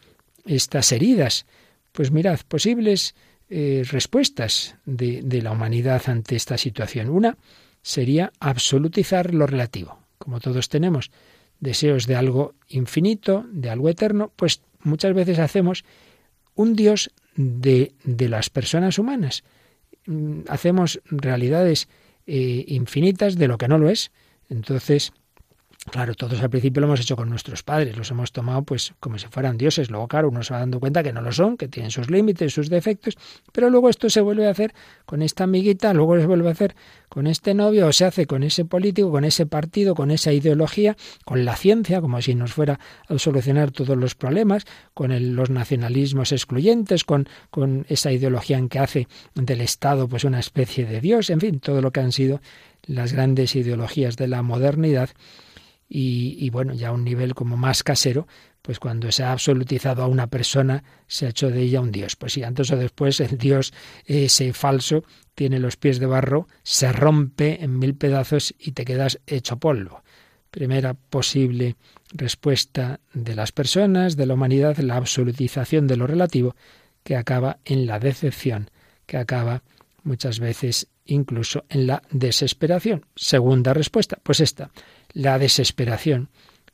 estas 0.44 0.90
heridas? 0.90 1.46
Pues 1.92 2.10
mirad, 2.10 2.40
posibles 2.48 3.14
eh, 3.48 3.84
respuestas 3.88 4.74
de, 4.86 5.22
de 5.22 5.40
la 5.40 5.52
humanidad 5.52 6.02
ante 6.06 6.34
esta 6.34 6.58
situación. 6.58 7.10
Una, 7.10 7.38
sería 7.80 8.32
absolutizar 8.40 9.32
lo 9.32 9.46
relativo. 9.46 10.00
Como 10.18 10.40
todos 10.40 10.68
tenemos 10.68 11.12
deseos 11.60 12.08
de 12.08 12.16
algo 12.16 12.56
infinito, 12.66 13.46
de 13.52 13.70
algo 13.70 13.88
eterno, 13.88 14.32
pues 14.34 14.62
muchas 14.82 15.14
veces 15.14 15.38
hacemos 15.38 15.84
un 16.56 16.74
Dios 16.74 17.12
de, 17.36 17.92
de 18.02 18.28
las 18.28 18.50
personas 18.50 18.98
humanas. 18.98 19.44
Hacemos 20.48 21.00
realidades 21.06 21.88
eh, 22.26 22.64
infinitas 22.68 23.36
de 23.36 23.48
lo 23.48 23.58
que 23.58 23.68
no 23.68 23.78
lo 23.78 23.88
es. 23.88 24.10
Entonces, 24.48 25.12
Claro, 25.90 26.14
todos 26.14 26.40
al 26.40 26.50
principio 26.50 26.80
lo 26.80 26.86
hemos 26.86 27.00
hecho 27.00 27.16
con 27.16 27.28
nuestros 27.28 27.62
padres, 27.62 27.96
los 27.96 28.10
hemos 28.10 28.32
tomado 28.32 28.62
pues 28.62 28.92
como 29.00 29.18
si 29.18 29.26
fueran 29.28 29.56
dioses. 29.56 29.90
Luego, 29.90 30.08
claro, 30.08 30.28
uno 30.28 30.42
se 30.42 30.52
va 30.52 30.60
dando 30.60 30.80
cuenta 30.80 31.02
que 31.02 31.12
no 31.12 31.20
lo 31.22 31.32
son, 31.32 31.56
que 31.56 31.68
tienen 31.68 31.90
sus 31.90 32.10
límites, 32.10 32.52
sus 32.52 32.68
defectos, 32.68 33.16
pero 33.52 33.70
luego 33.70 33.88
esto 33.88 34.10
se 34.10 34.20
vuelve 34.20 34.46
a 34.46 34.50
hacer 34.50 34.74
con 35.06 35.22
esta 35.22 35.44
amiguita, 35.44 35.94
luego 35.94 36.18
se 36.18 36.26
vuelve 36.26 36.48
a 36.48 36.52
hacer 36.52 36.74
con 37.08 37.26
este 37.26 37.54
novio, 37.54 37.86
o 37.86 37.92
se 37.92 38.04
hace 38.04 38.26
con 38.26 38.42
ese 38.42 38.64
político, 38.64 39.10
con 39.10 39.24
ese 39.24 39.46
partido, 39.46 39.94
con 39.94 40.10
esa 40.10 40.32
ideología, 40.32 40.96
con 41.24 41.44
la 41.44 41.56
ciencia, 41.56 42.00
como 42.00 42.20
si 42.20 42.34
nos 42.34 42.52
fuera 42.52 42.78
a 43.08 43.18
solucionar 43.18 43.70
todos 43.70 43.96
los 43.96 44.14
problemas, 44.14 44.64
con 44.94 45.34
los 45.34 45.50
nacionalismos 45.50 46.32
excluyentes, 46.32 47.04
con, 47.04 47.28
con 47.50 47.86
esa 47.88 48.12
ideología 48.12 48.58
en 48.58 48.68
que 48.68 48.78
hace 48.78 49.08
del 49.34 49.60
Estado 49.60 50.08
pues 50.08 50.24
una 50.24 50.40
especie 50.40 50.84
de 50.84 51.00
Dios, 51.00 51.30
en 51.30 51.40
fin, 51.40 51.60
todo 51.60 51.80
lo 51.80 51.92
que 51.92 52.00
han 52.00 52.12
sido 52.12 52.40
las 52.86 53.12
grandes 53.12 53.54
ideologías 53.54 54.16
de 54.16 54.28
la 54.28 54.42
modernidad 54.42 55.10
y, 55.88 56.50
bueno, 56.50 56.74
ya 56.74 56.88
a 56.88 56.92
un 56.92 57.04
nivel 57.04 57.34
como 57.34 57.56
más 57.56 57.82
casero, 57.82 58.26
pues 58.60 58.78
cuando 58.78 59.10
se 59.10 59.22
ha 59.22 59.32
absolutizado 59.32 60.02
a 60.02 60.06
una 60.06 60.26
persona, 60.26 60.84
se 61.06 61.26
ha 61.26 61.30
hecho 61.30 61.50
de 61.50 61.62
ella 61.62 61.80
un 61.80 61.90
dios. 61.90 62.16
Pues 62.16 62.34
sí, 62.34 62.42
antes 62.42 62.70
o 62.70 62.76
después 62.76 63.20
el 63.20 63.38
dios 63.38 63.72
ese 64.04 64.52
falso 64.52 65.04
tiene 65.34 65.58
los 65.58 65.76
pies 65.76 65.98
de 65.98 66.06
barro, 66.06 66.46
se 66.62 66.92
rompe 66.92 67.62
en 67.64 67.78
mil 67.78 67.94
pedazos 67.94 68.54
y 68.58 68.72
te 68.72 68.84
quedas 68.84 69.20
hecho 69.26 69.56
polvo. 69.56 70.02
Primera 70.50 70.94
posible 70.94 71.76
respuesta 72.12 73.00
de 73.14 73.34
las 73.34 73.52
personas, 73.52 74.16
de 74.16 74.26
la 74.26 74.34
humanidad, 74.34 74.76
la 74.78 74.96
absolutización 74.96 75.86
de 75.86 75.96
lo 75.96 76.06
relativo, 76.06 76.54
que 77.02 77.16
acaba 77.16 77.58
en 77.64 77.86
la 77.86 77.98
decepción, 77.98 78.70
que 79.06 79.16
acaba 79.16 79.62
muchas 80.02 80.40
veces 80.40 80.88
incluso 81.06 81.64
en 81.70 81.86
la 81.86 82.02
desesperación. 82.10 83.06
Segunda 83.16 83.72
respuesta, 83.72 84.18
pues 84.22 84.40
esta, 84.40 84.70
la 85.12 85.38
desesperación. 85.38 86.28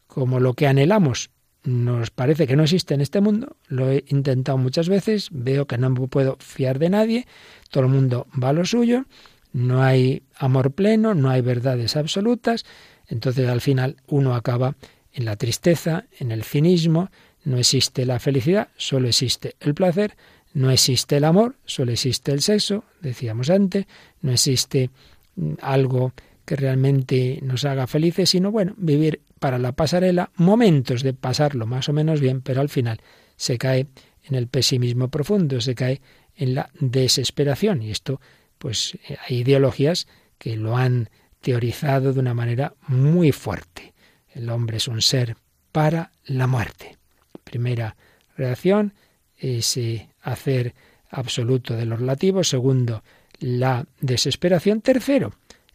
Como 0.07 0.41
lo 0.41 0.55
que 0.55 0.66
anhelamos 0.66 1.30
nos 1.64 2.11
parece 2.11 2.47
que 2.47 2.57
no 2.57 2.64
existe 2.64 2.95
en 2.95 3.01
este 3.01 3.20
mundo, 3.20 3.57
lo 3.68 3.91
he 3.91 4.05
intentado 4.09 4.59
muchas 4.59 4.89
veces, 4.89 5.28
veo 5.32 5.66
que 5.66 5.78
no 5.78 5.95
puedo 5.95 6.37
fiar 6.39 6.78
de 6.78 6.91
nadie, 6.91 7.26
todo 7.70 7.85
el 7.85 7.91
mundo 7.91 8.26
va 8.41 8.51
a 8.51 8.53
lo 8.53 8.66
suyo, 8.66 9.07
no 9.53 9.82
hay 9.82 10.22
amor 10.37 10.72
pleno, 10.72 11.14
no 11.14 11.30
hay 11.30 11.41
verdades 11.41 11.97
absolutas, 11.97 12.64
entonces 13.07 13.49
al 13.49 13.61
final 13.61 13.97
uno 14.07 14.35
acaba 14.35 14.76
En 15.16 15.24
la 15.26 15.37
tristeza, 15.37 16.07
en 16.18 16.32
el 16.32 16.43
cinismo, 16.43 17.09
no 17.45 17.57
existe 17.57 18.05
la 18.05 18.18
felicidad, 18.18 18.68
solo 18.76 19.07
existe 19.07 19.55
el 19.61 19.72
placer, 19.72 20.16
no 20.55 20.70
existe 20.70 21.18
el 21.18 21.24
amor, 21.24 21.55
solo 21.64 21.93
existe 21.93 22.32
el 22.32 22.43
sexo, 22.43 22.82
decíamos 23.01 23.49
antes, 23.49 23.87
no 24.22 24.32
existe 24.32 24.91
mm, 25.37 25.53
algo 25.61 26.12
que 26.45 26.57
realmente 26.57 27.38
nos 27.42 27.64
haga 27.64 27.86
felices, 27.86 28.30
sino 28.30 28.51
bueno, 28.51 28.74
vivir 28.76 29.22
para 29.38 29.59
la 29.59 29.72
pasarela, 29.72 30.30
momentos 30.36 31.03
de 31.03 31.14
pasarlo 31.14 31.66
más 31.66 31.88
o 31.88 31.92
menos 31.92 32.20
bien, 32.20 32.40
pero 32.40 32.61
al 32.61 32.68
final 32.68 33.01
se 33.36 33.59
cae 33.59 33.86
en 34.22 34.34
el 34.34 34.49
pesimismo 34.49 35.09
profundo, 35.09 35.61
se 35.61 35.74
cae 35.74 36.01
en 36.36 36.55
la 36.55 36.70
desesperación. 36.80 37.82
Y 37.82 37.90
esto, 37.90 38.20
pues 38.59 38.99
eh, 39.09 39.16
hay 39.28 39.38
ideologías 39.38 40.07
que 40.38 40.57
lo 40.57 40.76
han 40.76 41.11
teorizado 41.40 42.12
de 42.12 42.20
una 42.20 42.34
manera 42.34 42.74
muy 42.88 43.32
fuerte. 43.32 43.95
El 44.32 44.49
hombre 44.51 44.78
es 44.78 44.88
un 44.88 45.03
ser 45.03 45.36
para 45.72 46.12
la 46.24 46.47
muerte. 46.47 46.97
Primera 47.45 47.97
reacción, 48.36 48.95
ese 49.36 50.09
hacer 50.22 50.74
absoluto 51.11 51.76
de 51.76 51.84
los 51.84 52.01
relativos. 52.01 52.49
Segundo, 52.49 53.03
la 53.38 53.86
desesperación. 54.01 54.80
Tercero, 54.80 55.34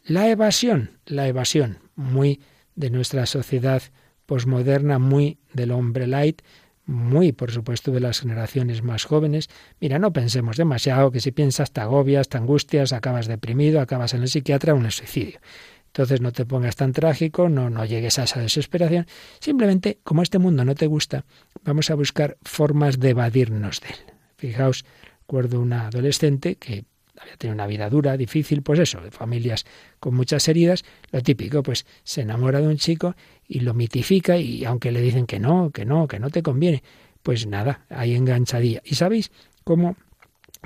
la 0.09 0.27
evasión. 0.27 0.99
La 1.05 1.27
evasión, 1.27 1.77
muy 1.95 2.41
de 2.75 2.89
nuestra 2.89 3.25
sociedad 3.25 3.81
posmoderna, 4.25 4.99
muy 4.99 5.37
del 5.53 5.71
hombre 5.71 6.07
light, 6.07 6.41
muy, 6.85 7.31
por 7.31 7.51
supuesto, 7.51 7.91
de 7.91 7.99
las 7.99 8.19
generaciones 8.19 8.81
más 8.83 9.05
jóvenes. 9.05 9.49
Mira, 9.79 9.99
no 9.99 10.11
pensemos 10.11 10.57
demasiado, 10.57 11.11
que 11.11 11.19
si 11.19 11.31
piensas 11.31 11.71
te 11.71 11.81
agobias, 11.81 12.29
te 12.29 12.37
angustias, 12.37 12.91
acabas 12.93 13.27
deprimido, 13.27 13.79
acabas 13.79 14.15
en 14.15 14.23
el 14.23 14.27
psiquiatra, 14.27 14.73
un 14.73 14.89
suicidio. 14.89 15.39
Entonces 15.85 16.21
no 16.21 16.31
te 16.31 16.45
pongas 16.45 16.75
tan 16.75 16.91
trágico, 16.91 17.47
no, 17.47 17.69
no 17.69 17.85
llegues 17.85 18.17
a 18.17 18.23
esa 18.23 18.39
desesperación. 18.39 19.05
Simplemente, 19.39 19.99
como 20.03 20.23
este 20.23 20.39
mundo 20.39 20.65
no 20.65 20.73
te 20.73 20.87
gusta, 20.87 21.25
vamos 21.63 21.91
a 21.91 21.95
buscar 21.95 22.37
formas 22.41 22.99
de 22.99 23.09
evadirnos 23.09 23.81
de 23.81 23.89
él. 23.89 24.13
Fijaos, 24.37 24.85
recuerdo 25.21 25.59
una 25.59 25.87
adolescente 25.87 26.55
que 26.55 26.85
había 27.19 27.35
tenido 27.37 27.53
una 27.53 27.67
vida 27.67 27.89
dura, 27.89 28.17
difícil, 28.17 28.61
pues 28.61 28.79
eso, 28.79 29.01
de 29.01 29.11
familias 29.11 29.65
con 29.99 30.15
muchas 30.15 30.47
heridas, 30.47 30.83
lo 31.11 31.21
típico, 31.21 31.63
pues 31.63 31.85
se 32.03 32.21
enamora 32.21 32.61
de 32.61 32.67
un 32.67 32.77
chico 32.77 33.15
y 33.47 33.59
lo 33.61 33.73
mitifica 33.73 34.37
y 34.37 34.65
aunque 34.65 34.91
le 34.91 35.01
dicen 35.01 35.25
que 35.25 35.39
no, 35.39 35.71
que 35.71 35.85
no, 35.85 36.07
que 36.07 36.19
no 36.19 36.29
te 36.29 36.41
conviene, 36.41 36.83
pues 37.23 37.47
nada, 37.47 37.85
ahí 37.89 38.15
enganchadilla. 38.15 38.81
¿Y 38.85 38.95
sabéis 38.95 39.31
cómo 39.63 39.97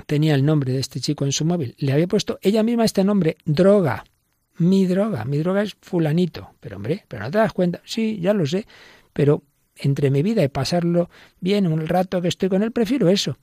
tenía 0.06 0.34
el 0.34 0.44
nombre 0.44 0.72
de 0.72 0.80
este 0.80 1.00
chico 1.00 1.24
en 1.24 1.32
su 1.32 1.44
móvil? 1.44 1.74
Le 1.78 1.92
había 1.92 2.06
puesto 2.06 2.38
ella 2.42 2.62
misma 2.62 2.84
este 2.84 3.04
nombre, 3.04 3.36
droga 3.44 4.04
mi 4.58 4.86
droga, 4.86 5.24
mi 5.24 5.38
droga 5.38 5.62
es 5.62 5.76
fulanito. 5.80 6.54
Pero 6.60 6.76
hombre, 6.76 7.04
pero 7.08 7.24
no 7.24 7.30
te 7.30 7.38
das 7.38 7.52
cuenta. 7.52 7.80
Sí, 7.84 8.18
ya 8.20 8.32
lo 8.34 8.46
sé, 8.46 8.66
pero 9.12 9.42
entre 9.76 10.10
mi 10.10 10.22
vida 10.22 10.42
y 10.42 10.48
pasarlo 10.48 11.10
bien 11.40 11.66
un 11.66 11.86
rato 11.86 12.22
que 12.22 12.28
estoy 12.28 12.48
con 12.48 12.62
él, 12.62 12.72
prefiero 12.72 13.08
eso. 13.08 13.36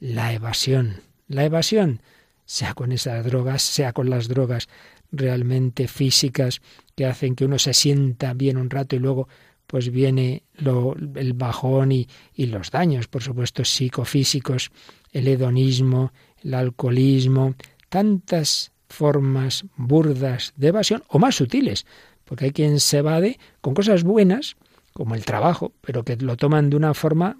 La 0.00 0.32
evasión, 0.32 1.02
la 1.28 1.44
evasión, 1.44 2.00
sea 2.44 2.74
con 2.74 2.92
esas 2.92 3.24
drogas, 3.24 3.62
sea 3.62 3.92
con 3.92 4.10
las 4.10 4.28
drogas 4.28 4.68
realmente 5.10 5.88
físicas 5.88 6.60
que 6.94 7.06
hacen 7.06 7.34
que 7.34 7.44
uno 7.44 7.58
se 7.58 7.74
sienta 7.74 8.34
bien 8.34 8.56
un 8.56 8.70
rato 8.70 8.96
y 8.96 8.98
luego 8.98 9.28
pues 9.66 9.90
viene 9.90 10.42
lo, 10.54 10.94
el 11.14 11.32
bajón 11.32 11.92
y, 11.92 12.06
y 12.34 12.46
los 12.46 12.70
daños, 12.70 13.08
por 13.08 13.22
supuesto, 13.22 13.64
psicofísicos, 13.64 14.70
el 15.12 15.26
hedonismo, 15.26 16.12
el 16.42 16.54
alcoholismo, 16.54 17.54
tantas 17.88 18.72
formas 18.88 19.64
burdas 19.76 20.52
de 20.56 20.68
evasión 20.68 21.02
o 21.08 21.18
más 21.18 21.36
sutiles, 21.36 21.86
porque 22.24 22.46
hay 22.46 22.52
quien 22.52 22.78
se 22.78 22.98
evade 22.98 23.38
con 23.60 23.74
cosas 23.74 24.04
buenas, 24.04 24.56
como 24.92 25.14
el 25.14 25.24
trabajo, 25.24 25.72
pero 25.80 26.04
que 26.04 26.16
lo 26.16 26.36
toman 26.36 26.70
de 26.70 26.76
una 26.76 26.94
forma 26.94 27.36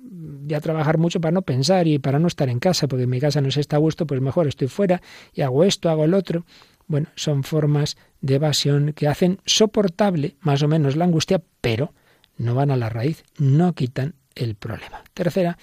de 0.46 0.54
a 0.56 0.60
trabajar 0.60 0.98
mucho 0.98 1.20
para 1.20 1.32
no 1.32 1.42
pensar 1.42 1.86
y 1.86 1.98
para 1.98 2.18
no 2.18 2.28
estar 2.28 2.48
en 2.48 2.58
casa, 2.58 2.86
porque 2.88 3.04
en 3.04 3.10
mi 3.10 3.20
casa 3.20 3.40
no 3.40 3.50
se 3.50 3.60
está 3.60 3.76
a 3.76 3.80
gusto, 3.80 4.06
pues 4.06 4.20
mejor 4.20 4.46
estoy 4.46 4.68
fuera 4.68 5.00
y 5.32 5.42
hago 5.42 5.64
esto, 5.64 5.88
hago 5.88 6.04
el 6.04 6.14
otro. 6.14 6.44
Bueno, 6.86 7.08
son 7.14 7.44
formas 7.44 7.96
de 8.20 8.34
evasión 8.34 8.92
que 8.92 9.08
hacen 9.08 9.40
soportable 9.46 10.36
más 10.40 10.62
o 10.62 10.68
menos 10.68 10.96
la 10.96 11.06
angustia, 11.06 11.42
pero 11.60 11.94
no 12.36 12.54
van 12.54 12.70
a 12.70 12.76
la 12.76 12.88
raíz, 12.88 13.24
no 13.38 13.74
quitan 13.74 14.14
el 14.34 14.54
problema. 14.54 15.02
Tercera 15.14 15.56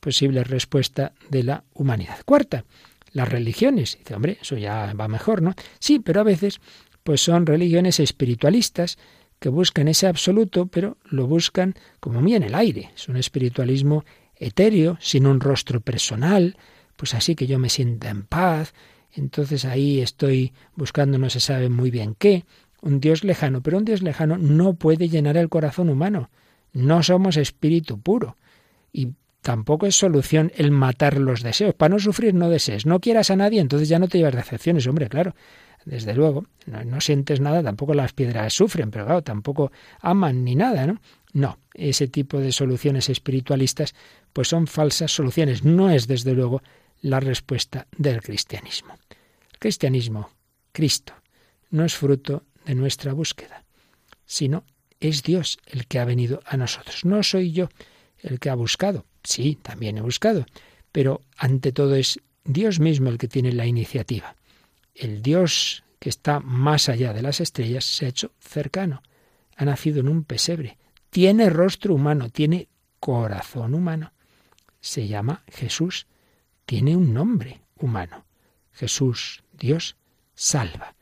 posible 0.00 0.44
respuesta 0.44 1.12
de 1.28 1.42
la 1.42 1.64
humanidad. 1.74 2.18
Cuarta, 2.24 2.64
las 3.12 3.28
religiones. 3.28 3.98
Dice, 3.98 4.14
hombre, 4.14 4.38
eso 4.40 4.56
ya 4.56 4.92
va 4.94 5.08
mejor, 5.08 5.42
¿no? 5.42 5.54
Sí, 5.78 5.98
pero 5.98 6.20
a 6.20 6.24
veces 6.24 6.60
pues 7.02 7.20
son 7.22 7.46
religiones 7.46 8.00
espiritualistas 8.00 8.98
que 9.38 9.48
buscan 9.48 9.88
ese 9.88 10.06
absoluto, 10.06 10.66
pero 10.66 10.98
lo 11.04 11.26
buscan 11.26 11.74
como 12.00 12.20
muy 12.20 12.34
en 12.34 12.42
el 12.42 12.54
aire. 12.54 12.90
Es 12.94 13.08
un 13.08 13.16
espiritualismo 13.16 14.04
etéreo, 14.38 14.96
sin 15.00 15.26
un 15.26 15.40
rostro 15.40 15.80
personal, 15.80 16.56
pues 16.96 17.14
así 17.14 17.34
que 17.34 17.46
yo 17.46 17.58
me 17.58 17.68
sienta 17.68 18.10
en 18.10 18.22
paz. 18.22 18.74
Entonces 19.12 19.64
ahí 19.64 20.00
estoy 20.00 20.52
buscando 20.74 21.18
no 21.18 21.30
se 21.30 21.40
sabe 21.40 21.68
muy 21.68 21.90
bien 21.90 22.14
qué, 22.18 22.44
un 22.80 23.00
Dios 23.00 23.24
lejano, 23.24 23.62
pero 23.62 23.78
un 23.78 23.84
Dios 23.84 24.02
lejano 24.02 24.38
no 24.38 24.74
puede 24.74 25.08
llenar 25.08 25.36
el 25.36 25.48
corazón 25.48 25.88
humano. 25.88 26.30
No 26.72 27.02
somos 27.02 27.36
espíritu 27.36 28.00
puro. 28.00 28.36
Y 28.92 29.08
Tampoco 29.42 29.86
es 29.86 29.96
solución 29.96 30.52
el 30.56 30.70
matar 30.72 31.16
los 31.18 31.42
deseos. 31.42 31.74
Para 31.74 31.94
no 31.94 31.98
sufrir 31.98 32.34
no 32.34 32.50
desees. 32.50 32.86
No 32.86 33.00
quieras 33.00 33.30
a 33.30 33.36
nadie, 33.36 33.60
entonces 33.60 33.88
ya 33.88 33.98
no 33.98 34.08
te 34.08 34.18
llevas 34.18 34.34
decepciones. 34.34 34.86
Hombre, 34.86 35.08
claro, 35.08 35.34
desde 35.84 36.14
luego, 36.14 36.44
no, 36.66 37.00
sientes 37.00 37.40
nada, 37.40 37.62
tampoco 37.62 37.94
las 37.94 38.12
piedras 38.12 38.52
sufren, 38.52 38.90
pero 38.90 39.06
claro, 39.06 39.22
tampoco 39.22 39.72
aman 40.00 40.44
ni 40.44 40.54
nada, 40.54 40.86
¿no? 40.86 41.00
No, 41.32 41.58
ese 41.72 42.08
tipo 42.08 42.40
de 42.40 42.52
soluciones 42.52 43.08
espiritualistas 43.08 43.94
pues 44.32 44.48
son 44.48 44.66
falsas 44.66 45.12
soluciones. 45.12 45.64
No 45.64 45.90
es 45.90 46.06
desde 46.06 46.34
luego 46.34 46.62
la 47.00 47.20
respuesta 47.20 47.86
del 47.96 48.20
cristianismo. 48.20 48.94
El 49.52 49.58
cristianismo, 49.58 50.30
Cristo, 50.72 51.14
no 51.70 51.84
es 51.84 51.94
fruto 51.94 52.44
de 52.64 52.74
nuestra 52.74 53.12
búsqueda, 53.12 53.64
sino 54.24 54.64
es 55.00 55.22
Dios 55.22 55.58
el 55.66 55.86
que 55.86 55.98
ha 55.98 56.04
venido 56.04 56.40
a 56.44 56.56
nosotros. 56.56 57.04
No 57.04 57.22
soy 57.22 57.52
yo 57.52 57.68
el 58.18 58.40
que 58.40 58.50
ha 58.50 58.54
buscado. 58.54 59.06
Sí, 59.22 59.58
también 59.60 59.98
he 59.98 60.00
buscado, 60.00 60.46
pero 60.92 61.22
ante 61.36 61.72
todo 61.72 61.94
es 61.94 62.18
Dios 62.44 62.80
mismo 62.80 63.10
el 63.10 63.18
que 63.18 63.28
tiene 63.28 63.52
la 63.52 63.66
iniciativa. 63.66 64.36
El 64.94 65.22
Dios 65.22 65.84
que 65.98 66.08
está 66.08 66.40
más 66.40 66.88
allá 66.88 67.12
de 67.12 67.22
las 67.22 67.40
estrellas 67.40 67.84
se 67.84 68.06
ha 68.06 68.08
hecho 68.08 68.32
cercano. 68.38 69.02
Ha 69.56 69.64
nacido 69.64 70.00
en 70.00 70.08
un 70.08 70.24
pesebre. 70.24 70.78
Tiene 71.10 71.50
rostro 71.50 71.94
humano, 71.94 72.30
tiene 72.30 72.68
corazón 73.00 73.74
humano. 73.74 74.12
Se 74.80 75.06
llama 75.06 75.44
Jesús. 75.48 76.06
Tiene 76.66 76.96
un 76.96 77.12
nombre 77.12 77.60
humano. 77.76 78.26
Jesús, 78.72 79.42
Dios, 79.52 79.96
salva. 80.34 80.94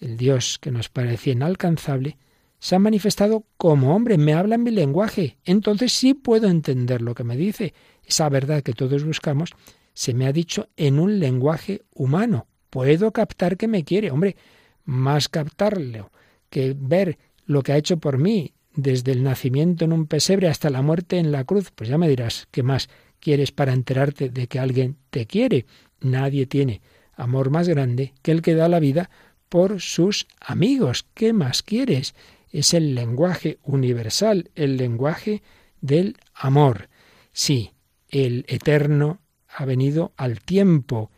El 0.00 0.16
Dios 0.16 0.58
que 0.58 0.70
nos 0.70 0.88
parecía 0.88 1.32
inalcanzable 1.32 2.18
se 2.62 2.76
ha 2.76 2.78
manifestado 2.78 3.44
como 3.56 3.92
hombre, 3.94 4.18
me 4.18 4.34
habla 4.34 4.54
en 4.54 4.62
mi 4.62 4.70
lenguaje. 4.70 5.36
Entonces 5.44 5.92
sí 5.92 6.14
puedo 6.14 6.48
entender 6.48 7.02
lo 7.02 7.12
que 7.12 7.24
me 7.24 7.36
dice. 7.36 7.74
Esa 8.04 8.28
verdad 8.28 8.62
que 8.62 8.72
todos 8.72 9.02
buscamos 9.04 9.50
se 9.94 10.14
me 10.14 10.26
ha 10.26 10.32
dicho 10.32 10.68
en 10.76 11.00
un 11.00 11.18
lenguaje 11.18 11.82
humano. 11.92 12.46
Puedo 12.70 13.12
captar 13.12 13.56
que 13.56 13.66
me 13.66 13.82
quiere. 13.82 14.12
Hombre, 14.12 14.36
más 14.84 15.28
captarlo 15.28 16.12
que 16.50 16.76
ver 16.78 17.18
lo 17.46 17.62
que 17.62 17.72
ha 17.72 17.76
hecho 17.76 17.96
por 17.98 18.18
mí 18.18 18.52
desde 18.74 19.10
el 19.10 19.24
nacimiento 19.24 19.84
en 19.84 19.92
un 19.92 20.06
pesebre 20.06 20.46
hasta 20.46 20.70
la 20.70 20.82
muerte 20.82 21.18
en 21.18 21.32
la 21.32 21.42
cruz. 21.42 21.72
Pues 21.74 21.90
ya 21.90 21.98
me 21.98 22.08
dirás, 22.08 22.46
¿qué 22.52 22.62
más 22.62 22.88
quieres 23.22 23.52
para 23.52 23.72
enterarte 23.72 24.28
de 24.28 24.46
que 24.48 24.58
alguien 24.58 24.96
te 25.10 25.26
quiere? 25.26 25.64
Nadie 26.00 26.46
tiene 26.46 26.82
amor 27.14 27.50
más 27.50 27.68
grande 27.68 28.12
que 28.22 28.32
el 28.32 28.42
que 28.42 28.54
da 28.54 28.68
la 28.68 28.80
vida 28.80 29.08
por 29.48 29.80
sus 29.80 30.26
amigos. 30.40 31.06
¿Qué 31.14 31.32
más 31.32 31.62
quieres? 31.62 32.14
es 32.52 32.74
el 32.74 32.94
lenguaje 32.94 33.58
universal, 33.64 34.50
el 34.54 34.76
lenguaje 34.76 35.42
del 35.80 36.16
amor. 36.34 36.88
Sí, 37.32 37.72
el 38.08 38.44
eterno 38.46 39.20
ha 39.48 39.64
venido 39.64 40.12
al 40.16 40.40
tiempo, 40.40 41.10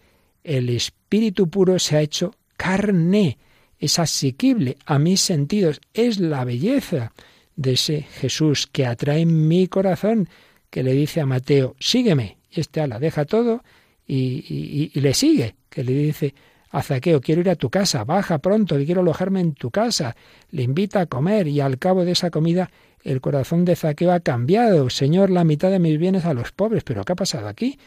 el 0.44 0.70
espíritu 0.70 1.50
puro 1.50 1.78
se 1.78 1.96
ha 1.96 2.00
hecho 2.00 2.34
carne, 2.56 3.38
es 3.78 3.98
asequible 3.98 4.78
a 4.86 4.98
mis 4.98 5.20
sentidos, 5.20 5.80
es 5.92 6.20
la 6.20 6.44
belleza 6.44 7.12
de 7.56 7.72
ese 7.72 8.02
Jesús 8.02 8.68
que 8.68 8.86
atrae 8.86 9.26
mi 9.26 9.66
corazón, 9.66 10.28
que 10.74 10.82
le 10.82 10.92
dice 10.92 11.20
a 11.20 11.26
Mateo, 11.26 11.76
sígueme, 11.78 12.38
y 12.50 12.58
este 12.58 12.80
ala 12.80 12.98
deja 12.98 13.26
todo 13.26 13.62
y, 14.08 14.90
y 14.92 15.00
le 15.00 15.14
sigue, 15.14 15.54
que 15.70 15.84
le 15.84 15.92
dice 15.92 16.34
a 16.72 16.82
Zaqueo, 16.82 17.20
quiero 17.20 17.42
ir 17.42 17.50
a 17.50 17.54
tu 17.54 17.70
casa, 17.70 18.02
baja 18.02 18.38
pronto, 18.38 18.76
que 18.76 18.84
quiero 18.84 19.02
alojarme 19.02 19.38
en 19.38 19.54
tu 19.54 19.70
casa. 19.70 20.16
Le 20.50 20.64
invita 20.64 21.02
a 21.02 21.06
comer 21.06 21.46
y 21.46 21.60
al 21.60 21.78
cabo 21.78 22.04
de 22.04 22.10
esa 22.10 22.32
comida 22.32 22.72
el 23.04 23.20
corazón 23.20 23.64
de 23.64 23.76
Zaqueo 23.76 24.10
ha 24.10 24.18
cambiado. 24.18 24.90
Señor, 24.90 25.30
la 25.30 25.44
mitad 25.44 25.70
de 25.70 25.78
mis 25.78 25.96
bienes 25.96 26.24
a 26.24 26.34
los 26.34 26.50
pobres. 26.50 26.82
Pero 26.82 27.04
¿qué 27.04 27.12
ha 27.12 27.14
pasado 27.16 27.46
aquí? 27.46 27.78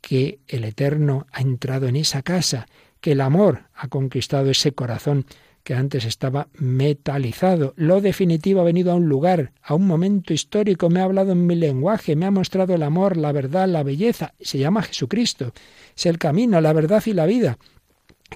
Que 0.00 0.38
el 0.48 0.64
Eterno 0.64 1.26
ha 1.32 1.42
entrado 1.42 1.88
en 1.88 1.96
esa 1.96 2.22
casa, 2.22 2.68
que 3.02 3.12
el 3.12 3.20
amor 3.20 3.64
ha 3.74 3.88
conquistado 3.88 4.48
ese 4.48 4.72
corazón 4.72 5.26
que 5.70 5.76
antes 5.76 6.04
estaba 6.04 6.48
metalizado. 6.58 7.74
Lo 7.76 8.00
definitivo 8.00 8.60
ha 8.60 8.64
venido 8.64 8.90
a 8.90 8.96
un 8.96 9.08
lugar, 9.08 9.52
a 9.62 9.76
un 9.76 9.86
momento 9.86 10.34
histórico, 10.34 10.90
me 10.90 10.98
ha 10.98 11.04
hablado 11.04 11.30
en 11.30 11.46
mi 11.46 11.54
lenguaje, 11.54 12.16
me 12.16 12.26
ha 12.26 12.32
mostrado 12.32 12.74
el 12.74 12.82
amor, 12.82 13.16
la 13.16 13.30
verdad, 13.30 13.68
la 13.68 13.84
belleza. 13.84 14.34
Se 14.40 14.58
llama 14.58 14.82
Jesucristo. 14.82 15.52
Es 15.96 16.06
el 16.06 16.18
camino, 16.18 16.60
la 16.60 16.72
verdad 16.72 17.00
y 17.06 17.12
la 17.12 17.24
vida 17.24 17.56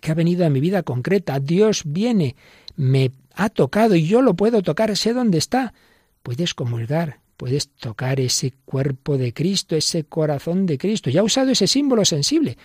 que 0.01 0.12
ha 0.12 0.14
venido 0.14 0.47
a 0.47 0.49
mi 0.49 0.61
vida 0.61 0.85
concreta. 0.85 1.41
Dios 1.41 1.82
viene, 1.85 2.37
me 2.76 3.11
ha 3.35 3.49
tocado 3.49 3.97
y 3.97 4.07
yo 4.07 4.22
lo 4.22 4.35
puedo 4.35 4.62
tocar, 4.62 4.97
sé 4.97 5.12
dónde 5.12 5.39
está. 5.39 5.74
Puedes 6.22 6.55
comulgar, 6.55 7.18
puedes 7.37 7.68
tocar 7.68 8.20
ese 8.20 8.53
cuerpo 8.64 9.18
de 9.18 9.35
Cristo, 9.35 9.74
ese 9.74 10.05
corazón 10.05 10.66
de 10.66 10.78
Cristo. 10.78 11.11
Ya 11.11 11.22
ha 11.22 11.24
usado 11.24 11.51
ese 11.51 11.66
símbolo 11.66 12.05
sensible. 12.05 12.59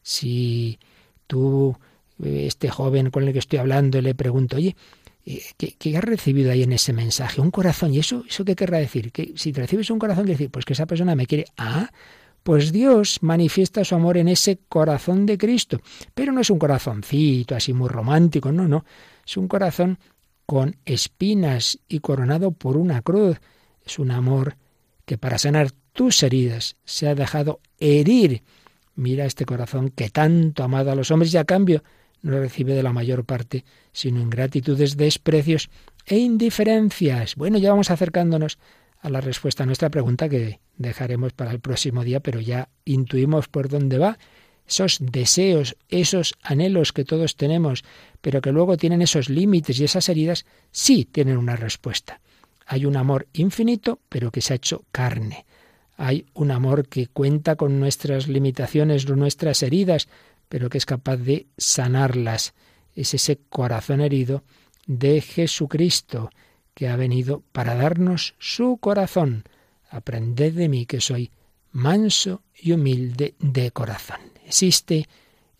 Si 0.00 0.78
tú, 1.26 1.76
este 2.22 2.68
joven 2.68 3.10
con 3.10 3.24
el 3.24 3.32
que 3.32 3.38
estoy 3.38 3.58
hablando, 3.58 4.00
le 4.00 4.14
pregunto, 4.14 4.56
oye, 4.56 4.76
eh, 5.24 5.42
¿qué, 5.56 5.74
qué 5.78 5.96
has 5.96 6.04
recibido 6.04 6.50
ahí 6.50 6.62
en 6.62 6.72
ese 6.72 6.92
mensaje? 6.92 7.40
Un 7.40 7.50
corazón. 7.50 7.92
¿Y 7.94 7.98
eso, 7.98 8.24
eso 8.28 8.44
qué 8.44 8.56
querrá 8.56 8.78
decir? 8.78 9.12
Que 9.12 9.32
si 9.36 9.52
te 9.52 9.60
recibes 9.60 9.90
un 9.90 9.98
corazón, 9.98 10.26
decir, 10.26 10.50
pues 10.50 10.64
que 10.64 10.72
esa 10.72 10.86
persona 10.86 11.14
me 11.14 11.26
quiere. 11.26 11.46
Ah, 11.56 11.90
pues 12.42 12.72
Dios 12.72 13.18
manifiesta 13.20 13.84
su 13.84 13.94
amor 13.94 14.16
en 14.16 14.28
ese 14.28 14.58
corazón 14.68 15.26
de 15.26 15.36
Cristo. 15.36 15.80
Pero 16.14 16.32
no 16.32 16.40
es 16.40 16.48
un 16.48 16.58
corazoncito 16.58 17.54
así 17.54 17.74
muy 17.74 17.88
romántico, 17.88 18.52
no, 18.52 18.66
no. 18.66 18.84
Es 19.26 19.36
un 19.36 19.48
corazón 19.48 19.98
con 20.46 20.76
espinas 20.86 21.78
y 21.88 21.98
coronado 21.98 22.52
por 22.52 22.78
una 22.78 23.02
cruz. 23.02 23.38
Es 23.84 23.98
un 23.98 24.10
amor 24.10 24.56
que 25.04 25.18
para 25.18 25.36
sanar 25.36 25.72
tus 25.92 26.22
heridas 26.22 26.76
se 26.84 27.06
ha 27.06 27.14
dejado 27.14 27.60
herir. 27.78 28.42
Mira 28.94 29.26
este 29.26 29.44
corazón 29.44 29.90
que 29.90 30.08
tanto 30.08 30.62
ha 30.62 30.66
amado 30.66 30.90
a 30.90 30.94
los 30.94 31.10
hombres 31.10 31.34
y 31.34 31.36
a 31.36 31.44
cambio 31.44 31.82
no 32.22 32.38
recibe 32.38 32.74
de 32.74 32.82
la 32.82 32.92
mayor 32.92 33.24
parte 33.24 33.64
sino 33.92 34.20
ingratitudes, 34.20 34.96
desprecios 34.96 35.70
e 36.06 36.18
indiferencias. 36.18 37.34
Bueno, 37.34 37.58
ya 37.58 37.70
vamos 37.70 37.90
acercándonos 37.90 38.58
a 39.00 39.10
la 39.10 39.20
respuesta 39.20 39.62
a 39.62 39.66
nuestra 39.66 39.90
pregunta 39.90 40.28
que 40.28 40.60
dejaremos 40.76 41.32
para 41.32 41.50
el 41.50 41.60
próximo 41.60 42.04
día, 42.04 42.20
pero 42.20 42.40
ya 42.40 42.68
intuimos 42.84 43.48
por 43.48 43.68
dónde 43.68 43.98
va. 43.98 44.18
Esos 44.66 44.98
deseos, 45.00 45.76
esos 45.88 46.34
anhelos 46.42 46.92
que 46.92 47.04
todos 47.04 47.36
tenemos, 47.36 47.84
pero 48.20 48.40
que 48.40 48.52
luego 48.52 48.76
tienen 48.76 49.02
esos 49.02 49.30
límites 49.30 49.80
y 49.80 49.84
esas 49.84 50.08
heridas, 50.08 50.44
sí 50.70 51.04
tienen 51.04 51.38
una 51.38 51.56
respuesta. 51.56 52.20
Hay 52.66 52.84
un 52.84 52.96
amor 52.96 53.26
infinito, 53.32 53.98
pero 54.08 54.30
que 54.30 54.42
se 54.42 54.52
ha 54.52 54.56
hecho 54.56 54.84
carne. 54.92 55.46
Hay 55.96 56.26
un 56.34 56.50
amor 56.50 56.86
que 56.86 57.06
cuenta 57.06 57.56
con 57.56 57.80
nuestras 57.80 58.28
limitaciones, 58.28 59.08
nuestras 59.08 59.62
heridas, 59.62 60.08
pero 60.48 60.68
que 60.68 60.78
es 60.78 60.86
capaz 60.86 61.16
de 61.16 61.46
sanarlas. 61.56 62.54
Es 62.94 63.14
ese 63.14 63.38
corazón 63.48 64.00
herido 64.00 64.42
de 64.86 65.20
Jesucristo 65.20 66.30
que 66.74 66.88
ha 66.88 66.96
venido 66.96 67.42
para 67.52 67.74
darnos 67.74 68.34
su 68.38 68.78
corazón. 68.78 69.44
Aprended 69.90 70.54
de 70.54 70.68
mí 70.68 70.86
que 70.86 71.00
soy 71.00 71.30
manso 71.72 72.42
y 72.54 72.72
humilde 72.72 73.34
de 73.38 73.70
corazón. 73.70 74.20
Existe 74.46 75.08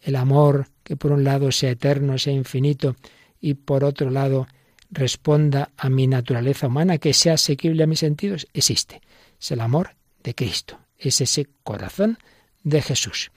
el 0.02 0.16
amor 0.16 0.68
que 0.82 0.96
por 0.96 1.12
un 1.12 1.24
lado 1.24 1.52
sea 1.52 1.70
eterno, 1.70 2.18
sea 2.18 2.32
infinito, 2.32 2.96
y 3.40 3.54
por 3.54 3.84
otro 3.84 4.10
lado 4.10 4.46
responda 4.90 5.70
a 5.76 5.88
mi 5.88 6.06
naturaleza 6.06 6.66
humana, 6.66 6.98
que 6.98 7.12
sea 7.12 7.34
asequible 7.34 7.82
a 7.82 7.86
mis 7.86 8.00
sentidos, 8.00 8.46
existe. 8.52 9.02
Es 9.40 9.50
el 9.50 9.60
amor 9.60 9.96
de 10.22 10.34
Cristo, 10.34 10.78
es 10.96 11.20
ese 11.20 11.46
corazón 11.62 12.18
de 12.62 12.82
Jesús. 12.82 13.30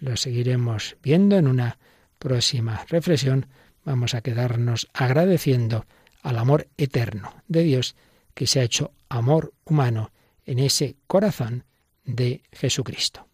Lo 0.00 0.16
seguiremos 0.16 0.96
viendo 1.02 1.36
en 1.36 1.48
una 1.48 1.78
próxima 2.18 2.84
reflexión. 2.88 3.46
Vamos 3.84 4.14
a 4.14 4.20
quedarnos 4.20 4.88
agradeciendo 4.92 5.86
al 6.22 6.38
amor 6.38 6.68
eterno 6.76 7.42
de 7.48 7.62
Dios 7.62 7.96
que 8.34 8.46
se 8.46 8.60
ha 8.60 8.64
hecho 8.64 8.92
amor 9.08 9.52
humano 9.64 10.10
en 10.46 10.58
ese 10.58 10.96
corazón 11.06 11.64
de 12.04 12.42
Jesucristo. 12.52 13.26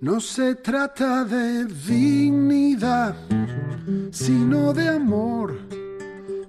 No 0.00 0.20
se 0.20 0.54
trata 0.54 1.24
de 1.24 1.66
dignidad, 1.66 3.16
sino 4.10 4.72
de 4.72 4.88
amor 4.88 5.58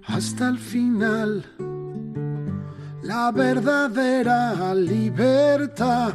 hasta 0.06 0.50
el 0.50 0.60
final. 0.60 1.69
La 3.10 3.32
verdadera 3.32 4.76
libertad 4.76 6.14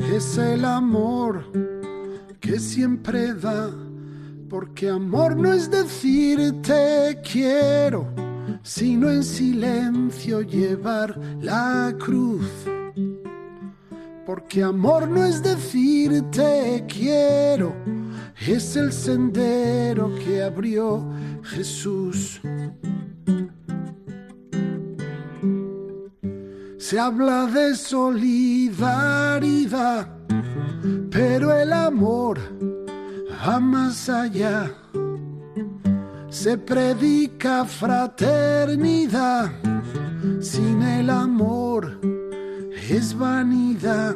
es 0.00 0.38
el 0.38 0.64
amor 0.64 1.44
que 2.40 2.58
siempre 2.58 3.34
da, 3.34 3.68
porque 4.48 4.88
amor 4.88 5.36
no 5.36 5.52
es 5.52 5.70
decir 5.70 6.62
te 6.62 7.20
quiero, 7.22 8.06
sino 8.62 9.10
en 9.10 9.22
silencio 9.22 10.40
llevar 10.40 11.14
la 11.42 11.94
cruz. 11.98 12.48
Porque 14.24 14.62
amor 14.62 15.06
no 15.06 15.26
es 15.26 15.42
decir 15.42 16.22
te 16.30 16.86
quiero, 16.88 17.74
es 18.40 18.76
el 18.76 18.94
sendero 18.94 20.10
que 20.24 20.42
abrió 20.42 21.06
Jesús. 21.42 22.40
Se 26.92 27.00
habla 27.00 27.46
de 27.46 27.74
solidaridad 27.74 30.08
pero 31.10 31.56
el 31.56 31.72
amor 31.72 32.38
va 33.30 33.58
más 33.58 34.10
allá. 34.10 34.70
Se 36.28 36.58
predica 36.58 37.64
fraternidad, 37.64 39.52
sin 40.38 40.82
el 40.82 41.08
amor 41.08 41.98
es 42.90 43.16
vanidad. 43.16 44.14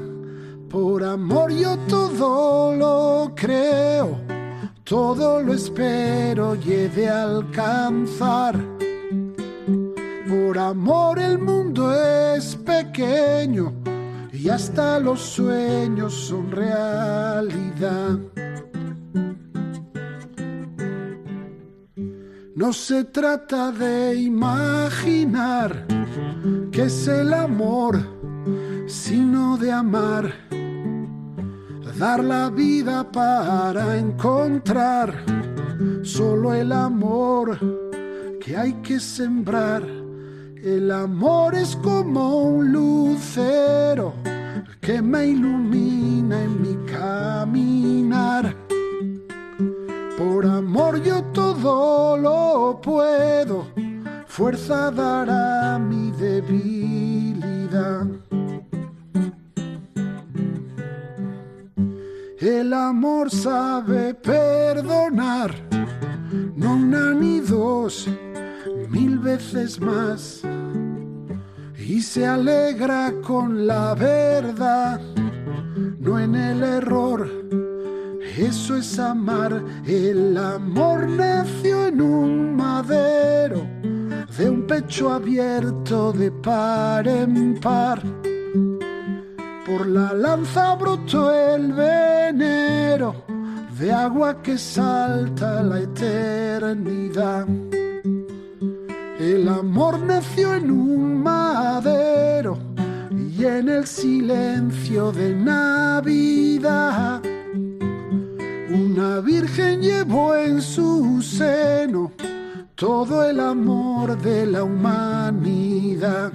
Por 0.69 1.03
amor 1.03 1.51
yo 1.53 1.79
todo 1.89 2.75
lo 2.75 3.33
creo, 3.35 4.21
todo 4.85 5.41
lo 5.41 5.55
espero 5.55 6.55
y 6.57 6.73
he 6.75 6.91
de 6.91 7.09
alcanzar. 7.09 8.55
Por 10.29 10.59
amor 10.59 11.21
el 11.21 11.39
mundo 11.39 11.93
es 11.93 12.57
pequeño 12.57 13.73
y 14.33 14.49
hasta 14.49 14.99
los 14.99 15.21
sueños 15.21 16.13
son 16.15 16.51
realidad. 16.51 18.19
No 22.57 22.73
se 22.73 23.05
trata 23.05 23.71
de 23.71 24.17
imaginar 24.17 25.87
que 26.73 26.85
es 26.85 27.07
el 27.07 27.33
amor, 27.33 28.01
sino 28.87 29.57
de 29.59 29.71
amar, 29.71 30.33
dar 31.99 32.25
la 32.25 32.51
vida 32.51 33.13
para 33.13 33.97
encontrar 33.97 35.25
solo 36.03 36.53
el 36.53 36.73
amor 36.73 37.59
que 38.41 38.57
hay 38.57 38.73
que 38.83 38.99
sembrar. 38.99 40.06
El 40.67 40.91
amor 40.91 41.55
es 41.55 41.77
como 41.77 42.41
un 42.41 42.73
lucero 42.73 44.15
que 44.81 45.01
me 45.01 45.29
ilumina 45.29 46.43
en 46.43 46.61
mi 46.61 46.75
caminar. 46.91 48.53
Por 50.19 50.45
amor 50.45 51.01
yo 51.05 51.23
todo 51.27 52.17
lo 52.17 52.81
puedo, 52.83 53.69
fuerza 54.27 54.91
dará 54.91 55.79
mi 55.79 56.11
debilidad. 56.11 58.09
El 62.41 62.73
amor 62.73 63.31
sabe 63.31 64.15
perdonar, 64.15 65.55
no 66.57 66.73
una 66.73 67.15
ni 67.15 67.39
dos, 67.39 68.09
mil 68.89 69.19
veces 69.19 69.81
más 69.81 70.43
y 71.79 72.01
se 72.01 72.27
alegra 72.27 73.13
con 73.23 73.67
la 73.67 73.95
verdad, 73.95 75.01
no 76.01 76.19
en 76.19 76.35
el 76.35 76.63
error. 76.63 77.29
Eso 78.37 78.77
es 78.77 78.99
amar, 78.99 79.63
el 79.87 80.37
amor 80.37 81.09
nació 81.09 81.87
en 81.87 82.03
un 82.03 82.57
madero, 82.57 83.67
de 84.37 84.51
un 84.51 84.67
pecho 84.67 85.13
abierto 85.13 86.13
de 86.13 86.31
par 86.31 87.07
en 87.07 87.59
par. 87.61 88.03
Por 89.65 89.87
la 89.87 90.13
lanza 90.13 90.75
brotó 90.75 91.33
el 91.33 91.73
venero, 91.73 93.25
de 93.79 93.93
agua 93.93 94.43
que 94.43 94.59
salta 94.59 95.63
la 95.63 95.81
eternidad. 95.81 97.47
El 99.19 99.49
amor 99.49 99.99
nació 100.01 100.55
en 100.55 100.71
un 100.71 101.23
madero 101.23 102.59
y 103.11 103.45
en 103.45 103.69
el 103.69 103.87
silencio 103.87 105.11
de 105.11 105.35
Navidad 105.35 107.23
una 108.69 109.21
virgen 109.21 109.81
llevó 109.81 110.35
en 110.35 110.61
su 110.61 111.23
seno 111.23 112.13
todo 112.75 113.25
el 113.25 113.41
amor 113.41 114.19
de 114.19 114.45
la 114.45 114.65
humanidad. 114.65 116.31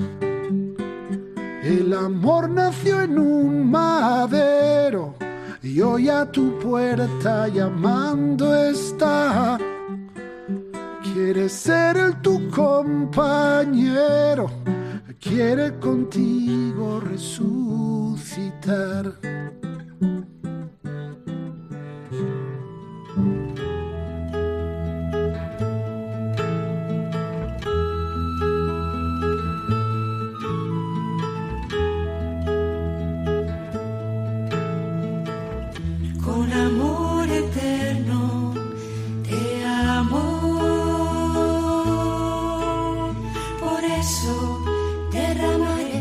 El 1.63 1.93
amor 1.93 2.49
nació 2.49 3.01
en 3.01 3.19
un 3.19 3.69
madero 3.69 5.13
y 5.61 5.81
hoy 5.81 6.09
a 6.09 6.31
tu 6.31 6.57
puerta 6.57 7.47
llamando 7.47 8.55
está. 8.55 9.59
Quiere 11.13 11.49
ser 11.49 11.97
el 11.97 12.21
tu 12.21 12.49
compañero, 12.49 14.49
quiere 15.19 15.77
contigo 15.77 17.01
resucitar. 17.01 17.91